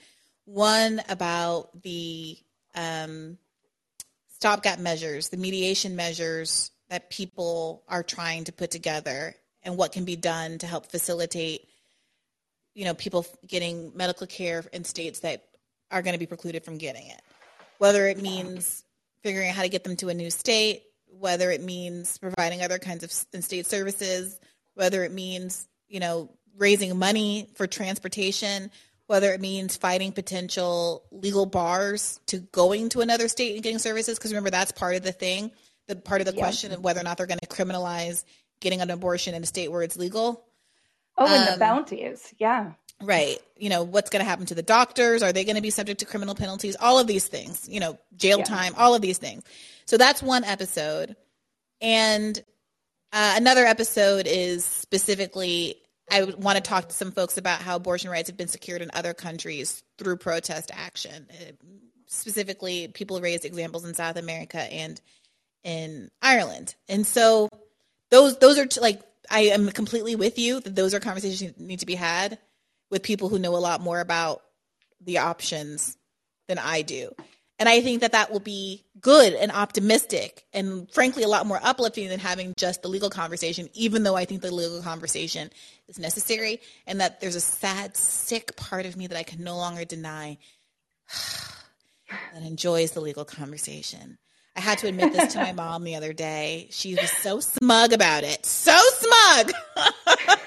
[0.46, 2.38] One about the
[2.76, 3.38] um,
[4.30, 10.04] stopgap measures, the mediation measures that people are trying to put together, and what can
[10.04, 11.68] be done to help facilitate,
[12.74, 15.46] you know, people getting medical care in states that
[15.92, 17.22] are going to be precluded from getting it.
[17.78, 18.84] Whether it means
[19.24, 22.80] figuring out how to get them to a new state, whether it means providing other
[22.80, 24.40] kinds of state services,
[24.76, 28.70] whether it means, you know, raising money for transportation,
[29.08, 34.18] whether it means fighting potential legal bars to going to another state and getting services.
[34.18, 35.52] Because remember, that's part of the thing,
[35.88, 36.40] the part of the yeah.
[36.40, 38.24] question of whether or not they're going to criminalize
[38.60, 40.46] getting an abortion in a state where it's legal.
[41.18, 42.72] Oh, and um, the bounties, yeah.
[43.04, 43.40] Right.
[43.58, 45.24] You know, what's going to happen to the doctors?
[45.24, 46.76] Are they going to be subject to criminal penalties?
[46.80, 48.46] All of these things, you know, jail yeah.
[48.46, 49.44] time, all of these things.
[49.86, 51.16] So that's one episode.
[51.82, 52.38] And
[53.12, 55.76] uh, another episode is specifically
[56.12, 58.92] I want to talk to some folks about how abortion rights have been secured in
[58.94, 61.28] other countries through protest action.
[61.32, 61.52] Uh,
[62.08, 65.00] specifically, people raised examples in South America and
[65.64, 66.76] in Ireland.
[66.90, 67.50] And so
[68.12, 71.60] those those are t- like I am completely with you that those are conversations that
[71.60, 72.38] need to be had
[72.94, 74.44] with people who know a lot more about
[75.02, 75.98] the options
[76.48, 77.12] than I do.
[77.58, 81.60] And I think that that will be good and optimistic and frankly a lot more
[81.64, 85.50] uplifting than having just the legal conversation, even though I think the legal conversation
[85.88, 89.58] is necessary and that there's a sad, sick part of me that I can no
[89.58, 90.38] longer deny
[92.34, 94.20] that enjoys the legal conversation.
[94.56, 96.68] I had to admit this to my mom the other day.
[96.70, 98.46] She was so smug about it.
[98.46, 99.52] So smug.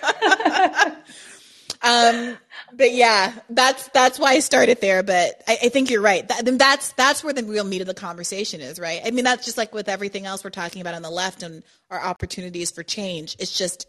[1.87, 2.37] um,
[2.73, 5.03] but yeah, that's that's why I started there.
[5.03, 6.27] But I, I think you're right.
[6.27, 9.01] That, that's that's where the real meat of the conversation is, right?
[9.05, 11.63] I mean, that's just like with everything else we're talking about on the left and
[11.91, 13.37] our opportunities for change.
[13.39, 13.87] It's just,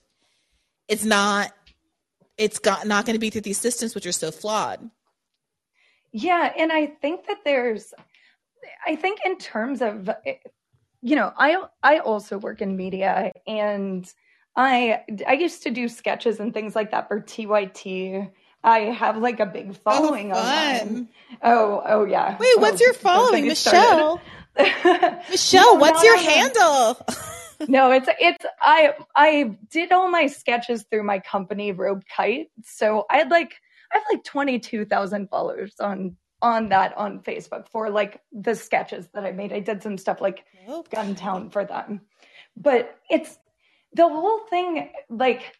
[0.87, 1.51] it's not,
[2.37, 4.89] it's got not going to be through these systems which are so flawed.
[6.11, 7.93] Yeah, and I think that there's,
[8.85, 10.09] I think in terms of,
[11.01, 14.11] you know, I I also work in media and
[14.57, 18.31] I I used to do sketches and things like that for TYT.
[18.63, 21.09] I have like a big oh, following oh, online.
[21.43, 22.35] Oh, oh yeah.
[22.39, 24.19] Wait, oh, what's your following, Michelle?
[25.29, 26.99] Michelle, no, what's your handle?
[27.67, 32.49] no, it's it's I I did all my sketches through my company Robe Kite.
[32.63, 33.53] So I had like
[33.93, 38.55] I have like twenty two thousand followers on on that on Facebook for like the
[38.55, 39.53] sketches that I made.
[39.53, 40.45] I did some stuff like
[40.91, 42.01] Gun Town for them.
[42.55, 43.37] But it's
[43.97, 45.57] the whole thing like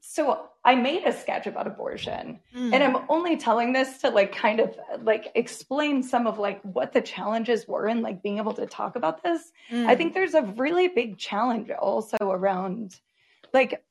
[0.00, 2.72] so I made a sketch about abortion mm.
[2.72, 6.92] and I'm only telling this to like kind of like explain some of like what
[6.92, 9.52] the challenges were in like being able to talk about this.
[9.70, 9.86] Mm.
[9.86, 12.98] I think there's a really big challenge also around
[13.52, 13.84] like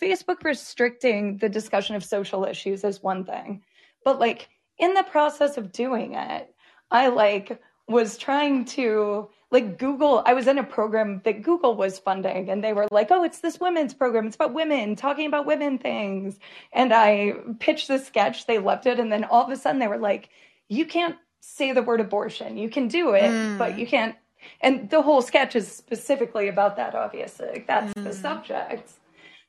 [0.00, 3.62] Facebook restricting the discussion of social issues is one thing.
[4.04, 4.48] But like
[4.78, 6.54] in the process of doing it,
[6.90, 11.96] I like was trying to like Google, I was in a program that Google was
[12.00, 14.26] funding and they were like, oh, it's this women's program.
[14.26, 16.40] It's about women talking about women things.
[16.72, 18.98] And I pitched the sketch, they loved it.
[18.98, 20.30] And then all of a sudden they were like,
[20.68, 22.56] you can't say the word abortion.
[22.58, 23.56] You can do it, mm.
[23.56, 24.16] but you can't.
[24.60, 27.46] And the whole sketch is specifically about that, obviously.
[27.46, 28.02] Like, that's mm.
[28.02, 28.90] the subject.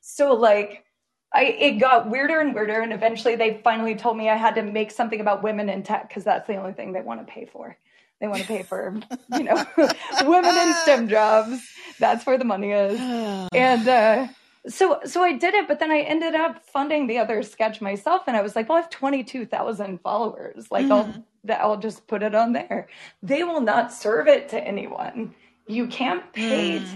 [0.02, 0.86] So, like,
[1.34, 2.80] I, it got weirder and weirder.
[2.80, 6.10] And eventually they finally told me I had to make something about women in tech
[6.10, 7.76] because that's the only thing they want to pay for.
[8.20, 8.96] They want to pay for,
[9.34, 9.66] you know,
[10.24, 11.62] women in STEM jobs.
[12.00, 13.00] That's where the money is.
[13.54, 14.28] and uh,
[14.68, 18.24] so, so I did it, but then I ended up funding the other sketch myself,
[18.28, 20.68] and I was like, well, I have twenty two thousand followers.
[20.72, 20.92] Like, mm.
[20.92, 22.88] I'll I'll just put it on there.
[23.22, 25.36] They will not serve it to anyone.
[25.68, 26.96] You can't pay mm.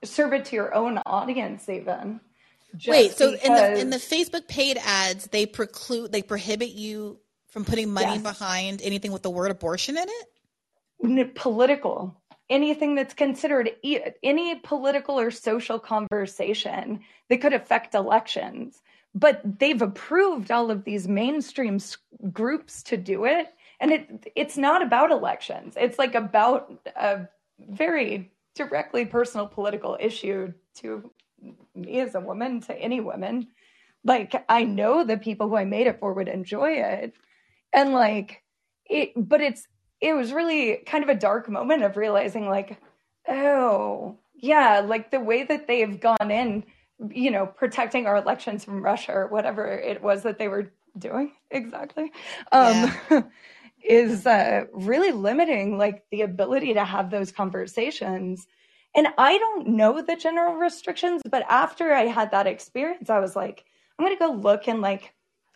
[0.00, 2.20] to serve it to your own audience, even.
[2.86, 3.46] Wait, so because...
[3.46, 7.18] in the in the Facebook paid ads, they preclude, they prohibit you
[7.48, 8.22] from putting money yes.
[8.22, 10.26] behind anything with the word abortion in it
[11.34, 12.20] political
[12.50, 13.70] anything that's considered
[14.22, 18.82] any political or social conversation that could affect elections.
[19.14, 21.78] But they've approved all of these mainstream
[22.32, 23.48] groups to do it.
[23.80, 25.74] And it it's not about elections.
[25.76, 27.28] It's like about a
[27.58, 31.10] very directly personal political issue to
[31.74, 33.48] me as a woman to any woman.
[34.04, 37.14] Like i know the people who i made it for would enjoy it.
[37.72, 38.42] And like
[38.86, 39.66] it but it's
[40.04, 42.78] it was really kind of a dark moment of realizing like
[43.26, 46.62] oh yeah like the way that they've gone in
[47.08, 51.32] you know protecting our elections from russia or whatever it was that they were doing
[51.50, 52.12] exactly
[52.52, 53.22] um yeah.
[53.84, 58.46] is uh really limiting like the ability to have those conversations
[58.94, 63.34] and i don't know the general restrictions but after i had that experience i was
[63.34, 63.64] like
[63.98, 65.14] i'm going to go look and like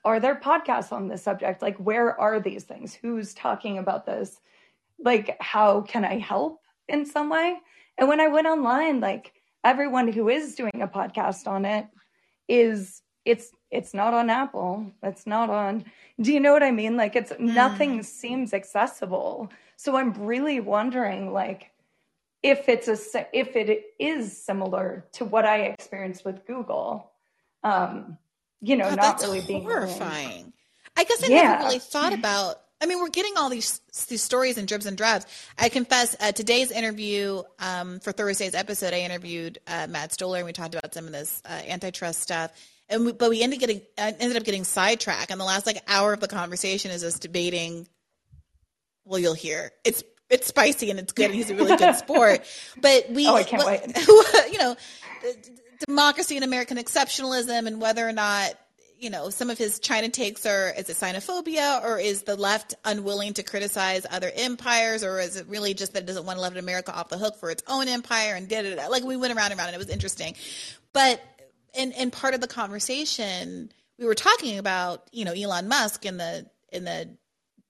[0.09, 1.62] are there podcasts on this subject?
[1.62, 2.94] Like, where are these things?
[2.94, 4.40] Who's talking about this?
[4.98, 7.59] Like, how can I help in some way?
[7.98, 9.32] And when I went online, like
[9.64, 11.86] everyone who is doing a podcast on it
[12.48, 14.90] is it's it's not on Apple.
[15.02, 15.85] It's not on
[16.20, 16.97] do you know what I mean?
[16.97, 17.40] Like it's mm.
[17.40, 19.51] nothing seems accessible.
[19.76, 21.70] So I'm really wondering like
[22.43, 27.10] if it's a if it is similar to what I experienced with Google.
[27.62, 28.16] Um
[28.60, 30.52] you know, God, not really being horrifying.
[30.97, 31.43] I guess I yeah.
[31.43, 32.56] never really thought about.
[32.80, 35.26] I mean, we're getting all these these stories and dribs and drabs.
[35.59, 40.47] I confess, uh, today's interview um, for Thursday's episode, I interviewed uh, Matt Stoller, and
[40.47, 42.52] we talked about some of this uh, antitrust stuff.
[42.89, 45.82] And we, but we ended getting uh, ended up getting sidetracked, and the last like
[45.89, 47.86] hour of the conversation is us debating.
[49.05, 52.40] Well, you'll hear it's it's spicy and it's good, and he's a really good sport.
[52.80, 53.80] But we, oh, I can't wait.
[54.52, 54.76] you know,
[55.86, 58.55] democracy and American exceptionalism and whether or not
[58.98, 62.74] you know some of his China takes are is it xenophobia or is the left
[62.84, 66.42] unwilling to criticize other empires or is it really just that it doesn't want to
[66.42, 69.34] let America off the hook for its own empire and da da like we went
[69.34, 70.34] around and around and it was interesting,
[70.92, 71.20] but
[71.74, 76.18] in in part of the conversation we were talking about you know Elon Musk and
[76.18, 77.09] the in the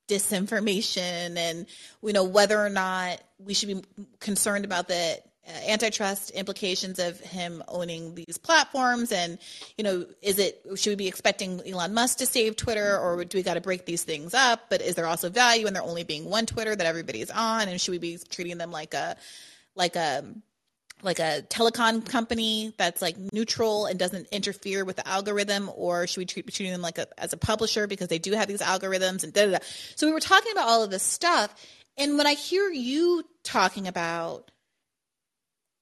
[0.09, 1.67] disinformation and
[2.03, 3.83] you know whether or not we should be
[4.19, 5.19] concerned about the
[5.49, 9.11] Uh, antitrust implications of him owning these platforms?
[9.13, 9.39] And
[9.79, 13.39] you know is it should we be expecting Elon Musk to save Twitter or do
[13.39, 14.69] we got to break these things up?
[14.69, 17.69] But is there also value in there only being one Twitter that everybody's on?
[17.69, 19.17] And should we be treating them like a
[19.75, 20.25] like a
[21.03, 25.71] like a telecom company that's like neutral and doesn't interfere with the algorithm?
[25.75, 28.49] Or should we treat treating them like a, as a publisher because they do have
[28.49, 29.59] these algorithms and da da da?
[29.97, 31.55] So we were talking about all of this stuff
[31.99, 34.51] and when I hear you talking about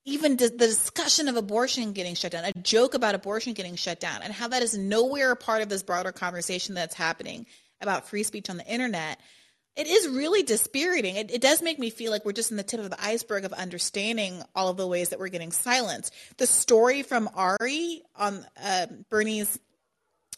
[0.07, 4.23] even the discussion of abortion getting shut down, a joke about abortion getting shut down,
[4.23, 7.45] and how that is nowhere a part of this broader conversation that's happening
[7.81, 9.21] about free speech on the internet,
[9.75, 11.17] it is really dispiriting.
[11.17, 13.45] It, it, does make me feel like we're just in the tip of the iceberg
[13.45, 16.15] of understanding all of the ways that we're getting silenced.
[16.39, 19.59] The story from Ari on uh, Bernie's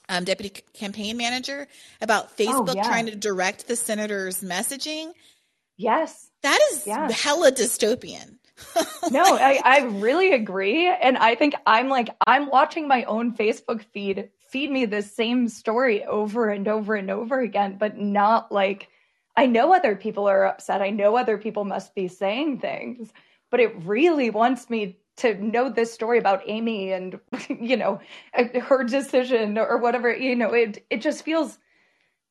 [0.09, 1.69] um, deputy campaign manager
[2.01, 2.83] about oh, Facebook oh, yeah.
[2.89, 5.13] trying to direct the senator's messaging.
[5.77, 6.31] Yes.
[6.43, 7.23] That is yes.
[7.23, 8.38] hella dystopian
[9.11, 10.89] no, I, I really agree.
[10.89, 15.47] And I think I'm like, I'm watching my own Facebook feed feed me the same
[15.49, 18.89] story over and over and over again, but not like
[19.37, 20.83] I know other people are upset.
[20.83, 23.13] I know other people must be saying things,
[23.51, 28.01] but it really wants me to know this story about Amy and you know
[28.33, 31.59] her decision or whatever you know it it just feels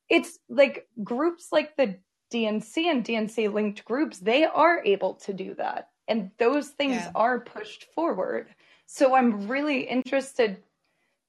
[0.09, 1.97] it's like groups like the
[2.33, 7.11] DNC and DNC linked groups they are able to do that and those things Yeah.
[7.15, 8.47] are pushed forward
[8.87, 10.63] so I'm really interested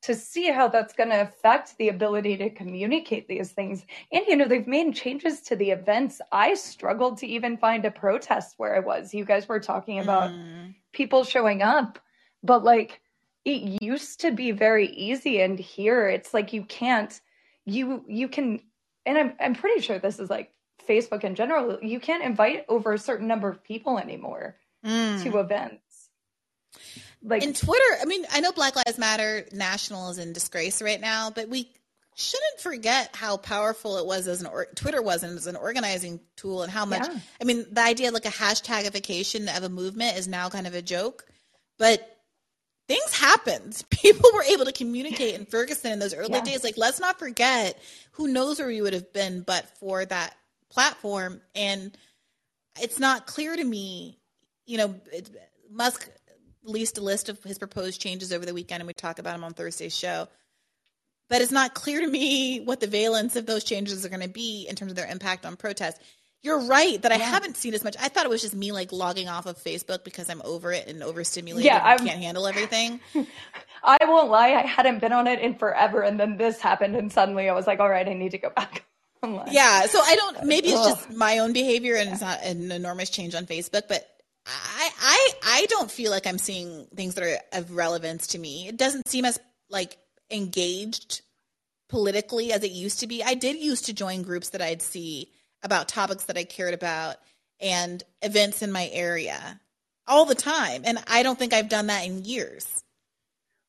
[0.02, 3.84] to see how that's going to affect the ability to communicate these things.
[4.12, 6.20] And, you know, they've made changes to the events.
[6.30, 9.12] I struggled to even find a protest where I was.
[9.12, 10.74] You guys were talking about Mm.
[10.92, 11.98] people showing up,
[12.44, 13.00] but like
[13.44, 15.40] it used to be very easy.
[15.40, 17.20] And here it's like you can't,
[17.66, 18.60] you, you can,
[19.04, 20.52] and I'm, I'm pretty sure this is like
[20.86, 25.22] Facebook in general, you can't invite over a certain number of people anymore Mm.
[25.24, 26.08] to events.
[27.22, 31.00] Like, in Twitter, I mean, I know Black Lives Matter National is in disgrace right
[31.00, 31.68] now, but we
[32.14, 36.62] shouldn't forget how powerful it was as an or- Twitter was as an organizing tool
[36.62, 37.06] and how much.
[37.08, 37.18] Yeah.
[37.40, 40.74] I mean, the idea of like a hashtagification of a movement is now kind of
[40.74, 41.26] a joke,
[41.78, 42.18] but
[42.88, 43.82] things happened.
[43.90, 46.44] People were able to communicate in Ferguson in those early Yeah.
[46.44, 46.64] days.
[46.64, 47.80] Like, let's not forget
[48.12, 50.34] who knows where we would have been but for that
[50.70, 51.40] platform.
[51.54, 51.96] And
[52.80, 54.17] it's not clear to me,
[54.68, 55.30] you know, it,
[55.70, 56.08] Musk
[56.64, 59.42] released a list of his proposed changes over the weekend, and we talk about them
[59.44, 60.28] on Thursday's show.
[61.30, 64.28] But it's not clear to me what the valence of those changes are going to
[64.28, 66.00] be in terms of their impact on protests.
[66.42, 67.96] You're right that I haven't seen as much.
[68.00, 70.86] I thought it was just me like logging off of Facebook because I'm over it
[70.86, 73.00] and overstimulated Yeah, I'm- can't handle everything.
[73.82, 77.12] I won't lie, I hadn't been on it in forever, and then this happened, and
[77.12, 78.84] suddenly I was like, all right, I need to go back
[79.22, 79.48] online.
[79.52, 80.44] Yeah, so I don't.
[80.44, 83.82] Maybe it's just my own behavior, and it's not an enormous change on Facebook.
[83.88, 84.08] But
[84.48, 88.68] I, I, I don't feel like I'm seeing things that are of relevance to me.
[88.68, 89.38] It doesn't seem as
[89.70, 89.98] like
[90.30, 91.22] engaged
[91.88, 93.22] politically as it used to be.
[93.22, 95.30] I did used to join groups that I'd see
[95.62, 97.16] about topics that I cared about
[97.60, 99.60] and events in my area
[100.06, 102.82] all the time, and I don't think I've done that in years.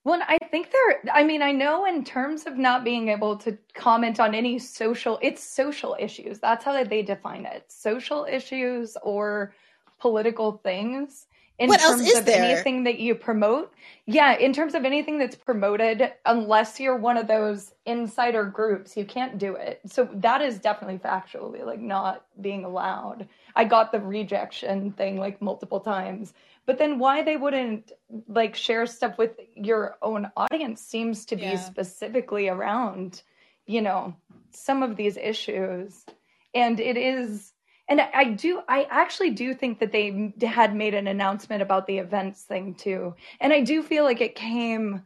[0.06, 3.58] Well, I think there, I mean, I know in terms of not being able to
[3.74, 6.40] comment on any social, it's social issues.
[6.40, 9.54] That's how they define it social issues or
[10.00, 11.28] political things.
[11.60, 12.42] In What else terms is of there?
[12.42, 13.74] anything that you promote.
[14.06, 19.04] Yeah, in terms of anything that's promoted, unless you're one of those insider groups, you
[19.04, 19.82] can't do it.
[19.86, 23.28] So that is definitely factually like not being allowed.
[23.58, 26.34] I got the rejection thing like multiple times.
[26.66, 27.92] But then why they wouldn't
[28.30, 31.58] like share stuff with your own audience seems to be Yeah.
[31.58, 33.22] specifically around,
[33.66, 34.16] you know,
[34.52, 36.06] some of these issues.
[36.54, 37.52] And it is
[37.90, 41.98] and I do, I actually do think that they had made an announcement about the
[41.98, 43.16] events thing too.
[43.42, 45.04] And I do feel like it came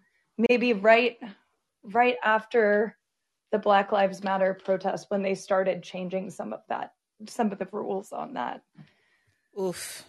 [0.49, 1.17] maybe right,
[1.83, 2.97] right after
[3.53, 6.93] the Black Lives Matter protest when they started changing some of that,
[7.27, 8.63] some of the rules on that.
[9.59, 10.03] Oof.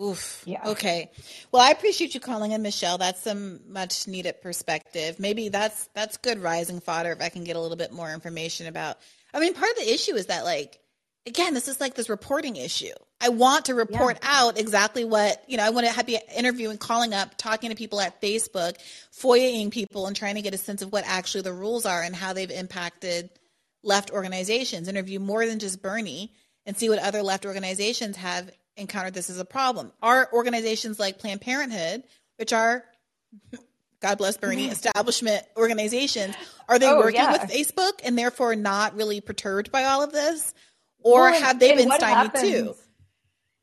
[0.00, 0.42] Oof.
[0.44, 0.60] Yeah.
[0.66, 1.10] Okay.
[1.50, 2.98] Well, I appreciate you calling in, Michelle.
[2.98, 5.20] That's some much needed perspective.
[5.20, 8.66] Maybe that's that's good rising fodder if I can get a little bit more information
[8.66, 8.98] about.
[9.32, 10.80] I mean, part of the issue is that like
[11.26, 12.92] again, this is like this reporting issue.
[13.20, 17.14] I want to report out exactly what, you know, I want to be interviewing, calling
[17.14, 18.76] up, talking to people at Facebook,
[19.12, 22.14] FOIAing people and trying to get a sense of what actually the rules are and
[22.14, 23.30] how they've impacted
[23.82, 24.88] left organizations.
[24.88, 26.32] Interview more than just Bernie
[26.66, 29.92] and see what other left organizations have encountered this as a problem.
[30.02, 32.02] Are organizations like Planned Parenthood,
[32.36, 32.84] which are
[34.00, 36.34] God bless Bernie, establishment organizations,
[36.68, 37.32] are they Oh, working yeah.
[37.32, 40.52] with Facebook and therefore not really perturbed by all of this?
[41.04, 42.74] Or Well, have they been stymied happens- too?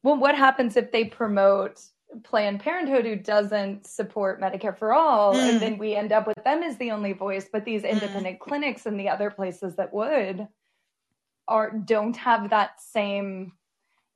[0.04, 1.82] Well, what happens if they promote
[2.24, 5.50] Planned Parenthood who doesn't support Medicare for all, Mm.
[5.50, 8.40] and then we end up with them as the only voice, but these independent Mm.
[8.40, 10.48] clinics and the other places that would
[11.48, 13.54] are don't have that same,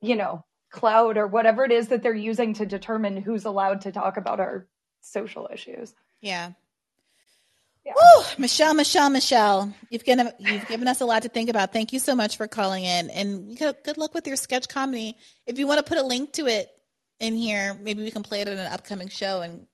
[0.00, 3.92] you know, cloud or whatever it is that they're using to determine who's allowed to
[3.92, 4.66] talk about our
[5.00, 5.94] social issues.
[6.20, 6.52] Yeah.
[7.86, 7.92] Yeah.
[7.94, 11.72] Woo, Michelle, Michelle, Michelle, you've given you've given us a lot to think about.
[11.72, 15.16] Thank you so much for calling in, and good, good luck with your sketch comedy.
[15.46, 16.68] If you want to put a link to it
[17.20, 19.68] in here, maybe we can play it in an upcoming show and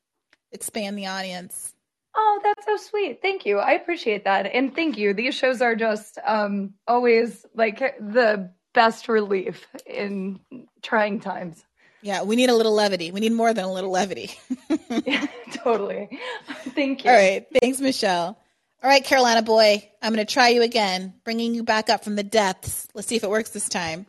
[0.52, 1.72] expand the audience.
[2.14, 3.22] Oh, that's so sweet.
[3.22, 3.59] Thank you.
[3.59, 4.44] I appreciate that.
[4.44, 5.14] And thank you.
[5.14, 10.39] These shows are just um always like the best relief in
[10.82, 11.64] trying times.
[12.02, 13.12] Yeah, we need a little levity.
[13.12, 14.32] We need more than a little levity.
[15.06, 16.18] yeah, totally.
[16.74, 17.10] Thank you.
[17.10, 18.36] All right, thanks, Michelle.
[18.82, 22.16] All right, Carolina boy, I'm going to try you again, bringing you back up from
[22.16, 22.88] the depths.
[22.94, 24.06] Let's see if it works this time.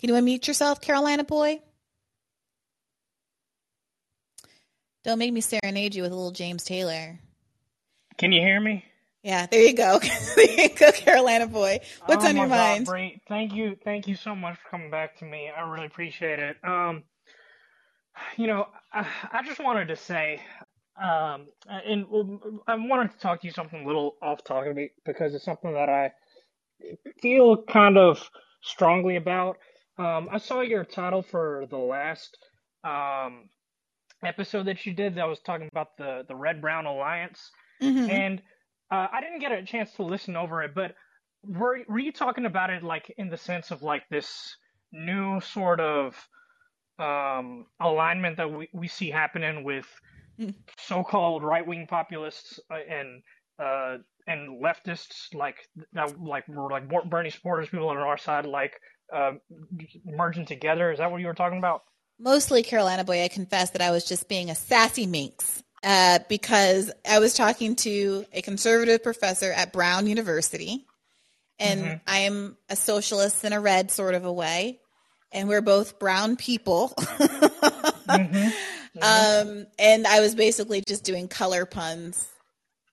[0.00, 1.60] Can you unmute yourself, Carolina boy?
[5.04, 7.20] Don't make me serenade you with a little James Taylor.
[8.16, 8.84] Can you hear me?
[9.22, 10.00] Yeah, there you go.
[10.36, 11.80] there you go, Carolina boy.
[12.06, 12.86] What's Oh on your God, mind?
[12.86, 15.50] Bree, thank you, thank you so much for coming back to me.
[15.56, 16.56] I really appreciate it.
[16.64, 17.04] Um,
[18.36, 20.40] you know, I, I just wanted to say,
[21.02, 22.06] um, and
[22.68, 25.88] I wanted to talk to you something a little off topic because it's something that
[25.88, 26.12] I
[27.22, 28.30] feel kind of
[28.62, 29.58] strongly about.
[29.98, 32.36] Um, I saw your title for the last
[32.84, 33.48] um,
[34.24, 37.50] episode that you did that was talking about the the Red Brown Alliance,
[37.82, 38.10] Mhm.
[38.10, 38.42] and
[38.90, 40.94] uh, I didn't get a chance to listen over it, but
[41.42, 44.56] were were you talking about it like in the sense of like this
[44.92, 46.16] new sort of
[46.98, 49.86] um, alignment that we, we see happening with
[50.40, 50.54] Mm.
[50.78, 53.22] so-called right-wing populists uh, and
[53.58, 53.96] uh,
[54.28, 55.56] and leftists like
[55.94, 58.74] that like were like Bernie supporters, people on our side like
[59.12, 59.32] uh,
[60.04, 60.92] merging together.
[60.92, 61.82] Is that what you were talking about?
[62.20, 66.90] Mostly Carolina boy, I confess that I was just being a sassy minx uh, because
[67.08, 70.86] I was talking to a conservative professor at Brown University,
[71.58, 72.00] and Mhm.
[72.06, 74.80] I am a socialist in a red sort of a way,
[75.32, 76.94] and we're both brown people.
[78.08, 78.48] Mm-hmm.
[79.02, 82.26] Um, and I was basically just doing color puns.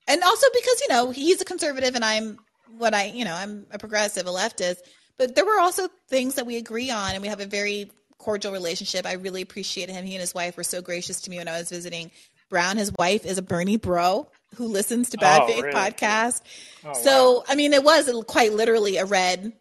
[0.07, 2.37] And also because, you know, he's a conservative and I'm
[2.77, 4.77] what I, you know, I'm a progressive, a leftist.
[5.17, 8.51] But there were also things that we agree on and we have a very cordial
[8.51, 9.05] relationship.
[9.05, 10.05] I really appreciate him.
[10.05, 12.11] He and his wife were so gracious to me when I was visiting.
[12.55, 15.75] Brown, his wife, is a Bernie bro who listens to Bad Oh, Faith really?
[15.75, 16.41] podcast.
[16.85, 19.51] Oh, so, I mean, it was quite literally a red,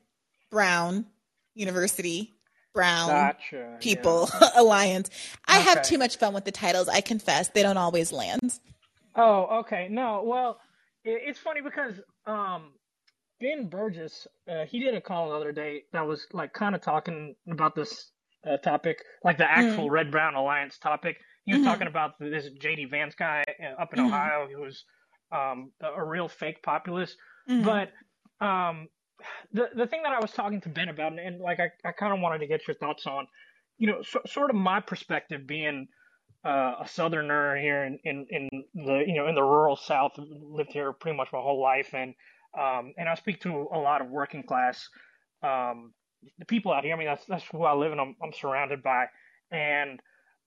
[0.48, 1.04] brown
[1.54, 2.32] university,
[2.72, 3.78] brown Gotcha.
[3.80, 5.10] people alliance.
[5.48, 6.88] I have too much fun with the titles.
[6.88, 8.60] I confess they don't always land.
[9.16, 9.88] Oh, okay.
[9.90, 10.60] No, well,
[11.04, 11.94] it, it's funny because
[12.28, 12.74] um,
[13.40, 16.80] Ben Burgis, uh, he did a call the other day that was like kind of
[16.80, 18.12] talking about this
[18.48, 21.16] uh, topic, like the actual Red Brown Alliance topic.
[21.44, 21.64] He was Mhm.
[21.64, 24.06] talking about this JD Vance guy uh, up in Mhm.
[24.06, 24.84] Ohio who was
[25.32, 27.16] um, a, real fake populist.
[27.48, 27.64] Mhm.
[27.64, 27.92] But
[28.46, 28.88] um,
[29.52, 31.92] the the thing that I was talking to Ben about, and, and like I, I
[31.92, 33.26] kind of wanted to get your thoughts on,
[33.78, 35.88] you know, so, sort of my perspective being
[36.44, 40.72] uh, a southerner here in, in, in the you know in the rural south lived
[40.72, 42.14] here pretty much my whole life and
[42.58, 44.88] um, and I speak to a lot of working class
[45.42, 45.94] um,
[46.38, 48.82] the people out here I mean that's that's who I live and I'm, I'm surrounded
[48.82, 49.06] by
[49.50, 50.00] and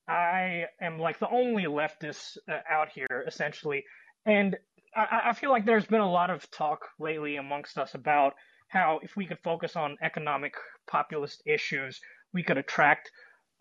[0.08, 3.84] I am like the only leftist uh, out here essentially
[4.26, 4.56] and
[4.96, 8.34] I, I feel like there's been a lot of talk lately amongst us about
[8.70, 10.54] how if we could focus on economic
[10.88, 12.00] populist issues
[12.34, 13.12] we could attract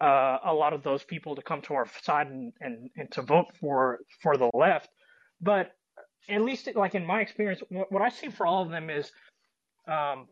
[0.00, 3.22] uh, a lot of those people to come to our side and, and, and to
[3.22, 4.90] vote for for the left.
[5.40, 5.72] But
[6.28, 9.10] at least like in my experience, what, what I see for all of them is
[9.88, 10.26] um,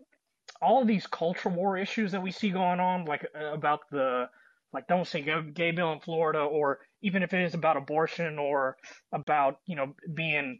[0.60, 4.28] all of these culture war issues that we see going on, like uh, about the
[4.74, 8.38] like don't say gay, gay bill in Florida, or even if it is about abortion
[8.38, 8.76] or
[9.12, 10.58] about you know being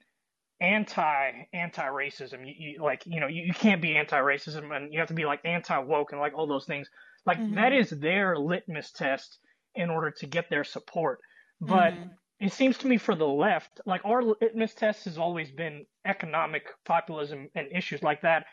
[0.60, 2.46] anti anti racism.
[2.46, 5.14] You, you like you know you, you can't be anti racism and you have to
[5.14, 6.88] be like anti woke and like all those things.
[7.26, 7.54] Like Mhm.
[7.56, 9.38] that is their litmus test
[9.74, 11.20] in order to get their support.
[11.60, 12.14] But Mhm.
[12.40, 16.66] it seems to me for the left, like our litmus test has always been economic
[16.84, 18.46] populism and issues like that.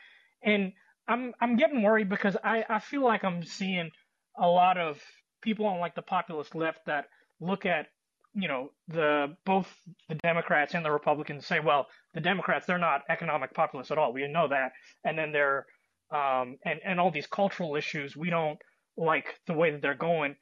[0.43, 0.73] And
[1.07, 3.91] I'm I'm getting worried because I, I feel like I'm seeing
[4.37, 5.01] a lot of
[5.41, 7.05] people on like the populist left that
[7.39, 7.87] look at
[8.33, 9.67] you know the both
[10.07, 14.13] the Democrats and the Republicans say, well, the Democrats they're not economic populists at all.
[14.13, 14.71] We know that,
[15.03, 15.65] and then they're
[16.11, 18.59] um, and and all these cultural issues we don't
[18.97, 20.35] like the way that they're going.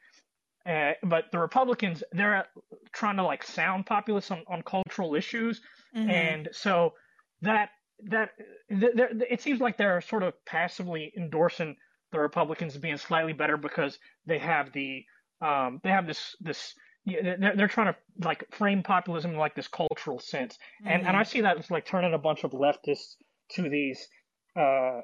[0.66, 2.46] Uh, but the Republicans they're
[2.92, 5.62] trying to like sound populist on, on cultural issues,
[5.96, 6.10] Mhm.
[6.12, 6.94] and so
[7.42, 7.70] that
[8.04, 8.30] that
[8.70, 11.76] th- th- it seems like they're sort of passively endorsing
[12.12, 15.04] the Republicans being slightly better because they have the
[15.42, 16.74] um, they have this this
[17.06, 21.24] they're, they're trying to like frame populism in like this cultural sense, and and I
[21.24, 23.16] see that as like turning a bunch of leftists
[23.52, 24.08] to these
[24.56, 25.02] uh,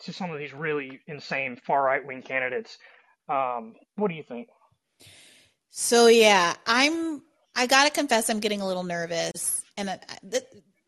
[0.00, 2.78] to some of these really insane far right wing candidates.
[3.28, 4.48] Um, what do you think?
[5.70, 7.22] So yeah, I'm.
[7.54, 9.62] I gotta confess, I'm getting a little nervous.
[9.76, 9.98] And I,
[10.30, 10.44] th-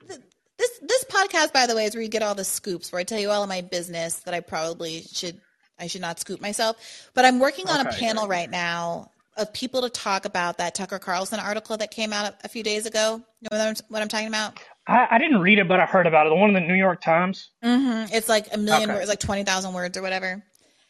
[0.06, 0.20] th-
[0.56, 3.04] this this podcast, by the way, is where you get all the scoops, where I
[3.04, 5.40] tell you all of my business that I probably should
[5.80, 7.08] I should not scoop myself.
[7.14, 10.98] But I'm working on a panel right now of people to talk about that Tucker
[10.98, 13.22] Carlson article that came out a, few days ago.
[13.40, 14.58] You know what I'm, what I'm talking about?
[14.86, 16.30] I, I didn't read it, but I heard about it.
[16.30, 17.50] The one in the New York Times.
[17.62, 18.98] hmm It's like a million Okay.
[18.98, 20.42] words, like twenty thousand words or whatever.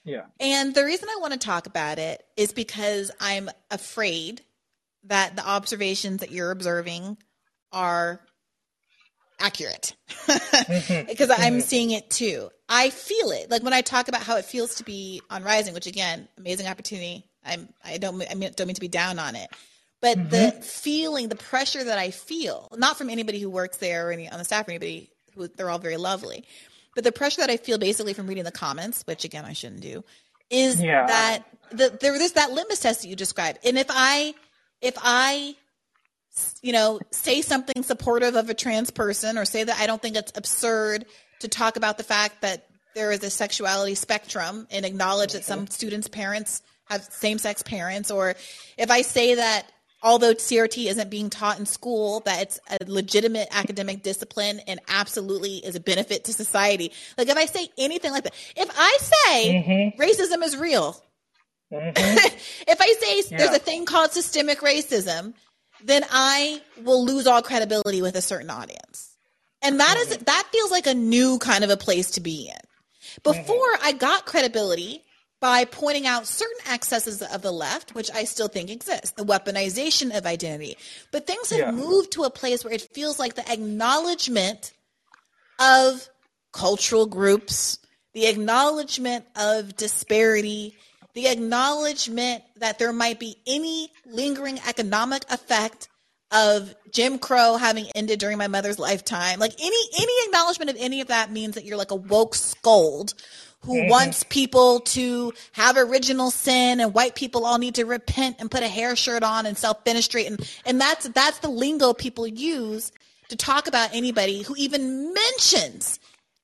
[0.05, 0.23] Yeah.
[0.41, 4.41] And the reason I want to talk about it is because I'm afraid
[5.05, 7.19] that the observations that you're observing
[7.73, 8.21] are
[9.41, 9.97] accurate.
[10.27, 11.07] Mm-hmm.
[11.09, 11.61] because I'm mm-hmm.
[11.61, 12.51] seeing it too.
[12.69, 13.51] I feel it.
[13.51, 16.67] Like when I talk about how it feels to be on Rising, which again, amazing
[16.67, 17.27] opportunity.
[17.45, 19.51] I'm I don't I mean, don't mean to be down on it.
[20.01, 20.61] But the mm-hmm.
[20.63, 24.39] feeling, the pressure that I feel, not from anybody who works there or any on
[24.39, 26.45] the staff or anybody who they're all very lovely.
[26.95, 29.83] But the pressure that I feel basically from reading the comments, which again I shouldn't
[29.83, 30.05] do,
[30.49, 31.07] is Yeah.
[31.07, 33.61] that the, there is that litmus test that you described.
[33.65, 34.35] And if I,
[34.81, 35.57] if I,
[36.63, 40.17] you know, say something supportive of a trans person or say that I don't think
[40.17, 41.07] it's absurd
[41.41, 45.61] to talk about the fact that there is a sexuality spectrum and acknowledge that some
[45.61, 45.71] mm-hmm.
[45.71, 48.35] students' parents have same sex parents, or
[48.77, 49.71] if I say that
[50.03, 55.57] although CRT isn't being taught in school, that it's a legitimate academic discipline and absolutely
[55.57, 56.93] is a benefit to society.
[57.19, 60.03] Like if I say anything like that, if I say mm-hmm.
[60.03, 61.01] racism is real,
[61.73, 61.97] mm-hmm.
[62.69, 65.35] if I say there's a thing called systemic racism,
[65.85, 69.17] then I will lose all credibility with a certain audience.
[69.63, 72.61] And that is that feels like a new kind of a place to be in.
[73.23, 73.87] Before mm-hmm.
[73.87, 75.03] I got credibility
[75.41, 80.17] by pointing out certain excesses of the left, which I still think exist, the weaponization
[80.17, 80.77] of identity.
[81.13, 81.71] But things have Yeah.
[81.71, 84.73] moved to a place where it feels like the acknowledgement
[85.59, 86.09] of
[86.53, 87.79] cultural groups,
[88.13, 90.77] the acknowledgement of disparity,
[91.15, 95.89] the acknowledgement that there might be any lingering economic effect
[96.33, 99.39] of Jim Crow having ended during my mother's lifetime.
[99.39, 103.15] Like any any acknowledgement of any of that means that you're like a woke scold
[103.63, 103.91] who mm-hmm.
[103.91, 108.63] wants people to have original sin and white people all need to repent and put
[108.63, 112.91] a hair shirt on and self-fenestrate and and that's that's the lingo people use
[113.29, 115.99] to talk about anybody who even mentions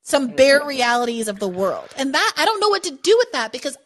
[0.07, 0.69] some bare mm-hmm.
[0.69, 1.89] realities of the world.
[1.97, 3.77] And that I don't know what to do with that because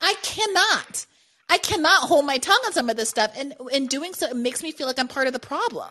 [0.00, 1.06] I cannot.
[1.48, 4.36] I cannot hold my tongue on some of this stuff and in doing so it
[4.36, 5.90] makes me feel like I'm part of the problem.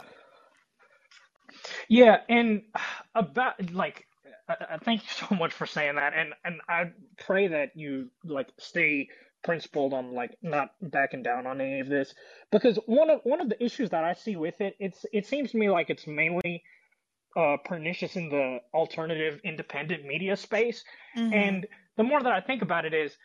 [1.87, 2.63] Yeah, and
[3.13, 4.05] about like,
[4.49, 6.91] I, I thank you so much for saying that, and and I
[7.25, 9.09] pray that you like stay
[9.43, 12.13] principled on like not backing down on any of this,
[12.51, 15.51] because one of one of the issues that I see with it, it's it seems
[15.51, 16.63] to me like it's mainly
[17.35, 20.83] uh, pernicious in the alternative independent media space,
[21.17, 21.33] mm-hmm.
[21.33, 21.67] and
[21.97, 23.15] the more that I think about it is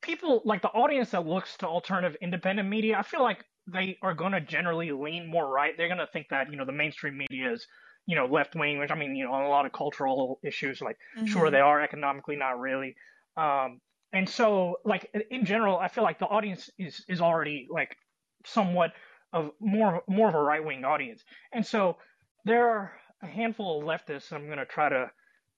[0.00, 4.14] people like the audience that looks to alternative independent media, I feel like they are
[4.14, 5.76] going to generally lean more right.
[5.76, 7.66] They're going to think that, you know, the mainstream media is,
[8.06, 10.80] you know, left wing, which I mean, you know, on a lot of cultural issues,
[10.80, 10.96] like,
[11.26, 12.94] sure, they are economically, not really.
[13.36, 13.80] Um,
[14.12, 17.96] and so, like, in- in general, I feel like the audience is, is already, like,
[18.44, 18.92] somewhat
[19.32, 21.24] of more, more of a right wing audience.
[21.52, 21.98] And so
[22.44, 25.10] there are a handful of leftists I'm going to try to,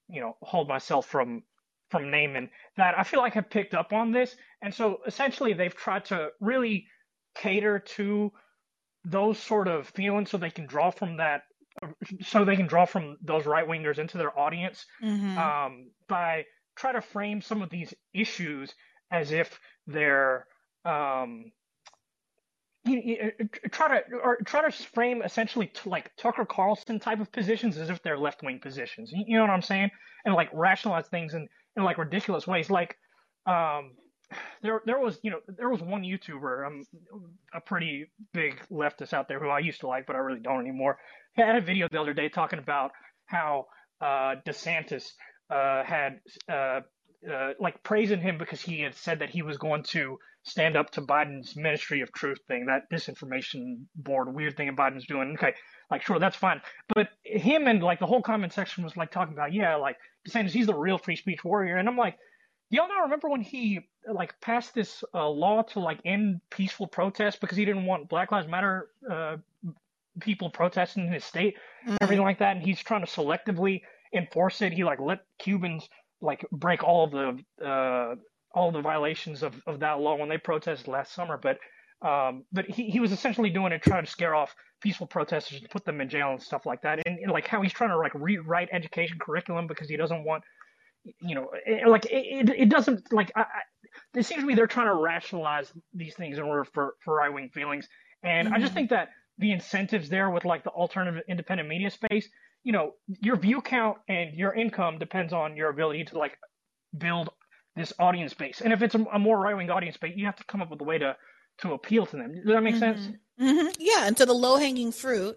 [0.09, 1.43] you know, hold myself from
[1.91, 4.37] from naming that I feel like have picked up on this.
[4.63, 6.87] And so essentially they've tried to really
[7.35, 8.33] cater to
[9.05, 11.43] those sort of feelings so they can draw from that
[12.23, 14.85] so they can draw from those right wingers into their audience
[15.39, 16.45] um, by
[16.77, 18.75] try to frame some of these issues
[19.13, 20.47] as if they're
[20.85, 21.53] um,
[22.85, 27.31] you, you, uh, try to or try to frame essentially like Tucker Carlson type of
[27.33, 29.11] positions as if they're left wing positions.
[29.13, 29.91] You, you know what I'm saying?
[30.25, 31.49] And like rationalize things in,
[31.79, 32.69] in like ridiculous ways.
[32.69, 32.97] Like
[33.47, 33.93] um,
[34.63, 36.83] there there was you know there was one YouTuber, um,
[37.55, 40.61] a pretty big leftist out there who I used to like, but I really don't
[40.61, 40.99] anymore.
[41.35, 42.91] He had a video the other day talking about
[43.27, 43.67] how
[44.01, 45.13] uh, DeSantis
[45.51, 46.21] uh, had
[46.53, 46.81] uh,
[47.31, 50.91] uh, like praising him because he had said that he was going to stand up
[50.91, 55.35] to Biden's Ministry of Truth thing, that disinformation board weird thing that Biden's doing.
[55.35, 55.55] Okay,
[55.91, 56.61] like sure that's fine,
[56.95, 59.97] but him and like the whole comment section was like talking about yeah, like
[60.29, 62.17] DeSantis he's the real free speech warrior, and I'm like.
[62.71, 63.81] Y'all not remember when he
[64.13, 68.31] like passed this uh, law to like end peaceful protests because he didn't want Black
[68.31, 69.39] Lives Matter uh,
[70.21, 71.57] people protesting in his state,
[72.01, 73.81] everything like that, and he's trying to selectively
[74.15, 74.73] enforce it.
[74.73, 75.89] He like let Cubans
[76.21, 78.15] like break all of the uh,
[78.55, 81.59] all the violations of, of that law when they protested last summer, but
[82.01, 85.69] um, but he, he was essentially doing it trying to scare off peaceful protesters and
[85.71, 87.99] put them in jail and stuff like that, and, and like how he's trying to
[87.99, 90.43] like rewrite education curriculum because he doesn't want
[91.21, 93.45] you know, it, like it, it, doesn't like I, I,
[94.15, 97.33] it seems to me they're trying to rationalize these things in order for for right
[97.33, 97.89] wing feelings,
[98.23, 102.29] and I just think that the incentives there with like the alternative independent media space,
[102.65, 106.39] you know, your view count and your income depends on your ability to like
[106.97, 107.31] build
[107.77, 110.37] this audience base, and if it's a, a more right wing audience base, you have
[110.37, 111.17] to come up with a way to
[111.59, 112.35] to appeal to them.
[112.35, 113.09] Does that make sense?
[113.39, 115.37] hmm Yeah, and so the low hanging fruit,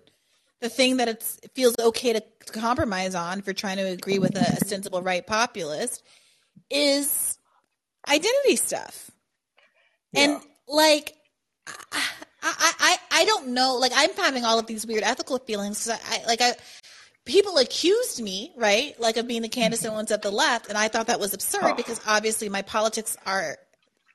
[0.59, 4.19] the thing that it's, it feels okay to compromise on if you're trying to agree
[4.19, 6.03] with a, sensible right populist,
[6.69, 7.37] is
[8.07, 9.09] identity stuff.
[10.13, 11.15] And like,
[11.65, 11.73] I,
[12.43, 13.77] I, I, I don't know.
[13.77, 16.53] Like, I'm having all of these weird ethical feelings I, I, like, I,
[17.25, 20.87] people accused me, right, like of being the Candace Owens of the left, and I
[20.87, 21.75] thought that was absurd oh.
[21.75, 23.57] because obviously my politics are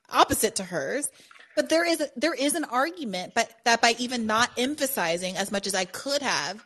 [0.09, 1.09] opposite to hers.
[1.55, 5.51] But there is a, there is an argument, but that by even not emphasizing as
[5.51, 6.63] much as I could have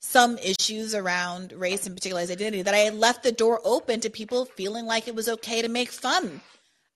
[0.00, 4.10] some issues around race and particularized identity, that I had left the door open to
[4.10, 6.40] people feeling like it was okay to make fun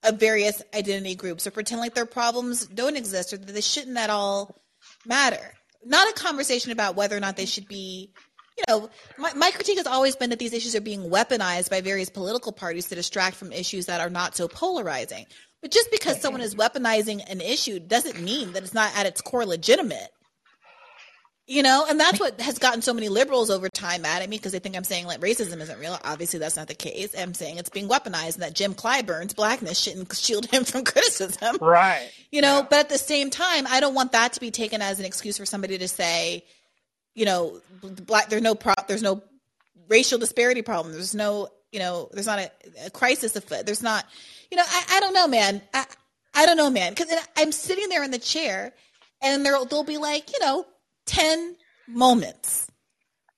[0.02, 3.96] of various identity groups or pretend like their problems don't exist or that they shouldn't
[3.96, 4.56] at all
[5.04, 5.54] matter.
[5.84, 8.10] Not a conversation about whether or not they should be,
[8.56, 11.80] you know, my, my critique has always been that these issues are being weaponized by
[11.80, 15.26] various political parties to distract from issues that are not so polarizing.
[15.60, 19.20] But just because someone is weaponizing an issue doesn't mean that it's not at its
[19.20, 20.10] core legitimate.
[21.48, 24.36] You know, and that's what has gotten so many liberals over time mad at me
[24.36, 25.96] because they think I'm saying like racism isn't real.
[26.02, 27.14] Obviously, that's not the case.
[27.16, 31.58] I'm saying it's being weaponized and that Jim Clyburn's blackness shouldn't shield him from criticism.
[31.60, 32.10] Right.
[32.32, 32.66] You know, yeah.
[32.68, 35.38] but at the same time, I don't want that to be taken as an excuse
[35.38, 36.44] for somebody to say,
[37.16, 38.28] you know, black.
[38.28, 39.20] There's no pro, There's no
[39.88, 40.94] racial disparity problem.
[40.94, 42.50] There's no, you know, there's not a,
[42.86, 43.66] a crisis afoot.
[43.66, 44.06] There's not,
[44.52, 45.60] you know, I, I don't know, man.
[45.74, 45.84] I,
[46.34, 46.92] I don't know, man.
[46.92, 48.72] Because I'm sitting there in the chair,
[49.20, 50.64] and there they'll be like, you know
[51.06, 51.56] 10
[51.88, 52.68] moments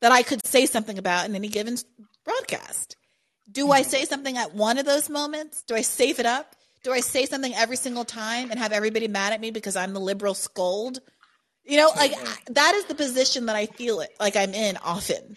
[0.01, 1.77] that I could say something about in any given
[2.25, 2.97] broadcast.
[3.51, 3.91] Do I mm-hmm.
[3.91, 5.63] say something at one of those moments?
[5.63, 6.55] Do I save it up?
[6.83, 9.93] Do I say something every single time and have everybody mad at me because I'm
[9.93, 11.01] the liberal scold?
[11.69, 12.13] You know, like
[12.47, 15.37] that is the position that I feel it like I'm in often,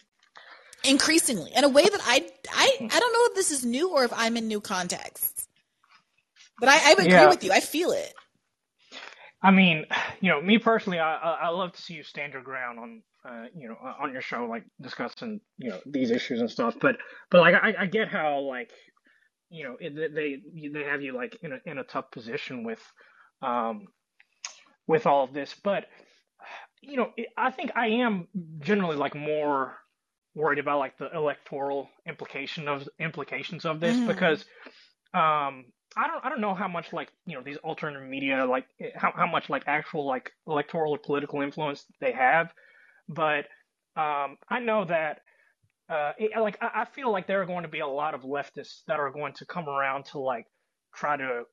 [0.86, 4.06] increasingly, in a way that I I I don't know if this is new or
[4.06, 5.48] if I'm in new contexts.
[6.60, 7.28] But I, I agree yeah.
[7.28, 7.52] with you.
[7.52, 8.14] I feel it.
[9.44, 9.86] I mean,
[10.22, 13.46] you know, me personally, I I love to see you stand your ground on, uh,
[13.54, 16.76] you know, on your show, like discussing, you know, these issues and stuff.
[16.80, 16.98] But
[17.30, 18.72] but like I, I get how like,
[19.50, 22.82] you know, it, they they have you like in a in a tough position with,
[23.42, 23.88] um,
[24.88, 25.56] with all of this.
[25.62, 25.88] But
[26.82, 28.28] you know, I think I am
[28.60, 29.76] generally like more
[30.36, 34.08] worried about like the electoral implication of implications of this mm.
[34.08, 34.46] because,
[35.14, 38.66] um, I don't I don't know how much like you know these alternative media like
[38.96, 42.54] how how much like actual like electoral or political influence they have,
[43.10, 43.46] but
[43.98, 45.20] um, I know that
[45.90, 48.22] uh, it, like I, I feel like there are going to be a lot of
[48.22, 50.46] leftists that are going to come around to like
[50.96, 51.44] try to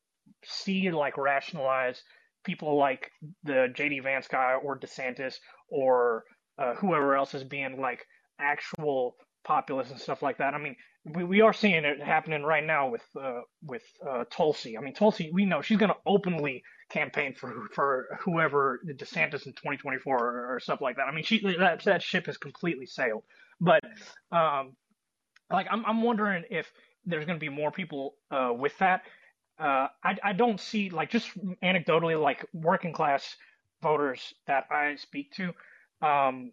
[0.45, 2.01] see like rationalize
[2.45, 3.11] people like
[3.45, 5.37] the JD Vance guy or DeSantis
[5.69, 6.25] or
[6.59, 8.05] uh, whoever else is being like
[8.41, 10.55] actual populists and stuff like that.
[10.55, 14.77] I mean, we, we are seeing it happening right now with uh, with uh, Tulsi.
[14.77, 19.53] I mean, Tulsi, we know she's going to openly campaign for for whoever DeSantis in
[19.53, 21.07] 2024 or, or stuff like that.
[21.09, 23.23] I mean, she that that ship has completely sailed.
[23.61, 23.83] But
[24.33, 24.75] um,
[25.51, 26.71] like I'm I'm wondering if
[27.05, 29.03] there's going to be more people uh, with that.
[29.59, 31.31] Uh, I I don't see like just
[31.63, 33.37] anecdotally like working class
[33.83, 35.53] voters that I speak to.
[36.07, 36.53] Um,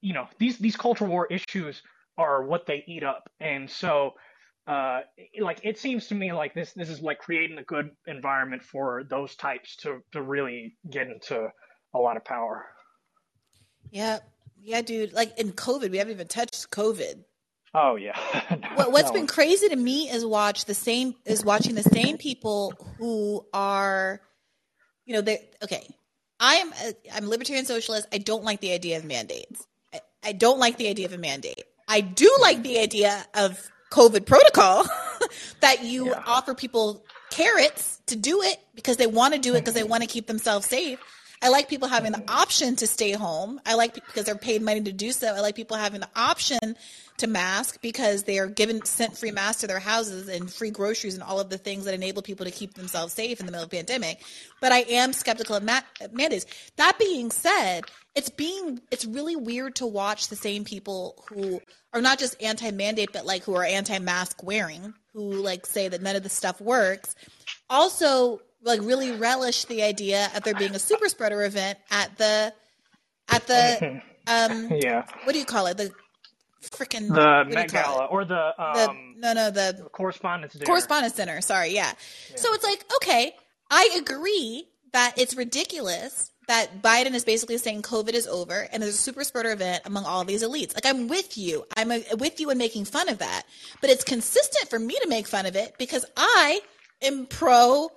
[0.00, 1.82] you know these these culture war issues
[2.18, 3.30] are what they eat up.
[3.40, 4.14] And so,
[4.66, 5.00] uh,
[5.40, 9.04] like it seems to me like this this is like creating a good environment for
[9.08, 11.48] those types to to really get into
[11.94, 12.66] a lot of power.
[13.90, 14.18] Yeah,
[14.60, 15.12] yeah, dude.
[15.12, 17.24] Like in COVID, we haven't even touched COVID.
[17.74, 18.18] Oh yeah.
[18.74, 19.12] what, has no.
[19.12, 24.20] been crazy to me is watch the same is watching the same people who are,
[25.04, 25.86] you know, they okay.
[26.40, 28.06] I am a, I'm a libertarian socialist.
[28.12, 29.66] I don't like the idea of mandates.
[29.92, 31.64] I, I don't like the idea of a mandate.
[31.88, 32.42] I do mm-hmm.
[32.42, 33.58] like the idea of
[33.90, 34.84] COVID protocol
[35.60, 36.22] that you yeah.
[36.26, 40.02] offer people carrots to do it because they want to do it because they want
[40.02, 41.00] to keep themselves safe.
[41.42, 43.60] I like people having the option to stay home.
[43.64, 45.34] I like because they're paid money to do so.
[45.34, 46.76] I like people having the option
[47.18, 51.14] to mask because they are given sent free masks to their houses and free groceries
[51.14, 53.64] and all of the things that enable people to keep themselves safe in the middle
[53.64, 54.20] of pandemic.
[54.60, 55.80] But I am skeptical of ma-
[56.12, 56.46] mandates.
[56.76, 57.84] That being said,
[58.14, 61.60] it's being it's really weird to watch the same people who
[61.92, 66.16] are not just anti-mandate but like who are anti-mask wearing who like say that none
[66.16, 67.14] of the stuff works
[67.70, 72.52] also like really relish the idea of there being a super spreader event at the
[73.28, 75.90] at the um yeah what do you call it the
[76.62, 80.66] freaking the Met Gala or the um the, no no the correspondence dinner.
[80.66, 81.92] correspondence center sorry yeah.
[82.30, 83.32] yeah so it's like okay
[83.70, 88.94] I agree that it's ridiculous that Biden is basically saying COVID is over and there's
[88.94, 90.74] a super spreader event among all these elites.
[90.74, 91.64] Like I'm with you.
[91.76, 93.42] I'm a, with you in making fun of that.
[93.82, 96.60] But it's consistent for me to make fun of it because I
[97.02, 97.90] am pro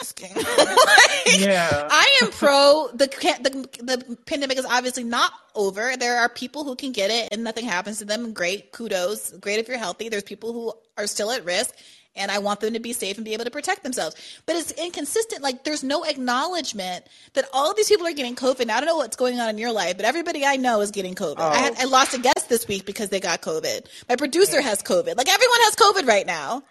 [0.00, 0.34] masking.
[0.36, 1.88] like, yeah.
[1.90, 5.96] I am pro the, the the pandemic is obviously not over.
[5.96, 8.32] There are people who can get it and nothing happens to them.
[8.32, 9.32] Great, kudos.
[9.32, 10.08] Great if you're healthy.
[10.08, 11.74] There's people who are still at risk
[12.18, 14.16] and I want them to be safe and be able to protect themselves.
[14.44, 15.42] But it's inconsistent.
[15.42, 18.66] Like there's no acknowledgement that all of these people are getting COVID.
[18.66, 20.90] Now, I don't know what's going on in your life, but everybody I know is
[20.90, 21.36] getting COVID.
[21.38, 21.48] Oh.
[21.48, 21.82] I, had, oh.
[21.82, 23.86] I lost a guest this week because they got COVID.
[24.08, 25.16] My producer has COVID.
[25.16, 26.62] Like everyone has COVID right now.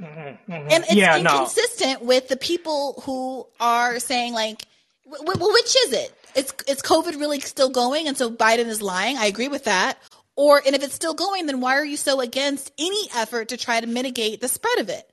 [0.00, 0.70] Mm-hmm, mm-hmm.
[0.70, 2.08] And it's yeah, inconsistent no.
[2.08, 4.64] with the people who are saying like,
[5.06, 6.14] well, which is it?
[6.34, 9.16] It's it's COVID really still going, and so Biden is lying.
[9.16, 9.98] I agree with that.
[10.36, 13.56] Or, and if it's still going, then why are you so against any effort to
[13.56, 15.10] try to mitigate the spread of it?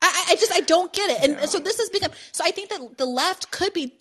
[0.00, 1.46] I, I just I don't get it, and yeah.
[1.46, 2.12] so this has become.
[2.32, 3.92] So I think that the left could be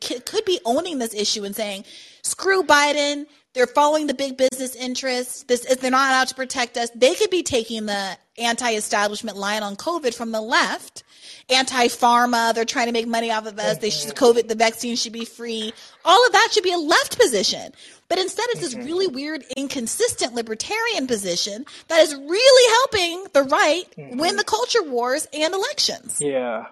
[0.00, 1.84] could be owning this issue and saying,
[2.22, 5.44] "Screw Biden." They're following the big business interests.
[5.44, 6.90] This is they're not out to protect us.
[6.92, 11.04] They could be taking the anti-establishment line on COVID from the left,
[11.48, 12.54] anti-pharma.
[12.54, 13.78] They're trying to make money off of us.
[13.78, 15.72] They should, COVID, the vaccine should be free.
[16.04, 17.72] All of that should be a left position.
[18.08, 23.84] But instead, it's this really weird, inconsistent libertarian position that is really helping the right
[23.96, 24.18] mm-hmm.
[24.18, 26.20] win the culture wars and elections.
[26.20, 26.66] Yeah,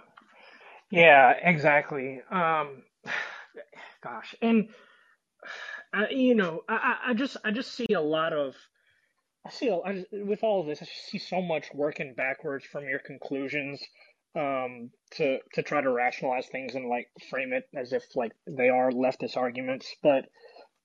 [0.91, 2.21] yeah, exactly.
[2.31, 2.83] Um,
[4.03, 4.69] gosh, and
[5.95, 8.55] uh, you know, I, I just I just see a lot of
[9.47, 13.01] I see I, with all of this, I see so much working backwards from your
[13.01, 13.83] conclusions
[14.35, 18.69] um, to to try to rationalize things and like frame it as if like they
[18.69, 20.27] are leftist arguments, but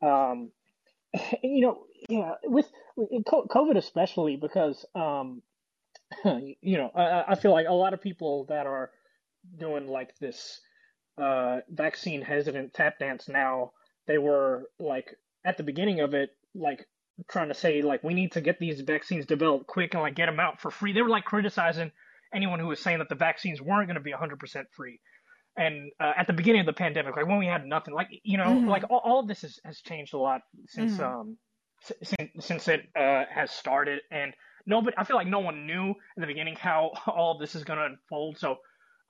[0.02, 0.52] um,
[1.44, 5.42] you know, yeah, with, with COVID especially because um,
[6.62, 8.92] you know, I, I feel like a lot of people that are
[9.58, 10.60] doing like this
[11.18, 13.72] uh, vaccine hesitant tap dance now,
[14.08, 15.16] they were like
[15.46, 16.86] at the beginning of it, like
[17.30, 20.28] trying to say like we need to get these vaccines developed quick and like get
[20.28, 20.94] them out for free.
[20.94, 21.92] They were like criticizing
[22.34, 25.00] anyone who was saying that the vaccines weren't going to be 100% free
[25.58, 28.38] and uh, at the beginning of the pandemic, like when we had nothing, like you
[28.38, 28.68] know, mm-hmm.
[28.68, 31.04] like all, all, of this has, has changed a lot since mm-hmm.
[31.04, 31.38] um
[31.82, 34.34] since since it uh, has started, and
[34.66, 37.64] nobody, I feel like no one knew in the beginning how all of this is
[37.64, 38.38] going to unfold.
[38.38, 38.58] So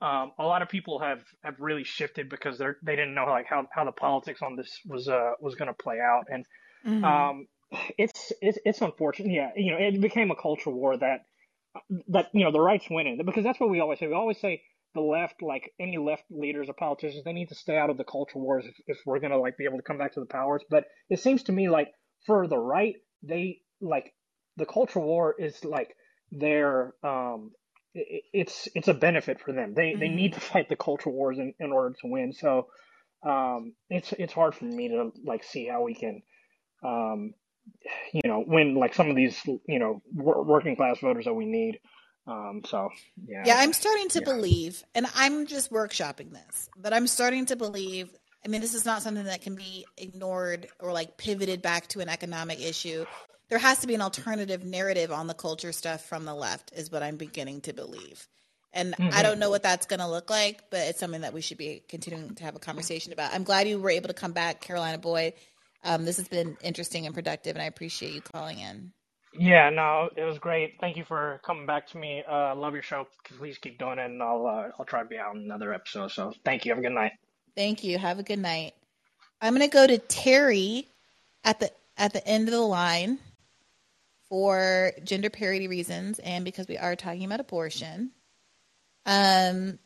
[0.00, 3.46] um, a lot of people have have really shifted because they're they didn't know like
[3.46, 6.46] how how the politics on this was uh was going to play out, and
[6.86, 7.04] mm-hmm.
[7.04, 7.46] um
[7.98, 9.32] it's it's it's unfortunate.
[9.32, 11.26] Yeah, you know, it became a culture war that
[12.08, 14.06] that you know the right's winning because that's what we always say.
[14.06, 14.62] We always say
[14.94, 18.04] the left, like any left leaders or politicians, they need to stay out of the
[18.04, 20.62] culture wars if, if we're gonna like be able to come back to the powers.
[20.70, 21.88] But it seems to me like
[22.26, 24.12] for the right, they like
[24.56, 25.94] the culture war is like
[26.32, 27.52] their um
[27.94, 29.74] it, it's it's a benefit for them.
[29.74, 30.00] They mm-hmm.
[30.00, 32.32] they need to fight the culture wars in, in order to win.
[32.32, 32.68] So
[33.24, 36.22] um it's it's hard for me to like see how we can
[36.82, 37.34] um
[38.12, 41.80] you know win like some of these you know working class voters that we need.
[42.26, 42.90] Um, so
[43.26, 43.42] yeah.
[43.46, 44.24] Yeah, I'm starting to yeah.
[44.26, 48.10] believe, and I'm just workshopping this, but I'm starting to believe.
[48.44, 52.00] I mean, this is not something that can be ignored or like pivoted back to
[52.00, 53.04] an economic issue.
[53.48, 56.92] There has to be an alternative narrative on the culture stuff from the left, is
[56.92, 58.28] what I'm beginning to believe.
[58.72, 59.16] And mm-hmm.
[59.16, 61.58] I don't know what that's going to look like, but it's something that we should
[61.58, 63.32] be continuing to have a conversation about.
[63.32, 65.32] I'm glad you were able to come back, Carolina Boyd.
[65.84, 68.92] Um, this has been interesting and productive, and I appreciate you calling in.
[69.38, 70.76] Yeah, no, it was great.
[70.80, 72.24] Thank you for coming back to me.
[72.28, 73.06] Uh, love your show.
[73.24, 76.10] Please keep doing it, and I'll uh, I'll try to be out in another episode.
[76.10, 76.72] So thank you.
[76.72, 77.12] Have a good night.
[77.54, 77.98] Thank you.
[77.98, 78.74] Have a good night.
[79.40, 80.88] I'm gonna go to Terry
[81.44, 83.18] at the at the end of the line
[84.28, 88.10] for gender parity reasons and because we are talking about abortion.
[89.06, 89.78] Um,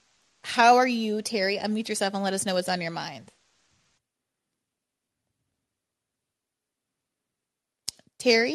[0.42, 1.58] how are you, Terry?
[1.58, 3.30] Unmute yourself and let us know what's on your mind.
[8.22, 8.54] Terry?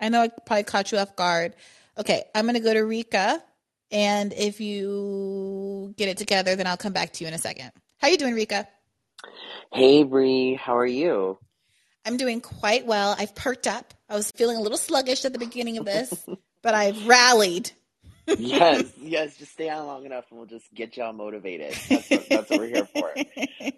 [0.00, 1.56] I know I probably caught you off guard.
[1.98, 3.42] Okay, I'm going to go to Rika,
[3.90, 7.72] and if you get it together, then I'll come back to you in a second.
[7.98, 8.68] How you doing, Rika?
[9.72, 10.54] Hey, Bree.
[10.54, 11.38] How are you?
[12.06, 13.16] I'm doing quite well.
[13.18, 13.94] I've perked up.
[14.08, 16.26] I was feeling a little sluggish at the beginning of this,
[16.62, 17.72] but I've rallied
[18.26, 19.36] yes, yes.
[19.36, 21.74] Just stay on long enough, and we'll just get y'all motivated.
[21.88, 23.14] That's what, that's what we're here for.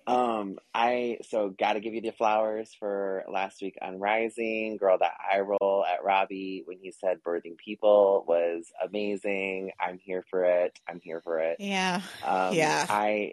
[0.06, 4.76] Um, I so got to give you the flowers for last week on Rising.
[4.76, 9.72] Girl, that eye roll at Robby when he said "birthing people" was amazing.
[9.80, 10.78] I'm here for it.
[10.88, 11.56] I'm here for it.
[11.58, 12.86] Yeah, um, yeah.
[12.88, 13.32] I,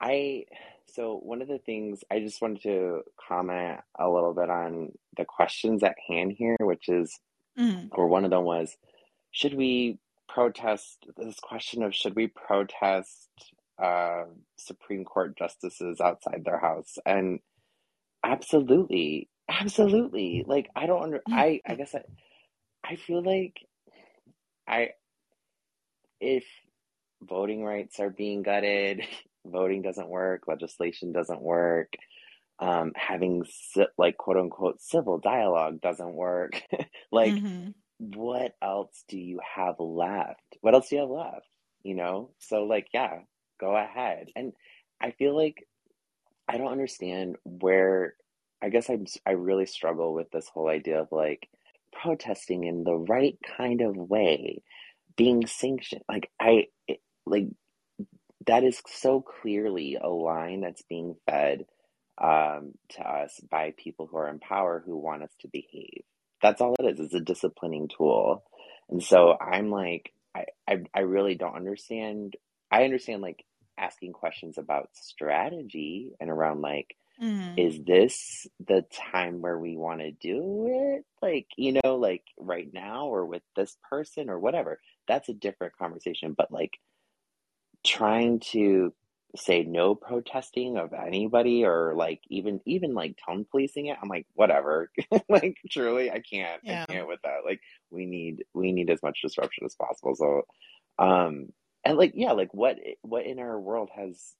[0.00, 0.46] I.
[0.94, 5.24] So one of the things I just wanted to comment a little bit on the
[5.24, 7.20] questions at hand here, which is,
[7.58, 7.88] mm.
[7.92, 8.76] or one of them was,
[9.30, 9.98] should we
[10.34, 13.28] protest this question of should we protest
[13.82, 14.24] uh,
[14.56, 16.98] Supreme Court justices outside their house?
[17.04, 17.40] And
[18.24, 20.44] absolutely, absolutely.
[20.46, 22.02] Like I don't under I I guess I
[22.84, 23.60] I feel like
[24.68, 24.90] I
[26.20, 26.44] if
[27.22, 29.02] voting rights are being gutted,
[29.46, 31.92] voting doesn't work, legislation doesn't work.
[32.58, 33.46] Um, having
[33.96, 36.62] like quote unquote civil dialogue doesn't work.
[37.12, 37.70] like mm-hmm
[38.00, 40.56] what else do you have left?
[40.62, 41.46] What else do you have left?
[41.82, 42.30] You know?
[42.38, 43.20] So, like, yeah,
[43.60, 44.28] go ahead.
[44.34, 44.54] And
[45.00, 45.66] I feel like
[46.48, 48.14] I don't understand where,
[48.62, 51.48] I guess I'm, I really struggle with this whole idea of like
[51.92, 54.62] protesting in the right kind of way,
[55.16, 56.02] being sanctioned.
[56.08, 56.68] Like, I,
[57.26, 57.48] like,
[58.46, 61.66] that is so clearly a line that's being fed
[62.16, 66.02] um, to us by people who are in power who want us to behave
[66.42, 67.00] that's all it is.
[67.00, 68.44] It's a disciplining tool.
[68.88, 72.36] And so I'm like, I, I I really don't understand.
[72.70, 73.44] I understand like
[73.78, 77.52] asking questions about strategy and around like Mm.
[77.58, 82.72] is this the time where we want to do it like you know like right
[82.72, 86.78] now or with this person or whatever that's a different conversation but like
[87.84, 88.94] trying to
[89.36, 94.26] say no protesting of anybody or like even even like tone policing it i'm like
[94.34, 94.90] whatever
[95.28, 96.84] like truly i can't Yeah.
[96.88, 100.42] i can't with that like we need we need as much disruption as possible so
[100.98, 101.48] um
[101.84, 104.34] and like yeah like what what in our world has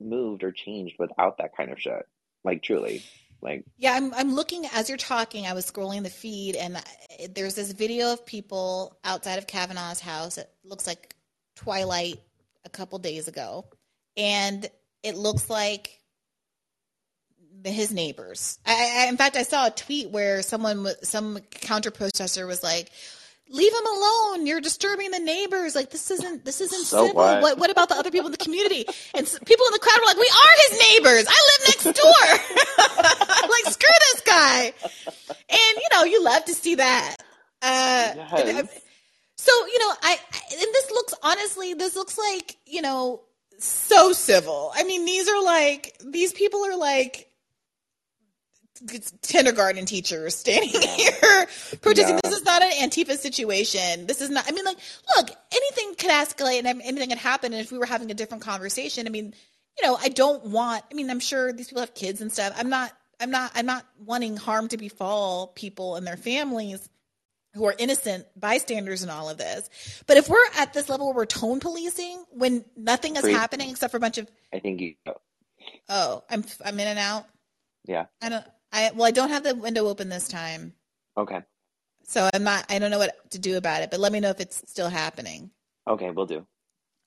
[0.00, 2.02] moved or changed without that kind of shit
[2.44, 3.02] like truly
[3.42, 5.46] like Yeah, I'm I'm looking as you're talking.
[5.46, 6.82] I was scrolling the feed, and
[7.34, 10.38] there's this video of people outside of Kavanaugh's house.
[10.38, 11.14] It looks like
[11.54, 12.18] twilight
[12.64, 13.66] a couple days ago,
[14.16, 14.68] and
[15.02, 15.98] it looks like
[17.64, 18.58] his neighbors.
[18.66, 22.90] I, I in fact I saw a tweet where someone some counter protester was like.
[23.48, 24.44] Leave him alone.
[24.44, 25.76] You're disturbing the neighbors.
[25.76, 27.14] Like this isn't this isn't So civil.
[27.14, 27.40] what?
[27.40, 28.84] what what about the other people in the community?
[29.14, 31.26] And s- people in the crowd were like, "We are his neighbors.
[31.28, 34.72] I live next door." like screw this guy
[35.48, 37.16] and you know you love to see that
[37.62, 38.80] uh Yes.
[39.36, 43.20] so you know I, I and this looks honestly this looks like you know
[43.58, 44.72] so civil.
[44.74, 47.30] I mean these are like these people are like
[49.22, 51.46] kindergarten teachers standing here
[51.80, 52.16] protesting.
[52.16, 52.20] Yeah.
[52.22, 54.06] this is not an antifa situation.
[54.06, 54.78] This is not i mean like
[55.16, 57.52] look anything could escalate and anything could happen.
[57.52, 59.34] And if we were having a different conversation i mean
[59.78, 62.54] you know i don't want i mean i'm sure these people have kids and stuff.
[62.56, 66.88] I'm not i'm not i'm not wanting harm to befall people and their families
[67.56, 69.68] who are innocent bystanders in all of this.
[70.06, 73.90] But if we're at this level where we're tone policing when nothing is happening except
[73.90, 74.94] for a bunch of i think you
[75.88, 77.26] oh i'm i'm in and out?
[77.86, 78.06] Yeah.
[78.20, 80.74] I don't i well i don't have the window open this time.
[81.16, 81.40] Okay.
[82.04, 84.30] So i'm not i don't know what to do about it but let me know
[84.30, 85.50] if it's still happening.
[85.88, 86.46] Okay we'll do.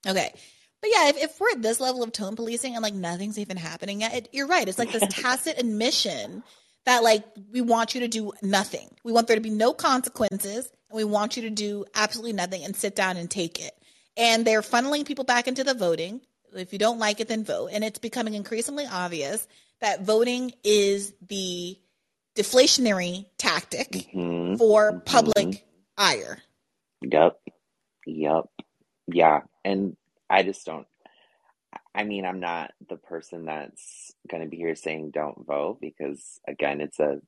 [0.07, 0.33] Okay.
[0.81, 3.57] But yeah, if, if we're at this level of tone policing and like nothing's even
[3.57, 4.67] happening yet, it, you're right.
[4.67, 6.41] It's like this tacit admission
[6.85, 8.89] that like we want you to do nothing.
[9.03, 12.63] We want there to be no consequences and we want you to do absolutely nothing
[12.63, 13.73] and sit down and take it.
[14.17, 16.21] And they're funneling people back into the voting.
[16.53, 17.69] If you don't like it, then vote.
[17.71, 19.47] And it's becoming increasingly obvious
[19.81, 21.77] that voting is the
[22.35, 24.57] deflationary tactic Mhm.
[24.57, 25.65] for public
[25.97, 26.41] ire.
[27.01, 27.39] Yup.
[28.05, 28.49] Yup.
[29.07, 29.41] Yeah.
[29.63, 29.95] And
[30.29, 30.87] I just don't,
[31.99, 36.39] I mean, I'm not the person that's going to be here saying don't vote because,
[36.47, 37.19] again, it's a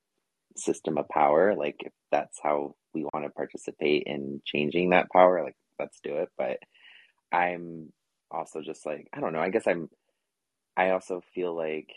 [0.56, 1.56] system of power.
[1.56, 6.16] Like, if that's how we want to participate in changing that power, like, let's do
[6.20, 6.30] it.
[6.38, 6.60] But
[7.34, 7.92] I'm
[8.32, 9.42] also just like, I don't know.
[9.42, 9.90] I guess I'm,
[10.78, 11.90] I also feel like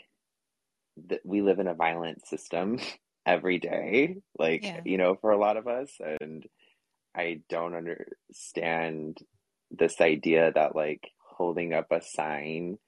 [1.08, 2.80] that we live in a violent system
[3.26, 4.80] every day, like, Yeah.
[4.84, 5.92] you know, for a lot of us.
[6.20, 6.44] And
[7.14, 9.18] I don't understand
[9.70, 11.02] this idea that like
[11.36, 12.78] holding up a sign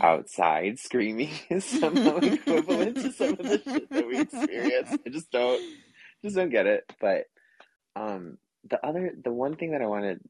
[0.00, 4.96] outside screaming is somehow equivalent to some of the shit that we experience.
[5.06, 5.62] I just don't
[6.22, 6.90] just don't get it.
[7.00, 7.24] But
[7.96, 8.38] um
[8.68, 10.20] the other the one thing that I wanted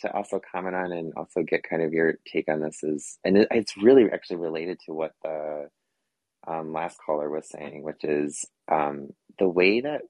[0.00, 3.38] to also comment on and also get kind of your take on this is and
[3.38, 5.68] it, it's really actually related to what the
[6.46, 10.02] um, last caller was saying, which is um, the way that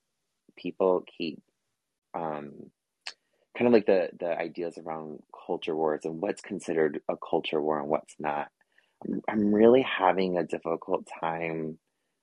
[0.56, 1.42] people keep
[2.14, 2.52] um,
[3.56, 7.80] kind of like the the ideas around culture wars and what's considered a culture war
[7.80, 8.48] and what's not.
[9.04, 11.78] I'm, I'm really having a difficult time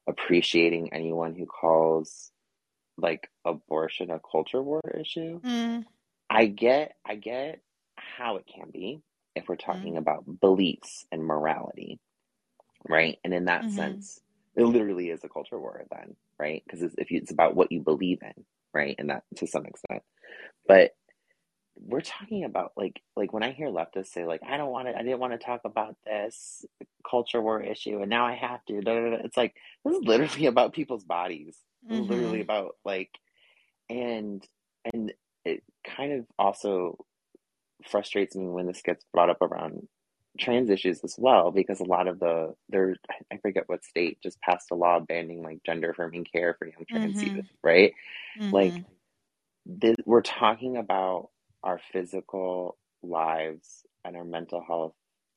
[0.08, 2.32] appreciating anyone who calls
[2.98, 5.42] like abortion a culture war issue.
[5.46, 5.86] Mm.
[6.30, 7.62] I get I get
[7.98, 9.02] how it can be
[9.36, 12.00] if we're talking about beliefs and morality,
[12.88, 13.18] right?
[13.24, 13.72] And in that Mhm.
[13.72, 14.20] sense,
[14.56, 16.64] it literally is a culture war then, right?
[16.66, 18.96] Because if you, it's about what you believe in, right?
[19.00, 20.04] And that to some extent,
[20.68, 20.92] but
[21.76, 24.96] we're talking about like like when I hear leftists say like I don't want to
[24.98, 26.66] I didn't want to talk about this
[27.10, 28.82] culture war issue and now I have to.
[28.82, 29.56] da, da, da," It's like
[29.86, 31.58] this is literally about people's bodies.
[31.90, 33.12] Is literally about like
[33.90, 34.46] and
[34.94, 35.14] and
[35.46, 36.98] it kind of also
[37.90, 39.88] frustrates me when this gets brought up around
[40.40, 42.96] trans issues as well because a lot of the there
[43.32, 46.86] I forget what state just passed a law banning like gender affirming care for young
[46.90, 47.24] trans Mhm.
[47.24, 47.94] youth, right?
[48.52, 48.86] Like Mhm.
[49.66, 51.30] this, we're talking about
[51.64, 54.94] our physical lives and our mental health,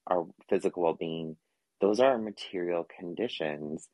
[0.06, 1.36] our physical well-being.
[1.80, 3.88] Those are our material conditions.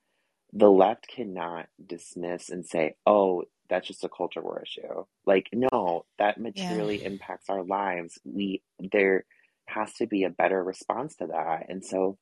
[0.52, 6.06] The left cannot dismiss and say, "Oh, that's just a culture war issue." Like, no,
[6.18, 8.18] that materially impacts our lives.
[8.24, 9.24] We there
[9.66, 11.66] has to be a better response to that.
[11.68, 12.18] And so,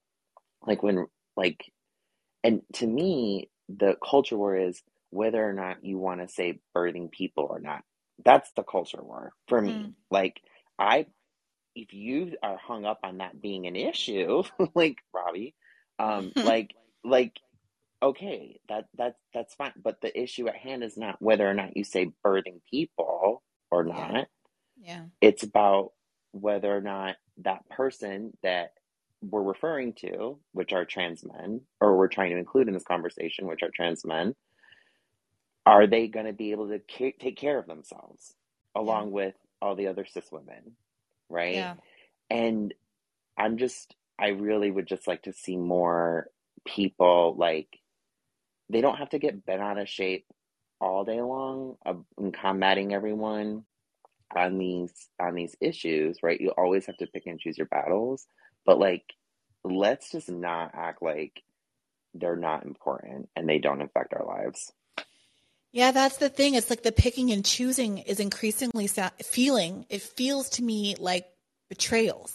[0.66, 1.06] like when
[1.36, 1.72] like
[2.44, 7.10] and to me, the culture war is whether or not you want to say birthing
[7.10, 7.82] people or not.
[8.24, 9.72] That's the culture war for me.
[9.72, 9.94] Mm.
[10.10, 10.40] Like,
[10.78, 11.06] I,
[11.74, 14.42] if you are hung up on that being an issue,
[14.74, 15.54] like Robby,
[15.98, 16.74] um, like,
[17.04, 17.38] like,
[18.02, 19.72] okay, that that that's fine.
[19.82, 23.84] But the issue at hand is not whether or not you say birthing people or
[23.84, 24.26] not.
[24.82, 25.04] Yeah.
[25.20, 25.92] It's about
[26.32, 28.72] whether or not that person that
[29.22, 33.46] we're referring to, which are trans men, or we're trying to include in this conversation,
[33.46, 34.34] which are trans men,
[35.66, 38.34] are they going to be able to ca- take care of themselves
[38.74, 39.14] along yeah.
[39.14, 40.76] with all the other cis women,
[41.28, 41.54] right?
[41.54, 41.74] Yeah.
[42.30, 42.74] And
[43.36, 46.28] I'm just, I really would just like to see more
[46.66, 47.68] people like,
[48.68, 50.26] they don't have to get bent out of shape
[50.80, 53.64] all day long of, in combating everyone
[54.34, 56.40] on these on these issues, right?
[56.40, 58.26] You always have to pick and choose your battles,
[58.64, 59.04] but like
[59.64, 61.42] let's just not act like
[62.14, 64.72] they're not important and they don't affect our lives.
[65.72, 66.54] Yeah, that's the thing.
[66.54, 69.86] It's like the picking and choosing is increasingly sa- feeling.
[69.88, 71.26] It feels to me like
[71.68, 72.34] betrayals.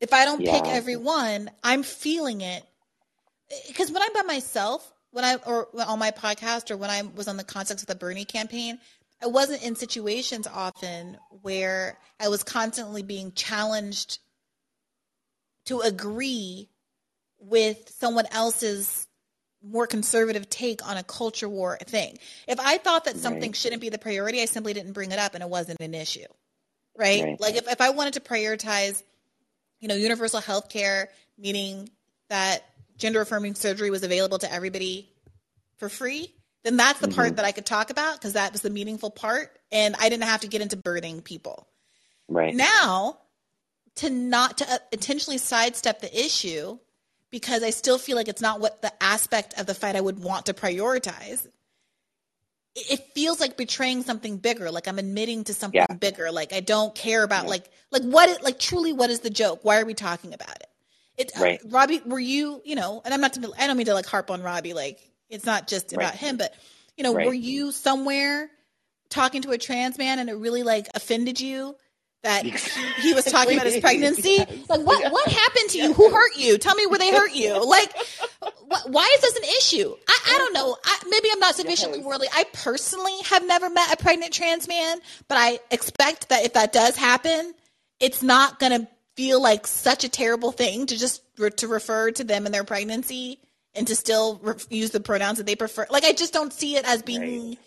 [0.00, 0.52] If I don't yeah.
[0.52, 2.64] pick everyone, I'm feeling it.
[3.68, 7.28] Because when I'm by myself, when I or on my podcast or when I was
[7.28, 8.78] on the context of the Bernie campaign,
[9.22, 14.18] I wasn't in situations often where I was constantly being challenged
[15.66, 16.68] to agree
[17.38, 19.05] with someone else's
[19.68, 22.18] more conservative take on a culture war thing.
[22.46, 23.56] If I thought that something right.
[23.56, 26.26] shouldn't be the priority, I simply didn't bring it up and it wasn't an issue.
[26.96, 27.22] Right?
[27.22, 27.40] right.
[27.40, 29.02] Like if, if I wanted to prioritize,
[29.80, 31.90] you know, universal health care, meaning
[32.28, 32.64] that
[32.96, 35.10] gender affirming surgery was available to everybody
[35.76, 36.32] for free,
[36.64, 37.16] then that's the mm-hmm.
[37.16, 39.56] part that I could talk about because that was the meaningful part.
[39.70, 41.68] And I didn't have to get into birthing people.
[42.28, 42.54] Right.
[42.54, 43.18] Now,
[43.96, 46.78] to not to uh, intentionally sidestep the issue
[47.30, 50.18] because I still feel like it's not what the aspect of the fight I would
[50.18, 51.46] want to prioritize.
[52.74, 55.94] It feels like betraying something bigger, like I'm admitting to something yeah.
[55.94, 56.30] bigger.
[56.30, 57.50] Like I don't care about yeah.
[57.50, 59.60] like like what is, like truly what is the joke?
[59.62, 60.66] Why are we talking about it?
[61.16, 61.60] It uh, right.
[61.64, 63.00] uh, Robby, were you you know?
[63.04, 64.74] And I'm not to, I don't mean to like harp on Robby.
[64.74, 65.00] Like
[65.30, 66.14] it's not just about right.
[66.14, 66.54] him, but
[66.98, 67.26] you know, right.
[67.26, 68.50] were you somewhere
[69.08, 71.76] talking to a trans man and it really like offended you
[72.26, 74.36] that he was talking about his pregnancy?
[74.38, 74.68] Yes.
[74.68, 75.92] Like what what happened to you?
[75.94, 76.58] Who hurt you?
[76.58, 77.54] Tell me where they hurt you.
[77.66, 77.92] Like
[78.42, 79.94] wh- why is this an issue?
[80.08, 80.76] I, I don't know.
[80.84, 82.28] I, maybe I'm not sufficiently worldly.
[82.34, 84.98] I personally have never met a pregnant trans man,
[85.28, 87.54] but I expect that if that does happen,
[88.00, 92.10] it's not going to feel like such a terrible thing to just re- to refer
[92.12, 93.38] to them and their pregnancy
[93.74, 95.86] and to still re- use the pronouns that they prefer.
[95.90, 97.48] Like I just don't see it as being.
[97.50, 97.58] Right.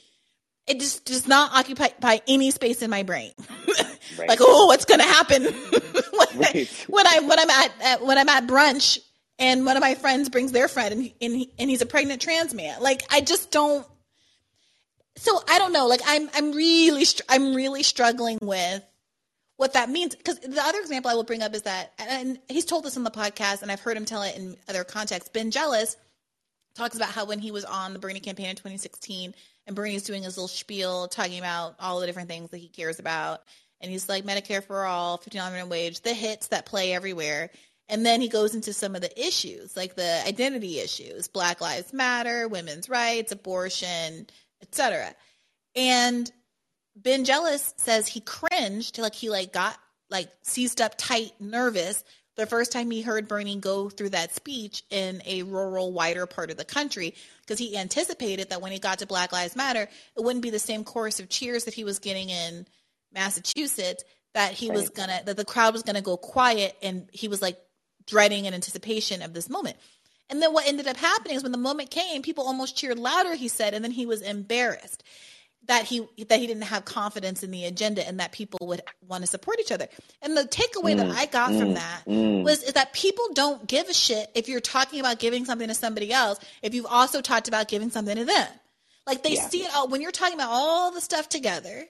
[0.69, 3.33] It just does not occupy by any space in my brain.
[3.67, 3.85] right.
[4.27, 6.55] Like, oh, what's going to happen when, right.
[6.55, 8.99] I, when I when I'm at, at, when I'm at brunch
[9.37, 12.21] and one of my friends brings their friend and and, he, and he's a pregnant
[12.21, 12.81] trans man.
[12.81, 13.87] Like, I just don't.
[15.15, 15.87] So I don't know.
[15.87, 18.83] Like, I'm I'm really I'm really struggling with
[19.55, 20.15] what that means.
[20.15, 23.03] Because the other example I will bring up is that, and he's told this on
[23.03, 25.29] the podcast, and I've heard him tell it in other contexts.
[25.29, 25.95] Ben Jealous
[26.75, 29.33] talks about how when he was on the Bernie campaign in 2016,
[29.69, 32.97] and Bernie's doing his little spiel talking about all the different things that he cares
[32.97, 33.43] about,
[33.79, 37.51] and he's like Medicare for all, fifteen dollar minimum wage, the hits that play everywhere.
[37.87, 41.93] And then he goes into some of the issues, like the identity issues, Black Lives
[41.93, 44.25] Matter, women's rights, abortion,
[44.63, 45.13] etc.
[45.75, 46.31] And
[46.95, 49.77] Ben Jealous says he cringed, like he like got
[50.09, 52.03] like seized up tight, nervous
[52.39, 56.49] the first time he heard Bernie go through that speech in a rural, wider part
[56.49, 60.23] of the country, because he anticipated that when he got to Black Lives Matter, it
[60.23, 62.65] wouldn't be the same chorus of cheers that he was getting in
[63.13, 64.03] Massachusetts.
[64.35, 64.77] That he right.
[64.77, 67.57] was gonna, that the crowd was gonna go quiet, and he was like
[68.05, 69.77] dreading in anticipation of this moment.
[70.29, 73.33] And then what ended up happening is when the moment came, people almost cheered louder,
[73.33, 75.03] he said, and then he was embarrassed
[75.68, 79.23] that he that he didn't have confidence in the agenda and that people would want
[79.23, 79.88] to support each other.
[80.22, 82.44] And the takeaway mm, that I got mm, from that mm.
[82.44, 85.76] was is that people don't give a shit if you're talking about giving something to
[85.76, 88.48] somebody else if you've also talked about giving something to them.
[89.06, 89.48] Like they yeah.
[89.48, 91.86] see it all when you're talking about all the stuff together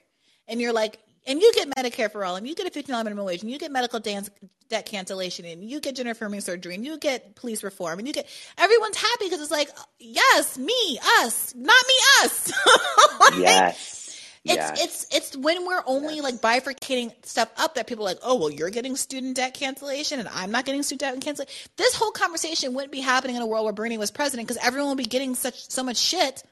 [0.48, 3.04] and you're like and you get Medicare for all, and you get a fifteen dollar
[3.04, 4.30] minimum wage, and you get medical dance,
[4.68, 8.14] debt cancellation, and you get gender affirming surgery, and you get police reform, and you
[8.14, 9.68] get everyone's happy because it's like,
[9.98, 11.94] yes, me, us, not me,
[12.24, 12.52] us.
[13.20, 13.96] like, yes.
[14.42, 14.82] It's yes.
[14.82, 16.24] it's it's when we're only yes.
[16.24, 20.18] like bifurcating stuff up that people are like, oh well, you're getting student debt cancellation
[20.18, 21.52] and I'm not getting student debt cancellation.
[21.76, 24.88] This whole conversation wouldn't be happening in a world where Bernie was president because everyone
[24.92, 26.42] would be getting such so much shit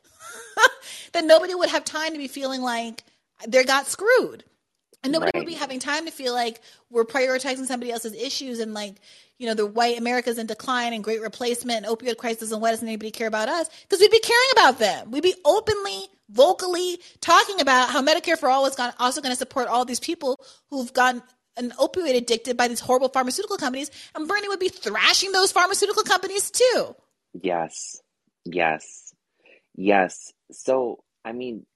[1.13, 3.03] that nobody would have time to be feeling like
[3.47, 4.45] they got screwed.
[5.05, 5.41] And nobody right.
[5.41, 6.61] would be having time to feel like
[6.91, 8.97] we're prioritizing somebody else's issues and like,
[9.39, 12.71] you know, the white America's in decline and great replacement and opioid crisis and why
[12.71, 13.71] doesn't anybody care about us?
[13.83, 15.13] Because we'd be caring about them.
[15.13, 16.01] We'd be openly,
[16.31, 20.01] vocally talking about how Medicare for all is going also going to support all these
[20.01, 21.23] people who've gotten
[21.59, 26.05] an opioid addicted by these horrible pharmaceutical companies, and Bernie would be thrashing those pharmaceutical
[26.05, 26.95] companies too.
[27.43, 28.01] Yes.
[28.45, 29.13] Yes.
[29.75, 30.33] Yes.
[30.53, 31.67] So, I mean,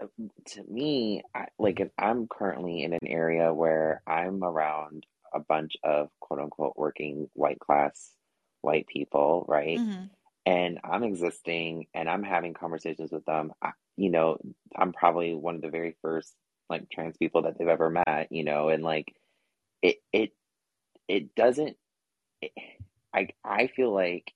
[0.00, 5.76] to me, I, like if I'm currently in an area where I'm around a bunch
[5.82, 8.10] of quote unquote working white class
[8.62, 9.78] white people, right?
[9.78, 10.04] Mm-hmm.
[10.44, 13.52] And I'm existing and I'm having conversations with them.
[13.60, 14.38] I, you know,
[14.76, 16.32] I'm probably one of the very first
[16.68, 19.14] like trans people that they've ever met, you know, and like
[19.82, 20.32] it it
[21.08, 21.76] it doesn't
[22.42, 22.52] it,
[23.14, 24.32] I I feel like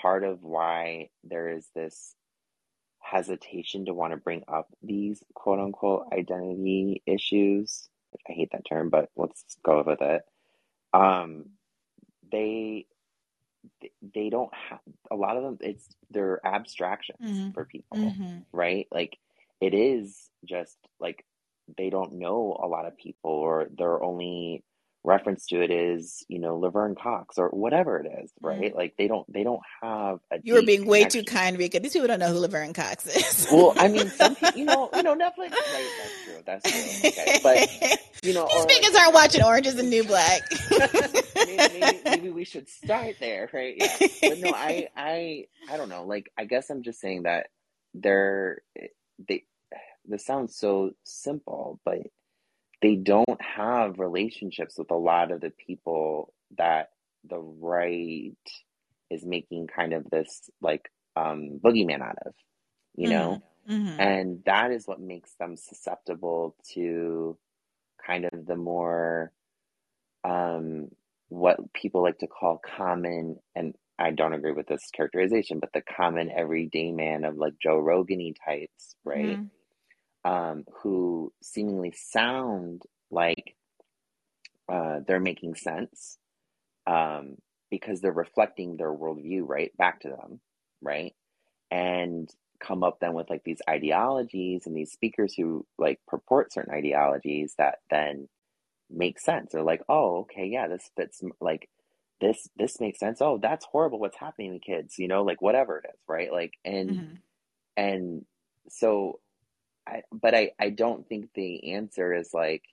[0.00, 2.14] part of why there is this
[3.10, 7.88] hesitation to want to bring up these quote unquote identity issues.
[8.28, 10.22] I hate that term, but let's go with it.
[10.92, 11.46] Um,
[12.30, 12.86] they
[14.14, 14.80] they don't have
[15.10, 15.58] a lot of them.
[15.60, 17.54] It's they're abstractions Mhm.
[17.54, 18.46] for people, Mhm.
[18.52, 18.86] right?
[18.90, 19.18] Like
[19.60, 21.24] it is just like
[21.76, 24.64] they don't know a lot of people, or they're only
[25.04, 28.46] reference to it is you know Laverne Cox or whatever it is, mm-hmm.
[28.46, 28.76] right?
[28.76, 31.24] Like they don't they don't have a You were being way connection.
[31.24, 31.80] too kind, Rika.
[31.80, 33.48] These people don't know who Laverne Cox is.
[33.50, 35.50] Well, I mean, some people, you know, you know, Netflix.
[35.52, 36.42] Right, that's true.
[36.44, 37.10] That's true.
[37.10, 40.42] Okay, but you know, These niggas aren't watching Orange is the New Black.
[41.36, 43.76] maybe, maybe, maybe we should start there, right?
[43.76, 43.96] Yeah.
[44.22, 46.04] But no, I, I, I don't know.
[46.04, 47.48] Like, I guess I'm just saying that
[47.94, 48.62] they're
[49.28, 49.44] they.
[50.10, 51.98] This sounds so simple, but
[52.82, 56.90] they don't have relationships with a lot of the people that
[57.28, 58.32] the right
[59.10, 62.34] is making kind of this like um boogeyman out of,
[62.96, 63.42] you know?
[63.68, 63.98] Mhm.
[63.98, 67.38] And that is what makes them susceptible to
[68.04, 69.32] kind of the more
[70.24, 70.88] um
[71.28, 75.82] what people like to call common and I don't agree with this characterization, but the
[75.82, 79.40] common everyday man of like Joe Rogan types, right?
[79.40, 79.50] Mhm.
[80.24, 83.56] Um, who seemingly sound like
[84.68, 86.18] uh, they're making sense
[86.86, 87.36] um,
[87.70, 90.40] because they're reflecting their worldview right back to them,
[90.82, 91.14] right?
[91.70, 92.30] And
[92.60, 97.54] come up then with like these ideologies and these speakers who like purport certain ideologies
[97.58, 98.28] that then
[98.90, 99.52] make sense.
[99.52, 101.22] They're like, oh, okay, yeah, this fits.
[101.40, 101.68] Like
[102.20, 103.20] this, this makes sense.
[103.22, 104.00] Oh, that's horrible.
[104.00, 104.98] What's happening to kids?
[104.98, 106.32] You know, like whatever it is, right?
[106.32, 107.22] Like, and Mhm.
[107.76, 108.24] and
[108.68, 109.20] so,
[109.88, 112.64] I but I I don't think the answer is like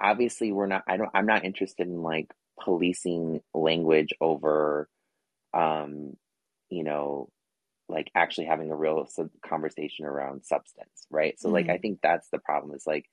[0.00, 4.88] obviously we're not I don't I'm not interested in like policing language over
[5.54, 6.16] um
[6.70, 7.30] you know
[7.88, 11.82] like actually having a real sub- conversation around substance right so like I Mhm.
[11.82, 13.06] think that's the problem is like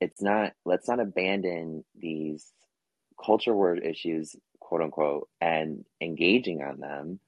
[0.00, 2.52] it's not let's not abandon these
[3.24, 7.20] culture word issues quote unquote and engaging on them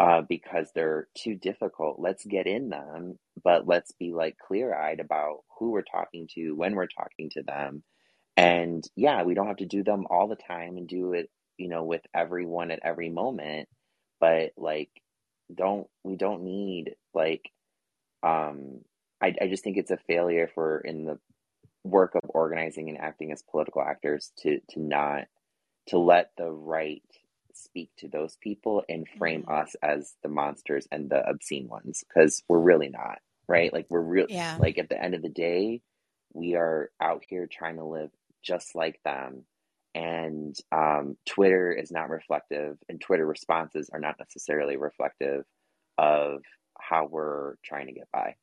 [0.00, 2.00] uh, because they're too difficult.
[2.00, 6.52] Let's get in them, but let's be like clear eyed about who we're talking to,
[6.54, 7.82] when we're talking to them.
[8.38, 11.68] And yeah, we don't have to do them all the time and do it, you
[11.68, 13.68] know, with everyone at every moment.
[14.20, 14.88] But like,
[15.54, 17.50] don't, we don't need like,
[18.22, 18.80] um,
[19.22, 21.18] I, I just think it's a failure for in the
[21.84, 25.24] work of organizing and acting as political actors to, to not,
[25.88, 27.02] to let the right
[27.56, 29.48] speak to those people and frame Mhm.
[29.48, 33.18] us as the monsters and the obscene ones because we're really not
[33.48, 34.58] right like we're real Yeah.
[34.58, 35.82] like at the end of the day
[36.32, 38.10] we are out here trying to live
[38.42, 39.44] just like them
[39.94, 45.44] and um, twitter is not reflective and twitter responses are not necessarily reflective
[45.98, 46.42] of
[46.80, 48.34] how we're trying to get by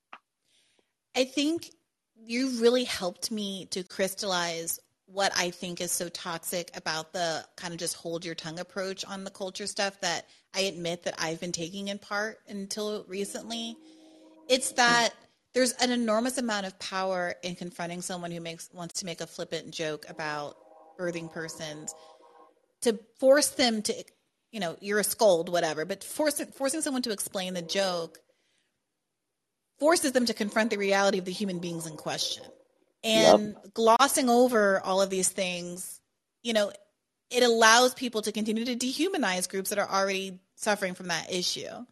[1.15, 1.71] I think
[2.15, 7.73] you really helped me to crystallize what I think is so toxic about the kind
[7.73, 11.39] of just hold your tongue approach on the culture stuff that I admit that I've
[11.39, 13.75] been taking in part until recently.
[14.47, 14.77] It's hmm.
[14.77, 15.09] that
[15.53, 19.27] there's an enormous amount of power in confronting someone who makes wants to make a
[19.27, 20.57] flippant joke about
[20.99, 21.93] birthing persons
[22.81, 23.93] to force them to
[24.51, 28.19] you know you're a scold whatever but forcing forcing someone to explain the joke
[29.79, 32.43] forces them to confront the reality of the human beings in question.
[33.03, 36.02] And glossing over all of these things,
[36.44, 36.72] you know,
[37.30, 41.86] it allows people to continue to dehumanize groups that are already suffering from that issue.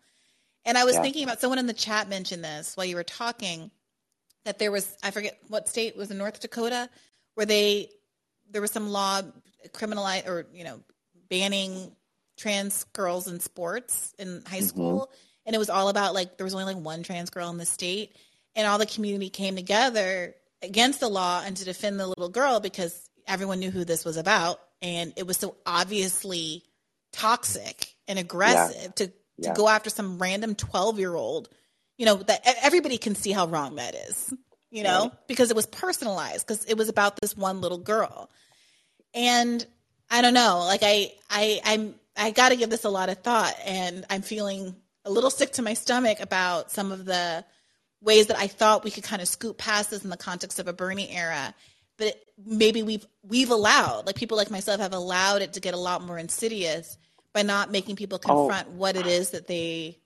[0.65, 1.02] And I was Yeah.
[1.03, 3.69] thinking about someone in the chat mentioned this while you were talking
[4.45, 6.90] that there was I forget what state was in North Dakota
[7.36, 7.90] where they
[8.49, 9.22] there was some law
[9.73, 10.80] criminalized or you know
[11.30, 11.91] banning
[12.38, 14.68] trans girls in sports in high Mhm.
[14.68, 15.11] school
[15.45, 17.65] and it was all about like there was only like one trans girl in the
[17.65, 18.15] state
[18.56, 22.60] and all the community came together against the law and to defend the little girl
[22.60, 26.64] because everyone knew who this was about and it was so obviously
[27.11, 29.53] toxic and aggressive to to Yeah.
[29.53, 31.49] go after some random 12 year old
[31.98, 34.34] you know that everybody can see how wrong that is
[34.72, 35.27] you know, right.
[35.27, 38.30] because it was personalized because it was about this one little girl.
[39.14, 39.65] And
[40.10, 43.19] I don't know, like I I I'm I got to give this a lot of
[43.19, 44.76] thought and I'm feeling
[45.06, 47.45] a little sick to my stomach about some of the
[48.06, 50.68] ways that I thought we could kind of scoop past this in the context of
[50.68, 51.53] a Bernie era.
[51.98, 52.15] But
[52.45, 56.02] maybe we've we've allowed, like people like myself have allowed it to get a lot
[56.02, 56.98] more insidious
[57.34, 58.27] by not making people oh.
[58.27, 58.72] confront oh.
[58.77, 59.99] what it is that they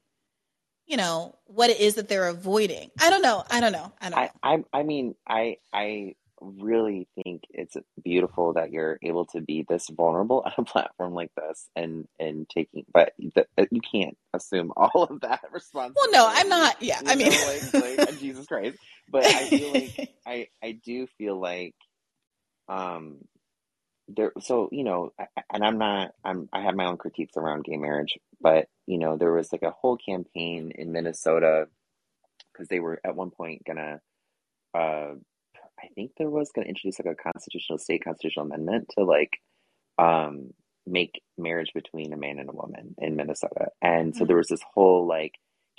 [0.90, 4.10] you know what it is that they're avoiding i don't know i don't know i
[4.10, 9.26] don't know i i, I mean i i really think it's beautiful that you're able
[9.26, 13.82] to be this vulnerable on a platform like this and and taking but the, you
[13.82, 16.82] can't assume all of that responsibility well no i'm not.
[16.82, 18.78] Yeah i mean like, like, jesus christ.
[19.10, 21.76] But i feel like i i do feel like
[22.68, 23.18] um
[24.08, 25.12] there so you know
[25.52, 29.18] and i'm not i'm i have my own critiques around gay marriage but you know
[29.18, 31.68] there was like a whole campaign in minnesota
[32.52, 34.02] because they were at one point gonna
[34.74, 35.14] uh
[35.84, 39.40] i think there was gonna introduce like a constitutional state constitutional amendment to like
[39.98, 40.52] um
[40.86, 44.28] make marriage between a man and a woman in minnesota and so mm-hmm.
[44.28, 45.34] there was this whole like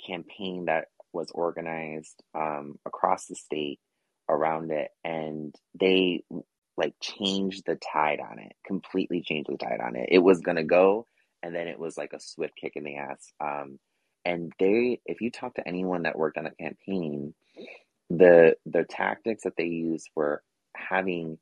[0.05, 3.79] campaign that was organized um across the state
[4.29, 6.23] around it and they
[6.77, 10.09] like changed the tide on it, completely changed the tide on it.
[10.11, 11.05] It was gonna go,
[11.43, 13.31] and then it was like a swift kick in the ass.
[13.39, 13.79] Um,
[14.25, 17.33] and they, if you talk to anyone that worked on a campaign,
[18.17, 20.41] the the tactics that they used were
[20.75, 21.37] having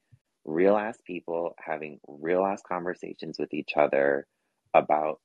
[0.45, 4.25] real ass people having real ass conversations with each other
[4.73, 5.19] about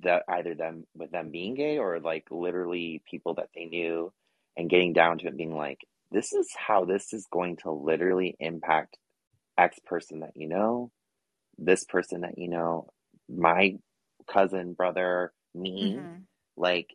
[0.00, 4.12] the either them with them being gay or like literally people that they knew
[4.56, 5.78] and getting down to it being like
[6.10, 8.96] this is how this is going to literally impact
[9.56, 10.90] X person that you know,
[11.58, 12.88] this person that you know,
[13.28, 13.76] my
[14.28, 16.16] cousin, brother, me, mm-hmm.
[16.56, 16.88] like,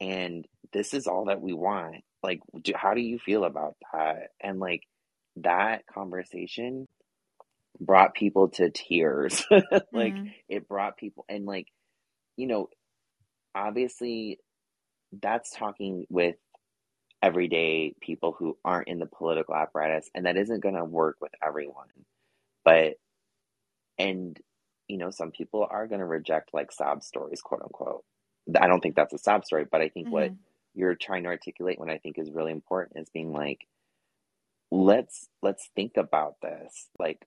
[0.00, 1.96] and this is all that we want.
[2.24, 4.30] Like, do, how do you feel about that?
[4.40, 4.82] And like,
[5.36, 6.88] that conversation
[7.78, 9.44] brought people to tears.
[9.50, 10.28] like, mm-hmm.
[10.48, 11.68] it brought people, and like,
[12.36, 12.68] you know,
[13.54, 14.38] obviously,
[15.22, 16.36] that's talking with
[17.24, 21.32] everyday people who aren't in the political apparatus and that isn't going to work with
[21.42, 21.86] everyone
[22.66, 22.94] but
[23.98, 24.38] and
[24.88, 28.04] you know some people are going to reject like sob stories quote unquote
[28.60, 30.14] i don't think that's a sob story but i think mm-hmm.
[30.14, 30.30] what
[30.74, 33.66] you're trying to articulate what i think is really important is being like
[34.74, 36.88] let's let's think about this.
[36.98, 37.24] Like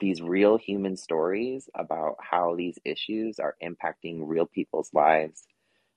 [0.00, 5.44] these real human stories about how these issues are impacting real people's lives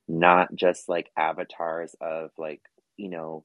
[0.07, 2.61] not just like avatars of like
[2.97, 3.43] you know,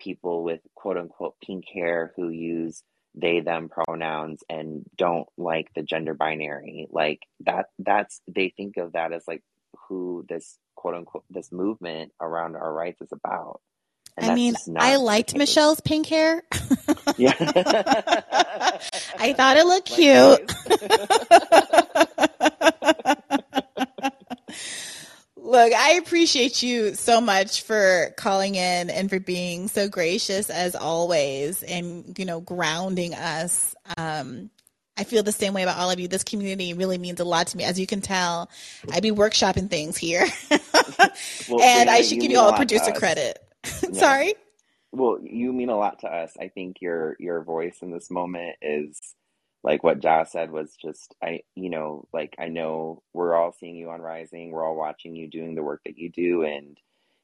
[0.00, 2.82] people with quote unquote pink hair who use
[3.14, 6.86] they them pronouns and don't like the gender binary.
[6.90, 9.42] Like that that's they think of that as like
[9.88, 13.60] who this quote unquote this movement around our rights is about
[14.20, 16.42] and I mean, I liked Michelle's pink hair.
[17.16, 17.34] yeah.
[19.18, 20.52] I thought it looked cute.
[25.36, 30.74] Look, I appreciate you so much for calling in and for being so gracious as
[30.74, 33.74] always and, you know, grounding us.
[33.96, 34.50] Um,
[34.98, 36.08] I feel the same way about all of you.
[36.08, 37.64] This community really means a lot to me.
[37.64, 38.50] As you can tell,
[38.92, 40.26] I be workshopping things here.
[41.48, 43.38] well, and I should give you all producer credit.
[43.82, 44.00] Yeah.
[44.00, 44.34] Sorry?
[44.92, 46.32] Well, you mean a lot to us.
[46.40, 48.98] I think your your voice in this moment is
[49.62, 53.76] like what Josh said was just I you know like I know we're all seeing
[53.76, 56.78] you on Rising we're all watching you doing the work that you do and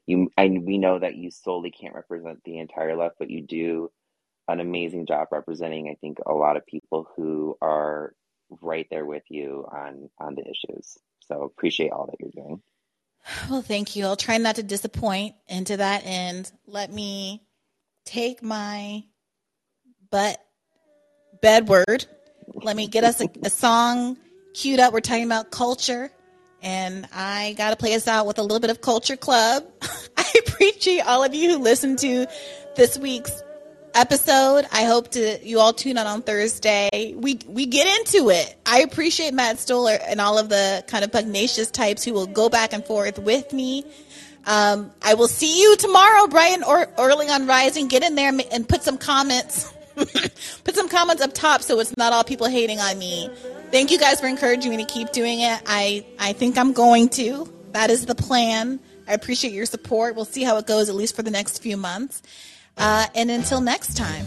[0.06, 3.90] you and we know that you solely can't represent the entire left but you do
[4.48, 8.14] an amazing job representing I think a lot of people who are
[8.60, 10.98] right there with you on on the issues
[11.28, 12.62] so appreciate all that you're doing
[13.50, 17.42] well thank you I'll try not to disappoint and to that end let me
[18.04, 19.04] take my
[20.10, 20.38] butt
[21.40, 22.06] bedward
[22.54, 24.16] let me get us a, a song
[24.54, 24.92] queued up.
[24.92, 26.10] We're talking about culture.
[26.62, 29.64] And I got to play us out with a little bit of Culture Club.
[30.16, 32.26] I appreciate all of you who listened to
[32.74, 33.42] this week's
[33.94, 34.66] episode.
[34.72, 37.14] I hope to you all tune in on Thursday.
[37.16, 38.54] We we get into it.
[38.66, 42.48] I appreciate Matt Stoller and all of the kind of pugnacious types who will go
[42.48, 43.84] back and forth with me.
[44.46, 47.88] Um, I will see you tomorrow, Brian or early on Rising.
[47.88, 49.72] Get in there and put some comments
[50.64, 53.30] Put some comments up top so it's not all people hating on me.
[53.70, 55.60] Thank you guys for encouraging me to keep doing it.
[55.66, 57.52] I, I think I'm going to.
[57.72, 58.80] That is the plan.
[59.06, 60.16] I appreciate your support.
[60.16, 62.22] We'll see how it goes, at least for the next few months.
[62.76, 64.26] Uh, and until next time.